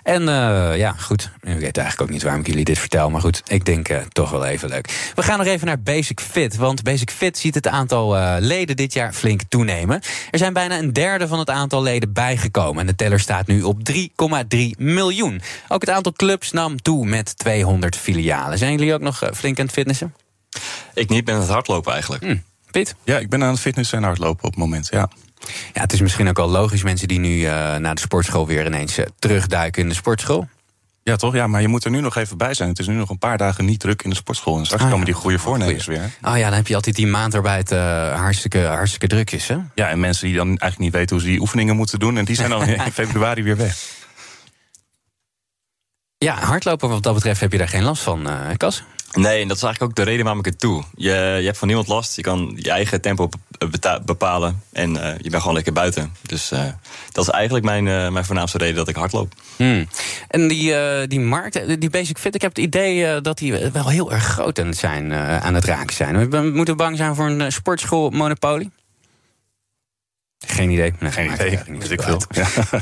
En 0.08 0.22
uh, 0.22 0.76
ja, 0.76 0.92
goed. 0.92 1.30
Ik 1.40 1.58
weet 1.58 1.76
eigenlijk 1.76 2.00
ook 2.00 2.10
niet 2.10 2.22
waarom 2.22 2.40
ik 2.40 2.46
jullie 2.46 2.64
dit 2.64 2.78
vertel. 2.78 3.10
Maar 3.10 3.20
goed, 3.20 3.42
ik 3.46 3.64
denk 3.64 3.88
uh, 3.88 3.98
toch 4.12 4.30
wel 4.30 4.44
even 4.44 4.68
leuk. 4.68 5.12
We 5.14 5.22
gaan 5.22 5.38
nog 5.38 5.46
even 5.46 5.66
naar 5.66 5.80
Basic 5.80 6.20
Fit. 6.20 6.56
Want 6.56 6.82
Basic 6.82 7.10
Fit 7.10 7.38
ziet 7.38 7.54
het 7.54 7.66
aantal 7.66 8.16
uh, 8.16 8.36
leden 8.38 8.76
dit 8.76 8.92
jaar 8.92 9.12
flink 9.12 9.40
toenemen. 9.48 10.00
Er 10.30 10.38
zijn 10.38 10.52
bijna 10.52 10.78
een 10.78 10.92
derde 10.92 11.28
van 11.28 11.38
het 11.38 11.50
aantal 11.50 11.82
leden 11.82 12.12
bijgekomen. 12.12 12.80
En 12.80 12.86
de 12.86 12.94
teller 12.94 13.20
staat 13.20 13.46
nu 13.46 13.62
op 13.62 13.78
3,3 13.92 14.58
miljoen. 14.78 15.40
Ook 15.68 15.80
het 15.80 15.90
aantal 15.90 16.12
clubs 16.12 16.52
nam 16.52 16.82
toe 16.82 17.06
met 17.06 17.38
200 17.38 17.96
filialen. 17.96 18.58
Zijn 18.58 18.72
jullie 18.72 18.94
ook 18.94 19.00
nog 19.00 19.22
flink 19.34 19.58
aan 19.58 19.64
het 19.64 19.74
fitnessen? 19.74 20.14
Ik 20.94 21.08
niet, 21.08 21.24
ben 21.24 21.34
aan 21.34 21.40
het 21.40 21.50
hardlopen 21.50 21.92
eigenlijk. 21.92 22.22
Hm. 22.22 22.36
Piet? 22.70 22.94
Ja, 23.04 23.18
ik 23.18 23.28
ben 23.28 23.42
aan 23.42 23.50
het 23.50 23.60
fitnessen 23.60 23.98
en 23.98 24.04
hardlopen 24.04 24.44
op 24.44 24.50
het 24.50 24.58
moment, 24.58 24.88
ja. 24.90 25.08
Ja, 25.72 25.80
het 25.80 25.92
is 25.92 26.00
misschien 26.00 26.28
ook 26.28 26.38
al 26.38 26.48
logisch, 26.48 26.82
mensen 26.82 27.08
die 27.08 27.18
nu 27.18 27.36
uh, 27.36 27.76
naar 27.76 27.94
de 27.94 28.00
sportschool 28.00 28.46
weer 28.46 28.66
ineens 28.66 28.98
uh, 28.98 29.04
terugduiken 29.18 29.82
in 29.82 29.88
de 29.88 29.94
sportschool. 29.94 30.48
Ja, 31.02 31.16
toch? 31.16 31.34
Ja, 31.34 31.46
maar 31.46 31.60
je 31.60 31.68
moet 31.68 31.84
er 31.84 31.90
nu 31.90 32.00
nog 32.00 32.16
even 32.16 32.36
bij 32.36 32.54
zijn. 32.54 32.68
Het 32.68 32.78
is 32.78 32.86
nu 32.86 32.94
nog 32.94 33.10
een 33.10 33.18
paar 33.18 33.38
dagen 33.38 33.64
niet 33.64 33.80
druk 33.80 34.02
in 34.02 34.10
de 34.10 34.16
sportschool. 34.16 34.58
En 34.58 34.64
straks 34.64 34.82
ah, 34.82 34.90
komen 34.90 35.04
die 35.04 35.14
goede 35.14 35.38
voornemens 35.38 35.86
weer. 35.86 36.10
Oh 36.22 36.36
ja, 36.36 36.44
dan 36.44 36.52
heb 36.52 36.66
je 36.66 36.74
altijd 36.74 36.96
die 36.96 37.06
maand 37.06 37.32
waarbij 37.32 37.56
het 37.56 37.72
uh, 37.72 38.14
hartstikke, 38.14 38.58
hartstikke 38.58 39.06
druk 39.06 39.30
is, 39.30 39.48
hè? 39.48 39.56
Ja, 39.74 39.88
en 39.88 40.00
mensen 40.00 40.26
die 40.26 40.36
dan 40.36 40.46
eigenlijk 40.46 40.78
niet 40.78 40.92
weten 40.92 41.16
hoe 41.16 41.24
ze 41.24 41.30
die 41.30 41.40
oefeningen 41.40 41.76
moeten 41.76 41.98
doen. 41.98 42.16
En 42.16 42.24
die 42.24 42.36
zijn 42.36 42.50
dan 42.50 42.66
in 42.68 42.92
februari 42.92 43.42
weer 43.42 43.56
weg. 43.56 43.76
Ja, 46.18 46.34
hardlopen 46.34 46.88
wat 46.88 47.02
dat 47.02 47.14
betreft 47.14 47.40
heb 47.40 47.52
je 47.52 47.58
daar 47.58 47.68
geen 47.68 47.82
last 47.82 48.02
van, 48.02 48.28
uh, 48.28 48.50
Kas? 48.56 48.84
Nee, 49.12 49.42
en 49.42 49.48
dat 49.48 49.56
is 49.56 49.62
eigenlijk 49.62 49.82
ook 49.82 50.04
de 50.04 50.10
reden 50.10 50.24
waarom 50.24 50.44
ik 50.44 50.50
het 50.52 50.60
doe. 50.60 50.84
Je, 50.94 51.10
je 51.10 51.44
hebt 51.44 51.58
van 51.58 51.66
niemand 51.66 51.88
last. 51.88 52.16
Je 52.16 52.22
kan 52.22 52.52
je 52.56 52.70
eigen 52.70 53.00
tempo 53.00 53.28
bepalen. 54.04 54.62
En 54.72 54.90
uh, 54.94 55.18
je 55.18 55.30
bent 55.30 55.40
gewoon 55.42 55.54
lekker 55.54 55.72
buiten. 55.72 56.12
Dus 56.22 56.52
uh, 56.52 56.64
dat 57.12 57.24
is 57.24 57.30
eigenlijk 57.30 57.64
mijn, 57.64 57.86
uh, 57.86 58.08
mijn 58.08 58.24
voornaamste 58.24 58.58
reden 58.58 58.76
dat 58.76 58.88
ik 58.88 58.96
hardloop. 58.96 59.32
Hmm. 59.56 59.88
En 60.28 60.48
die, 60.48 60.74
die 61.06 61.20
markt, 61.20 61.80
die 61.80 61.90
Basic 61.90 62.18
Fit, 62.18 62.34
ik 62.34 62.40
heb 62.40 62.50
het 62.54 62.64
idee 62.64 63.20
dat 63.20 63.38
die 63.38 63.52
wel 63.72 63.88
heel 63.88 64.12
erg 64.12 64.24
groot 64.24 64.58
aan 64.58 64.66
het, 64.66 64.76
zijn, 64.76 65.12
aan 65.12 65.54
het 65.54 65.64
raken 65.64 65.94
zijn. 65.94 66.30
We 66.30 66.40
moeten 66.40 66.76
bang 66.76 66.96
zijn 66.96 67.14
voor 67.14 67.26
een 67.26 67.52
sportschool 67.52 68.10
monopolie? 68.10 68.70
Geen 70.46 70.70
idee. 70.70 70.94
Nee, 70.98 71.10
Geen 71.10 71.32
idee. 71.32 71.58
Niet 71.66 71.90
ik 71.90 72.02
veel. 72.02 72.20
Ja. 72.30 72.46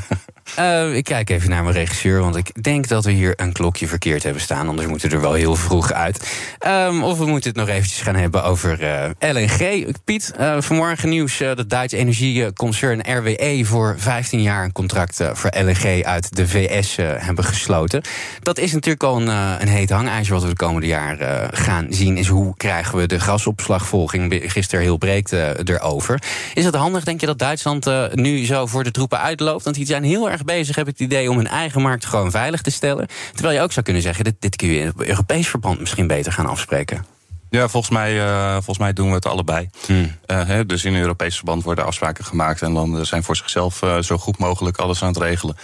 Uh, 0.59 0.95
ik 0.95 1.03
kijk 1.03 1.29
even 1.29 1.49
naar 1.49 1.63
mijn 1.63 1.75
regisseur, 1.75 2.19
want 2.19 2.35
ik 2.35 2.63
denk 2.63 2.87
dat 2.87 3.05
we 3.05 3.11
hier 3.11 3.33
een 3.35 3.51
klokje 3.51 3.87
verkeerd 3.87 4.23
hebben 4.23 4.41
staan. 4.41 4.67
Anders 4.67 4.87
moeten 4.87 5.09
we 5.09 5.15
er 5.15 5.21
wel 5.21 5.33
heel 5.33 5.55
vroeg 5.55 5.93
uit. 5.93 6.29
Um, 6.67 7.03
of 7.03 7.17
we 7.17 7.25
moeten 7.25 7.49
het 7.49 7.59
nog 7.59 7.69
eventjes 7.69 8.01
gaan 8.01 8.15
hebben 8.15 8.43
over 8.43 8.81
eh, 8.83 9.33
LNG. 9.33 9.87
Piet, 10.03 10.33
uh, 10.39 10.55
vanmorgen 10.59 11.09
nieuws 11.09 11.37
dat 11.37 11.69
Duits 11.69 11.93
energieconcern 11.93 13.17
RWE 13.17 13.61
voor 13.65 13.95
15 13.97 14.41
jaar 14.41 14.63
een 14.63 14.71
contract 14.71 15.21
voor 15.33 15.51
LNG 15.59 16.03
uit 16.03 16.35
de 16.35 16.47
VS 16.47 16.95
hebben 16.95 17.43
gesloten. 17.43 18.01
Dat 18.41 18.57
is 18.57 18.71
natuurlijk 18.71 19.03
al 19.03 19.21
een, 19.21 19.61
een 19.61 19.67
heet 19.67 19.89
hangijzer 19.89 20.33
wat 20.33 20.43
we 20.43 20.49
de 20.49 20.55
komende 20.55 20.87
jaren 20.87 21.57
gaan 21.57 21.87
zien. 21.89 22.17
Is 22.17 22.27
hoe 22.27 22.57
krijgen 22.57 22.97
we 22.97 23.05
de 23.05 23.19
gasopslagvolging 23.19 24.41
gisteren 24.45 24.83
heel 24.83 24.97
breed 24.97 25.31
erover. 25.63 26.21
Is 26.53 26.65
het 26.65 26.75
handig, 26.75 27.03
denk 27.03 27.19
je, 27.19 27.25
dat 27.25 27.39
Duitsland 27.39 27.89
nu 28.13 28.45
zo 28.45 28.65
voor 28.65 28.83
de 28.83 28.91
troepen 28.91 29.19
uitloopt? 29.19 29.63
Want 29.63 29.75
die 29.75 29.85
zijn 29.85 30.03
heel 30.03 30.29
erg 30.29 30.36
bezig, 30.43 30.75
heb 30.75 30.87
ik 30.87 30.97
het 30.97 31.07
idee, 31.07 31.29
om 31.29 31.37
hun 31.37 31.47
eigen 31.47 31.81
markt 31.81 32.05
gewoon 32.05 32.31
veilig 32.31 32.61
te 32.61 32.71
stellen. 32.71 33.07
Terwijl 33.33 33.55
je 33.55 33.61
ook 33.61 33.71
zou 33.71 33.85
kunnen 33.85 34.03
zeggen, 34.03 34.23
dit, 34.23 34.35
dit 34.39 34.55
kun 34.55 34.67
je 34.67 34.79
in 34.79 34.85
het 34.85 35.01
Europees 35.01 35.47
verband 35.47 35.79
misschien 35.79 36.07
beter 36.07 36.31
gaan 36.31 36.45
afspreken. 36.45 37.05
Ja, 37.49 37.67
volgens 37.67 37.93
mij, 37.93 38.15
uh, 38.15 38.53
volgens 38.53 38.77
mij 38.77 38.93
doen 38.93 39.07
we 39.07 39.15
het 39.15 39.25
allebei. 39.25 39.69
Hmm. 39.85 40.15
Uh, 40.27 40.59
dus 40.65 40.85
in 40.85 40.95
Europees 40.95 41.35
verband 41.35 41.63
worden 41.63 41.85
afspraken 41.85 42.25
gemaakt 42.25 42.61
en 42.61 42.71
landen 42.71 43.05
zijn 43.05 43.23
voor 43.23 43.35
zichzelf 43.35 43.81
uh, 43.81 44.01
zo 44.01 44.17
goed 44.17 44.37
mogelijk 44.37 44.77
alles 44.77 45.01
aan 45.01 45.07
het 45.07 45.17
regelen. 45.17 45.57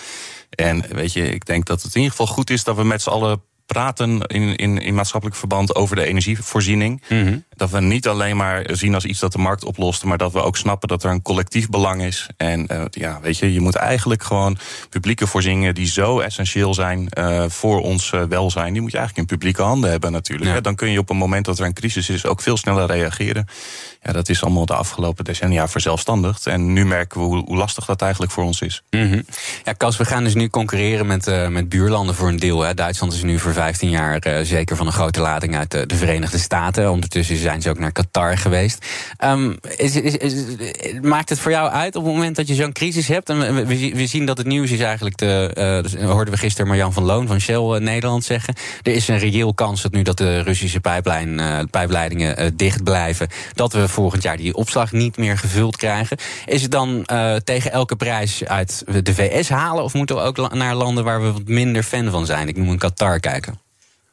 En 0.50 0.86
weet 0.90 1.14
je, 1.14 1.30
ik 1.30 1.46
denk 1.46 1.66
dat 1.66 1.82
het 1.82 1.96
in 1.96 2.02
ieder 2.02 2.18
geval 2.18 2.34
goed 2.34 2.50
is 2.50 2.64
dat 2.64 2.76
we 2.76 2.84
met 2.84 3.02
z'n 3.02 3.10
allen 3.10 3.42
praten 3.74 4.22
in, 4.22 4.56
in, 4.56 4.78
in 4.78 4.94
maatschappelijk 4.94 5.40
verband 5.40 5.76
over 5.76 5.96
de 5.96 6.06
energievoorziening. 6.06 7.02
Mhm. 7.10 7.38
Dat 7.56 7.70
we 7.70 7.82
niet 7.82 8.08
alleen 8.08 8.38
maar 8.38 8.66
zien 8.72 8.94
als 8.94 9.06
iets 9.06 9.20
dat 9.20 9.32
de 9.32 9.38
markt 9.38 9.64
oplost, 9.64 10.04
maar 10.04 10.18
dat 10.18 10.32
we 10.32 10.42
ook 10.42 10.58
snappen 10.58 10.88
dat 10.88 11.04
er 11.04 11.12
een 11.12 11.22
collectief 11.22 11.70
belang 11.70 12.02
is. 12.02 12.28
En 12.38 12.68
uh, 12.72 12.84
ja, 12.90 13.20
weet 13.22 13.38
je, 13.38 13.54
je 13.54 13.60
moet 13.60 13.76
eigenlijk 13.76 14.24
gewoon 14.24 14.58
publieke 14.90 15.28
voorzieningen 15.28 15.76
die 15.76 15.88
zo 15.88 16.20
essentieel 16.20 16.74
zijn 16.74 17.08
uh, 17.18 17.44
voor 17.48 17.82
ons 17.82 18.12
uh, 18.12 18.24
welzijn, 18.24 18.74
die 18.74 18.82
moet 18.82 18.92
je 18.92 18.98
eigenlijk 18.98 19.30
in 19.30 19.38
publieke 19.38 19.62
handen 19.62 19.90
hebben 19.90 20.12
natuurlijk. 20.12 20.64
Dan 20.64 20.76
kun 20.76 20.92
je 20.92 21.00
op 21.00 21.10
een 21.10 21.18
moment 21.18 21.46
dat 21.46 21.60
er 21.60 21.66
een 21.66 21.74
crisis 21.74 22.10
is 22.10 22.26
ook 22.26 22.42
veel 22.42 22.58
sneller 22.58 22.88
reageren. 22.88 23.48
Ja, 24.04 24.12
dat 24.12 24.30
is 24.30 24.44
allemaal 24.44 24.66
de 24.66 24.76
afgelopen 24.76 25.24
decennia 25.24 25.68
verzelfstandigd. 25.68 26.48
En 26.48 26.74
nu 26.74 26.86
merken 26.86 27.20
we 27.20 27.26
hoe, 27.26 27.44
hoe 27.46 27.58
lastig 27.58 27.86
dat 27.86 28.02
eigenlijk 28.02 28.32
voor 28.32 28.44
ons 28.44 28.62
is. 28.62 28.84
Mm 28.90 29.24
Ja, 29.64 29.74
Cas, 29.78 29.98
we 29.98 30.06
gaan 30.06 30.24
dus 30.24 30.34
nu 30.34 30.50
concurreren 30.50 31.06
met, 31.06 31.50
met 31.50 31.70
buurlanden 31.70 32.16
voor 32.16 32.28
een 32.28 32.40
deel. 32.40 32.62
Hè. 32.62 32.74
Duitsland 32.74 33.14
is 33.14 33.24
nu 33.24 33.40
voor 33.40 33.54
15 33.54 33.90
jaar 33.90 34.28
uh, 34.28 34.40
zeker 34.44 34.76
van 34.76 34.86
een 34.86 34.94
grote 34.94 35.20
lading 35.20 35.56
uit 35.56 35.72
de, 35.72 35.86
de, 35.86 35.96
Verenigde 35.96 36.38
Staten. 36.38 36.92
Ondertussen 36.92 37.38
zijn 37.38 37.62
ze 37.62 37.70
ook 37.70 37.80
naar 37.80 37.92
Qatar 37.92 38.38
geweest. 38.38 38.86
Um, 39.24 39.58
is, 39.78 40.18
maakt 41.02 41.30
het 41.30 41.40
voor 41.40 41.52
jou 41.52 41.70
uit 41.70 41.96
op 41.96 42.04
het 42.04 42.14
moment 42.14 42.36
dat 42.36 42.48
je 42.48 42.54
zo'n 42.54 42.72
crisis 42.72 43.08
hebt? 43.08 43.30
En 43.30 43.56
we, 43.56 43.94
we, 43.96 44.08
zien 44.08 44.26
dat 44.26 44.38
het 44.38 44.48
nieuws 44.48 44.72
is 44.72 44.80
eigenlijk, 44.80 45.18
de, 45.18 45.84
uh, 46.00 46.10
hoorden 46.10 46.34
we 46.34 46.40
gisteren 46.40 46.68
Marjan 46.68 46.94
van 46.94 47.04
Loon 47.04 47.28
van 47.28 47.40
Shell 47.40 47.80
Nederland 47.80 48.24
zeggen. 48.24 48.56
Er 48.82 48.94
is 48.94 49.08
een 49.08 49.20
reëel 49.20 49.54
kans 49.54 49.82
dat 49.82 49.92
nu 49.92 50.02
dat 50.02 50.18
de 50.18 50.40
Russische 50.42 50.80
pijpleidingen 51.70 52.58
dicht 52.58 52.84
blijven. 52.84 53.28
Dat 53.54 53.74
we 53.74 53.88
volgend 53.94 54.24
jaar 54.24 54.38
die 54.38 54.56
opslag 54.56 54.92
niet 54.92 55.18
meer 55.18 55.38
gevuld 55.38 55.78
krijgen. 55.78 56.18
Is 56.46 56.62
het 56.62 56.72
dan 56.72 57.06
tegen 57.44 57.72
elke 57.72 57.96
prijs 57.96 58.46
uit 58.46 58.84
de 59.04 59.14
VS 59.14 59.50
halen? 59.50 59.84
Of 59.84 59.94
moeten 59.94 60.16
we 60.16 60.22
ook 60.22 60.54
naar 60.54 60.76
landen 60.76 61.04
waar 61.04 61.22
we 61.22 61.32
wat 61.32 61.48
minder 61.48 61.84
fan 61.84 62.12
van 62.12 62.26
zijn? 62.26 62.48
Ik 62.48 62.58
noem 62.58 62.70
een 62.70 62.78
Qatar 62.78 63.20
kijken. 63.20 63.63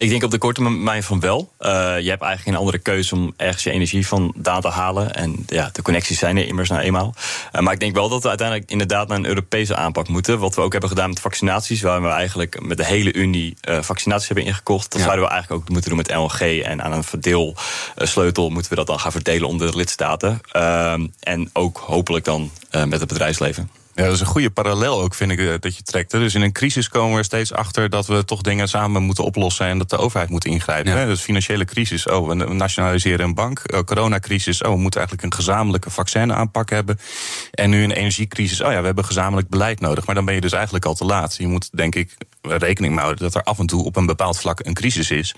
Ik 0.00 0.08
denk 0.08 0.22
op 0.22 0.30
de 0.30 0.38
korte 0.38 0.62
termijn 0.62 1.02
van 1.02 1.20
wel. 1.20 1.52
Uh, 1.60 1.68
je 1.70 2.08
hebt 2.08 2.22
eigenlijk 2.22 2.42
geen 2.42 2.56
andere 2.56 2.78
keuze 2.78 3.14
om 3.14 3.34
ergens 3.36 3.62
je 3.62 3.70
energie 3.70 4.06
vandaan 4.06 4.60
te 4.60 4.68
halen. 4.68 5.14
En 5.14 5.44
ja, 5.46 5.70
de 5.72 5.82
connecties 5.82 6.18
zijn 6.18 6.36
er 6.36 6.46
immers 6.46 6.68
nou 6.68 6.80
eenmaal. 6.80 7.14
Uh, 7.52 7.60
maar 7.60 7.72
ik 7.72 7.80
denk 7.80 7.94
wel 7.94 8.08
dat 8.08 8.22
we 8.22 8.28
uiteindelijk 8.28 8.70
inderdaad 8.70 9.08
naar 9.08 9.16
een 9.16 9.26
Europese 9.26 9.76
aanpak 9.76 10.08
moeten. 10.08 10.38
Wat 10.38 10.54
we 10.54 10.60
ook 10.60 10.72
hebben 10.72 10.90
gedaan 10.90 11.08
met 11.08 11.20
vaccinaties, 11.20 11.82
waar 11.82 12.02
we 12.02 12.08
eigenlijk 12.08 12.60
met 12.60 12.76
de 12.76 12.84
hele 12.84 13.12
Unie 13.12 13.56
uh, 13.68 13.82
vaccinaties 13.82 14.26
hebben 14.26 14.44
ingekocht. 14.44 14.90
Dat 14.90 15.00
ja. 15.00 15.06
zouden 15.06 15.24
we 15.24 15.30
eigenlijk 15.30 15.62
ook 15.62 15.68
moeten 15.68 15.90
doen 15.90 15.98
met 15.98 16.14
LNG. 16.14 16.62
En 16.62 16.82
aan 16.82 16.92
een 16.92 17.04
verdeelsleutel 17.04 18.50
moeten 18.50 18.70
we 18.70 18.76
dat 18.76 18.86
dan 18.86 19.00
gaan 19.00 19.12
verdelen 19.12 19.48
onder 19.48 19.70
de 19.70 19.76
lidstaten. 19.76 20.40
en 21.20 21.50
ook 21.52 21.78
hopelijk 21.78 22.24
dan 22.24 22.50
met 22.70 23.00
het 23.00 23.08
bedrijfsleven. 23.08 23.79
Ja, 24.00 24.06
dat 24.06 24.14
is 24.14 24.20
een 24.20 24.26
goede 24.26 24.50
parallel 24.50 25.00
ook, 25.00 25.14
vind 25.14 25.30
ik, 25.30 25.38
eh, 25.38 25.54
dat 25.60 25.76
je 25.76 25.82
trekt. 25.82 26.10
Dus 26.10 26.34
in 26.34 26.42
een 26.42 26.52
crisis 26.52 26.88
komen 26.88 27.16
we 27.16 27.22
steeds 27.22 27.52
achter 27.52 27.90
dat 27.90 28.06
we 28.06 28.24
toch 28.24 28.40
dingen 28.40 28.68
samen 28.68 29.02
moeten 29.02 29.24
oplossen 29.24 29.66
en 29.66 29.78
dat 29.78 29.90
de 29.90 29.96
overheid 29.96 30.30
moet 30.30 30.44
ingrijpen. 30.44 30.96
Ja. 30.96 31.06
Dus 31.06 31.20
financiële 31.20 31.64
crisis, 31.64 32.06
oh, 32.06 32.28
we 32.28 32.34
nationaliseren 32.34 33.26
een 33.26 33.34
bank. 33.34 33.62
Oh, 33.74 33.80
coronacrisis, 33.80 34.62
oh, 34.62 34.70
we 34.70 34.78
moeten 34.78 35.00
eigenlijk 35.00 35.32
een 35.32 35.38
gezamenlijke 35.38 35.90
vaccinaanpak 35.90 36.70
hebben. 36.70 36.98
En 37.50 37.70
nu 37.70 37.82
een 37.82 37.90
energiecrisis, 37.90 38.60
oh 38.60 38.72
ja, 38.72 38.78
we 38.78 38.86
hebben 38.86 39.04
gezamenlijk 39.04 39.48
beleid 39.48 39.80
nodig. 39.80 40.06
Maar 40.06 40.14
dan 40.14 40.24
ben 40.24 40.34
je 40.34 40.40
dus 40.40 40.52
eigenlijk 40.52 40.84
al 40.84 40.94
te 40.94 41.04
laat. 41.04 41.36
Je 41.36 41.46
moet, 41.46 41.68
denk 41.72 41.94
ik, 41.94 42.16
rekening 42.42 42.94
mee 42.94 43.02
houden 43.02 43.24
dat 43.24 43.34
er 43.34 43.42
af 43.42 43.58
en 43.58 43.66
toe 43.66 43.84
op 43.84 43.96
een 43.96 44.06
bepaald 44.06 44.38
vlak 44.38 44.60
een 44.62 44.74
crisis 44.74 45.10
is. 45.10 45.34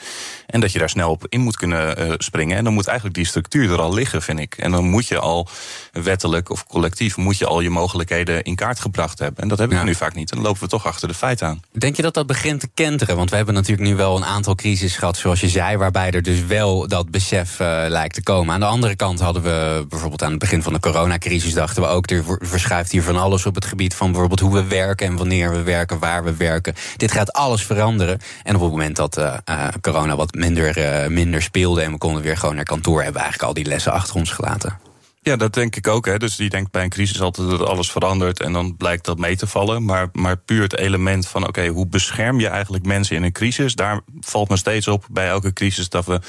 En 0.47 0.61
dat 0.61 0.73
je 0.73 0.79
daar 0.79 0.91
snel 0.91 1.11
op 1.11 1.27
in 1.29 1.41
moet 1.41 1.57
kunnen 1.57 2.07
uh, 2.07 2.15
springen. 2.19 2.57
En 2.57 2.65
dan 2.65 2.73
moet 2.73 2.87
eigenlijk 2.87 3.17
die 3.17 3.27
structuur 3.27 3.73
er 3.73 3.81
al 3.81 3.95
liggen, 3.95 4.23
vind 4.23 4.39
ik. 4.39 4.55
En 4.55 4.71
dan 4.71 4.85
moet 4.85 5.09
je 5.09 5.19
al 5.19 5.49
wettelijk 5.93 6.51
of 6.51 6.67
collectief 6.67 7.17
moet 7.17 7.39
je 7.39 7.47
al 7.47 7.61
je 7.61 7.71
mogelijkheden 7.71 8.43
in 8.43 8.55
kaart 8.55 8.81
gebracht 8.81 9.19
hebben. 9.19 9.43
En 9.43 9.49
dat 9.49 9.59
hebben 9.59 9.79
we 9.79 9.85
nu 9.85 9.95
vaak 9.95 10.15
niet. 10.15 10.31
En 10.31 10.37
dan 10.37 10.47
lopen 10.47 10.63
we 10.63 10.69
toch 10.69 10.87
achter 10.87 11.09
de 11.09 11.15
feiten 11.15 11.47
aan. 11.47 11.63
Denk 11.73 11.97
je 11.97 12.03
dat 12.03 12.15
dat 12.15 12.27
begint 12.27 12.61
te 12.61 12.69
kenteren? 12.75 13.17
Want 13.17 13.31
we 13.31 13.37
hebben 13.37 13.55
natuurlijk 13.55 13.89
nu 13.89 13.97
wel 13.97 14.17
een 14.17 14.25
aantal 14.25 14.55
crisis 14.55 14.97
gehad, 14.97 15.17
zoals 15.17 15.41
je 15.41 15.49
zei, 15.49 15.77
waarbij 15.77 16.11
er 16.11 16.23
dus 16.23 16.45
wel 16.45 16.89
dat 16.89 17.11
besef 17.11 17.61
uh, 17.61 17.85
lijkt 17.89 18.15
te 18.15 18.23
komen. 18.23 18.55
Aan 18.55 18.61
de 18.61 18.67
andere 18.67 18.97
kant 18.97 19.21
hadden 19.21 19.43
we 19.43 19.87
bijvoorbeeld 19.89 20.23
aan 20.23 20.31
het 20.31 20.39
begin 20.39 20.63
van 20.63 20.73
de 20.73 20.81
coronacrisis 20.81 21.55
dachten 21.55 21.83
we 21.83 21.89
ook, 21.89 22.11
er 22.11 22.25
verschuift 22.41 22.93
hier 22.93 23.03
van 23.03 23.17
alles 23.17 23.47
op 23.47 23.55
het 23.55 23.65
gebied 23.65 23.95
van 23.95 24.11
bijvoorbeeld 24.11 24.41
hoe 24.41 24.53
we 24.53 24.65
werken 24.65 25.07
en 25.07 25.17
wanneer 25.17 25.51
we 25.53 25.63
werken, 25.63 25.99
waar 25.99 26.25
we 26.25 26.37
werken. 26.37 26.75
Dit 26.97 27.13
gaat 27.13 27.33
alles 27.33 27.63
veranderen. 27.63 28.19
En 28.43 28.55
op 28.55 28.61
het 28.61 28.71
moment 28.71 28.97
dat 28.97 29.19
uh, 29.19 29.35
uh, 29.51 29.69
corona 29.81 30.17
wat 30.17 30.35
minder, 30.35 30.79
uh, 30.79 31.09
minder 31.09 31.43
speelde 31.43 31.83
en 31.83 31.93
we 31.93 31.99
konden 31.99 32.23
weer 32.23 32.37
gewoon 32.37 32.55
naar 32.55 32.65
kantoor, 32.65 32.97
hebben 32.97 33.13
we 33.15 33.21
eigenlijk 33.21 33.49
al 33.49 33.63
die 33.63 33.73
lessen 33.73 33.93
achter 33.93 34.15
ons 34.15 34.31
gelaten. 34.31 34.92
Ja, 35.25 35.37
dat 35.37 35.55
denk 35.55 35.77
ik 35.77 35.89
ook. 35.89 36.07
Hè. 36.07 36.19
Dus 36.19 36.37
die 36.37 36.51
denkt 36.51 36.71
bij 36.71 36.83
een 36.83 36.89
crisis 36.89 37.21
altijd 37.21 37.51
dat 37.51 37.61
alles 37.61 37.91
verandert 37.91 38.41
en 38.41 38.53
dan 38.53 38.77
blijkt 38.77 39.05
dat 39.05 39.19
mee 39.19 39.37
te 39.37 39.47
vallen. 39.47 39.85
Maar, 39.85 40.09
maar 40.13 40.37
puur 40.37 40.63
het 40.63 40.77
element 40.77 41.29
van 41.29 41.47
oké, 41.47 41.67
hoe 41.67 41.87
bescherm 41.87 42.41
je 42.41 42.49
eigenlijk 42.49 42.85
mensen 42.85 43.17
in 43.17 43.23
een 43.23 43.33
crisis? 43.33 43.75
Daar 43.75 44.01
valt 44.21 44.49
me 44.49 44.57
steeds 44.57 44.89
op 44.89 45.07
bij 45.11 45.29
elke 45.29 45.53
crisis 45.53 45.89
dat 45.89 46.07
we 46.07 46.21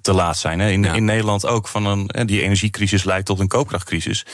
te 0.00 0.12
laat 0.12 0.38
zijn. 0.38 0.60
Hè. 0.60 0.70
In, 0.70 0.82
ja. 0.82 0.92
in 0.92 1.04
Nederland 1.04 1.46
ook 1.46 1.68
van 1.68 1.86
een, 1.86 2.26
die 2.26 2.42
energiecrisis 2.42 3.04
leidt 3.04 3.26
tot 3.26 3.40
een 3.40 3.48
koopkrachtcrisis. 3.48 4.26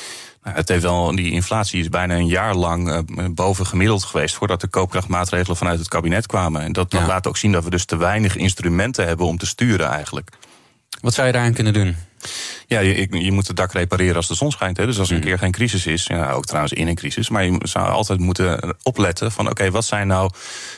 Nou, 0.42 0.56
het 0.56 0.68
heeft 0.68 0.82
wel, 0.82 1.16
die 1.16 1.30
inflatie 1.30 1.80
is 1.80 1.88
bijna 1.88 2.14
een 2.14 2.26
jaar 2.26 2.54
lang 2.54 2.88
uh, 2.88 3.26
boven 3.30 3.66
gemiddeld 3.66 4.04
geweest 4.04 4.34
voordat 4.34 4.60
de 4.60 4.68
koopkrachtmaatregelen 4.68 5.56
vanuit 5.56 5.78
het 5.78 5.88
kabinet 5.88 6.26
kwamen. 6.26 6.62
En 6.62 6.72
dat, 6.72 6.90
dat 6.90 7.00
ja. 7.00 7.06
laat 7.06 7.26
ook 7.26 7.36
zien 7.36 7.52
dat 7.52 7.64
we 7.64 7.70
dus 7.70 7.84
te 7.84 7.96
weinig 7.96 8.36
instrumenten 8.36 9.06
hebben 9.06 9.26
om 9.26 9.38
te 9.38 9.46
sturen 9.46 9.88
eigenlijk. 9.88 10.30
Wat 11.00 11.14
zou 11.14 11.26
je 11.26 11.32
daaraan 11.32 11.52
kunnen 11.52 11.72
doen? 11.72 12.07
Ja, 12.66 12.80
je, 12.80 13.06
je, 13.10 13.32
moet 13.32 13.46
het 13.46 13.56
dak 13.56 13.72
repareren 13.72 14.16
als 14.16 14.28
de 14.28 14.34
zon 14.34 14.50
schijnt. 14.50 14.76
Hè. 14.76 14.86
Dus 14.86 14.98
als 14.98 15.10
er 15.10 15.16
een 15.16 15.22
keer 15.22 15.38
geen 15.38 15.52
crisis 15.52 15.86
is, 15.86 16.06
ja, 16.06 16.30
ook 16.30 16.44
trouwens 16.44 16.72
in 16.72 16.88
een 16.88 16.94
crisis, 16.94 17.28
maar 17.28 17.44
je 17.44 17.58
zou 17.62 17.88
altijd 17.88 18.18
moeten 18.18 18.76
opletten 18.82 19.32
van 19.32 19.44
oké, 19.44 19.52
okay, 19.52 19.70
wat 19.70 19.84
zijn 19.84 20.06
nou 20.06 20.30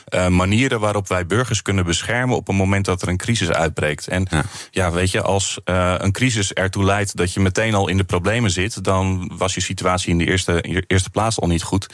uh, 0.09 0.27
manieren 0.27 0.79
waarop 0.79 1.07
wij 1.07 1.25
burgers 1.25 1.61
kunnen 1.61 1.85
beschermen 1.85 2.35
op 2.35 2.47
een 2.47 2.55
moment 2.55 2.85
dat 2.85 3.01
er 3.01 3.07
een 3.07 3.17
crisis 3.17 3.49
uitbreekt. 3.49 4.07
En 4.07 4.27
ja, 4.29 4.43
ja 4.71 4.91
weet 4.91 5.11
je, 5.11 5.21
als 5.21 5.59
uh, 5.65 5.95
een 5.97 6.11
crisis 6.11 6.53
ertoe 6.53 6.83
leidt 6.83 7.17
dat 7.17 7.33
je 7.33 7.39
meteen 7.39 7.73
al 7.73 7.87
in 7.87 7.97
de 7.97 8.03
problemen 8.03 8.51
zit, 8.51 8.83
dan 8.83 9.31
was 9.37 9.53
je 9.53 9.61
situatie 9.61 10.09
in 10.09 10.17
de 10.17 10.25
eerste, 10.25 10.61
eerste 10.87 11.09
plaats 11.09 11.39
al 11.39 11.47
niet 11.47 11.63
goed. 11.63 11.87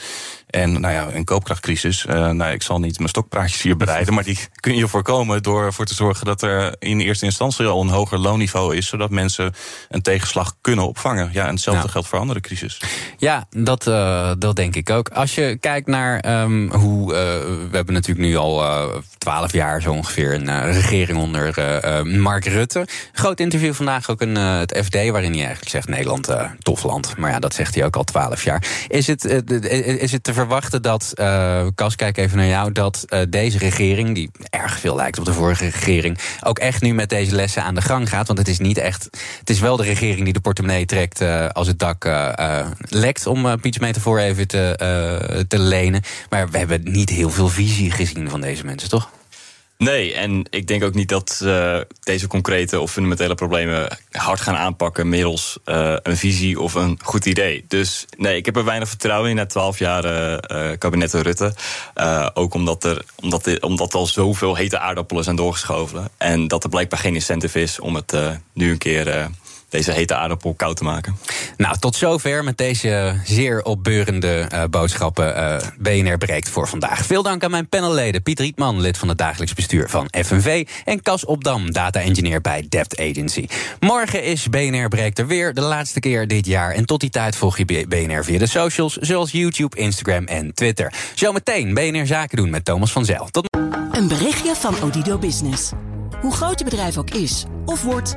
En 0.46 0.80
nou 0.80 0.94
ja, 0.94 1.08
een 1.12 1.24
koopkrachtcrisis, 1.24 2.04
uh, 2.04 2.30
nou, 2.30 2.52
ik 2.52 2.62
zal 2.62 2.78
niet 2.78 2.96
mijn 2.96 3.08
stokpraatjes 3.08 3.62
hier 3.62 3.76
bereiden, 3.76 4.14
maar 4.14 4.24
die 4.24 4.38
kun 4.54 4.76
je 4.76 4.88
voorkomen 4.88 5.42
door 5.42 5.64
ervoor 5.64 5.84
te 5.84 5.94
zorgen 5.94 6.26
dat 6.26 6.42
er 6.42 6.74
in 6.78 7.00
eerste 7.00 7.24
instantie 7.24 7.66
al 7.66 7.80
een 7.80 7.88
hoger 7.88 8.18
loonniveau 8.18 8.76
is, 8.76 8.86
zodat 8.86 9.10
mensen 9.10 9.37
een 9.88 10.02
tegenslag 10.02 10.54
kunnen 10.60 10.86
opvangen. 10.86 11.30
Ja, 11.32 11.46
en 11.46 11.52
hetzelfde 11.52 11.88
geldt 11.88 12.08
voor 12.08 12.18
andere 12.18 12.40
crisis. 12.40 12.80
Ja, 13.16 13.46
dat, 13.50 13.86
uh, 13.86 14.32
dat 14.38 14.56
denk 14.56 14.74
ik 14.74 14.90
ook. 14.90 15.08
Als 15.08 15.34
je 15.34 15.56
kijkt 15.60 15.86
naar 15.86 16.40
um, 16.42 16.72
hoe. 16.72 17.12
Uh, 17.12 17.18
we 17.70 17.76
hebben 17.76 17.94
natuurlijk 17.94 18.26
nu 18.28 18.36
al 18.36 18.62
twaalf 19.18 19.52
jaar 19.52 19.82
zo 19.82 19.92
ongeveer 19.92 20.34
een 20.34 20.72
regering 20.72 21.18
onder 21.18 21.54
Mark 22.20 22.44
Rutte. 22.44 22.86
Groot 23.12 23.40
interview 23.40 23.74
vandaag 23.74 24.10
ook 24.10 24.20
in 24.20 24.36
het 24.36 24.80
FD, 24.84 24.94
waarin 24.94 25.32
hij 25.32 25.40
eigenlijk 25.40 25.68
zegt: 25.68 25.88
Nederland, 25.88 26.28
tof 26.58 26.82
land. 26.82 27.16
Maar 27.16 27.30
ja, 27.30 27.38
dat 27.38 27.54
zegt 27.54 27.74
hij 27.74 27.84
ook 27.84 27.96
al 27.96 28.04
twaalf 28.04 28.44
jaar. 28.44 28.66
Is 28.88 29.06
het, 29.06 29.24
is 30.00 30.12
het 30.12 30.24
te 30.24 30.32
verwachten 30.32 30.82
dat. 30.82 31.12
Kas, 31.74 31.96
kijk 31.96 32.16
even 32.16 32.36
naar 32.36 32.46
jou. 32.46 32.72
Dat 32.72 33.04
deze 33.28 33.58
regering, 33.58 34.14
die 34.14 34.30
erg 34.50 34.78
veel 34.78 34.96
lijkt 34.96 35.18
op 35.18 35.24
de 35.24 35.32
vorige 35.32 35.64
regering. 35.64 36.18
ook 36.42 36.58
echt 36.58 36.82
nu 36.82 36.94
met 36.94 37.08
deze 37.08 37.34
lessen 37.34 37.62
aan 37.62 37.74
de 37.74 37.82
gang 37.82 38.08
gaat. 38.08 38.26
Want 38.26 38.38
het 38.38 38.48
is 38.48 38.58
niet 38.58 38.78
echt. 38.78 39.08
Het 39.38 39.50
is 39.50 39.60
wel 39.60 39.76
de 39.76 39.82
regering 39.82 40.24
die 40.24 40.32
de 40.32 40.40
portemonnee 40.40 40.86
trekt 40.86 41.20
uh, 41.20 41.48
als 41.48 41.66
het 41.66 41.78
dak 41.78 42.04
uh, 42.04 42.32
uh, 42.40 42.66
lekt, 42.88 43.26
om 43.26 43.46
uh, 43.46 43.52
Piets 43.60 43.78
metafoor 43.78 44.18
even 44.18 44.48
te, 44.48 45.44
te 45.48 45.58
lenen. 45.58 46.02
Maar 46.30 46.48
we 46.50 46.58
hebben 46.58 46.80
niet 46.84 47.10
heel 47.10 47.30
veel 47.30 47.48
visie 47.48 47.90
gezien 47.90 48.30
van 48.30 48.40
deze 48.40 48.64
mensen, 48.64 48.88
toch? 48.88 49.10
Nee, 49.78 50.14
en 50.14 50.44
ik 50.50 50.66
denk 50.66 50.84
ook 50.84 50.94
niet 50.94 51.08
dat 51.08 51.40
uh, 51.44 51.80
deze 52.02 52.26
concrete 52.26 52.80
of 52.80 52.90
fundamentele 52.90 53.34
problemen 53.34 53.98
hard 54.10 54.40
gaan 54.40 54.56
aanpakken 54.56 55.08
middels 55.08 55.58
uh, 55.64 55.96
een 56.02 56.16
visie 56.16 56.60
of 56.60 56.74
een 56.74 56.98
goed 57.02 57.26
idee. 57.26 57.64
Dus 57.68 58.06
nee, 58.16 58.36
ik 58.36 58.46
heb 58.46 58.56
er 58.56 58.64
weinig 58.64 58.88
vertrouwen 58.88 59.30
in 59.30 59.36
na 59.36 59.46
twaalf 59.46 59.78
jaar 59.78 60.04
uh, 60.04 60.72
kabinetten 60.78 61.22
Rutte. 61.22 61.54
ook 62.34 62.54
omdat 62.54 62.84
er, 62.84 63.04
omdat, 63.14 63.60
omdat 63.60 63.94
al 63.94 64.06
zoveel 64.06 64.56
hete 64.56 64.78
aardappelen 64.78 65.24
zijn 65.24 65.36
doorgeschoven. 65.36 66.08
En 66.16 66.48
dat 66.48 66.64
er 66.64 66.70
blijkbaar 66.70 66.98
geen 67.00 67.14
incentive 67.14 67.60
is 67.60 67.80
om 67.80 67.94
het 67.94 68.14
nu 68.52 68.70
een 68.70 68.78
keer 68.78 69.30
deze 69.68 69.92
hete 69.92 70.14
aardappel 70.14 70.54
koud 70.54 70.76
te 70.76 70.84
maken. 70.84 71.16
Nou, 71.56 71.78
tot 71.78 71.96
zover 71.96 72.44
met 72.44 72.56
deze 72.56 73.20
zeer 73.24 73.62
opbeurende 73.62 74.48
uh, 74.52 74.64
boodschappen 74.70 75.36
uh, 75.36 75.56
BNR 75.78 76.18
breekt 76.18 76.48
voor 76.48 76.68
vandaag. 76.68 77.06
Veel 77.06 77.22
dank 77.22 77.44
aan 77.44 77.50
mijn 77.50 77.68
panelleden 77.68 78.22
Piet 78.22 78.40
Rietman, 78.40 78.80
lid 78.80 78.98
van 78.98 79.08
het 79.08 79.18
dagelijks 79.18 79.54
bestuur 79.54 79.88
van 79.88 80.08
FNV... 80.24 80.66
en 80.84 81.02
Cas 81.02 81.24
Opdam, 81.24 81.72
data-engineer 81.72 82.40
bij 82.40 82.66
Debt 82.68 82.98
Agency. 82.98 83.46
Morgen 83.80 84.22
is 84.22 84.48
BNR 84.48 84.88
breekt 84.88 85.18
er 85.18 85.26
weer, 85.26 85.54
de 85.54 85.60
laatste 85.60 86.00
keer 86.00 86.28
dit 86.28 86.46
jaar. 86.46 86.72
En 86.74 86.84
tot 86.84 87.00
die 87.00 87.10
tijd 87.10 87.36
volg 87.36 87.58
je 87.58 87.86
BNR 87.88 88.24
via 88.24 88.38
de 88.38 88.46
socials, 88.46 88.96
zoals 88.96 89.30
YouTube, 89.30 89.76
Instagram 89.76 90.24
en 90.24 90.54
Twitter. 90.54 90.92
Zometeen 91.14 91.74
BNR 91.74 92.06
Zaken 92.06 92.36
doen 92.36 92.50
met 92.50 92.64
Thomas 92.64 92.92
van 92.92 93.04
Zel. 93.04 93.28
Tot... 93.30 93.46
Een 93.90 94.08
berichtje 94.08 94.54
van 94.54 94.82
Odido 94.82 95.18
Business. 95.18 95.70
Hoe 96.20 96.32
groot 96.32 96.58
je 96.58 96.64
bedrijf 96.64 96.96
ook 96.96 97.10
is 97.10 97.44
of 97.64 97.82
wordt... 97.82 98.16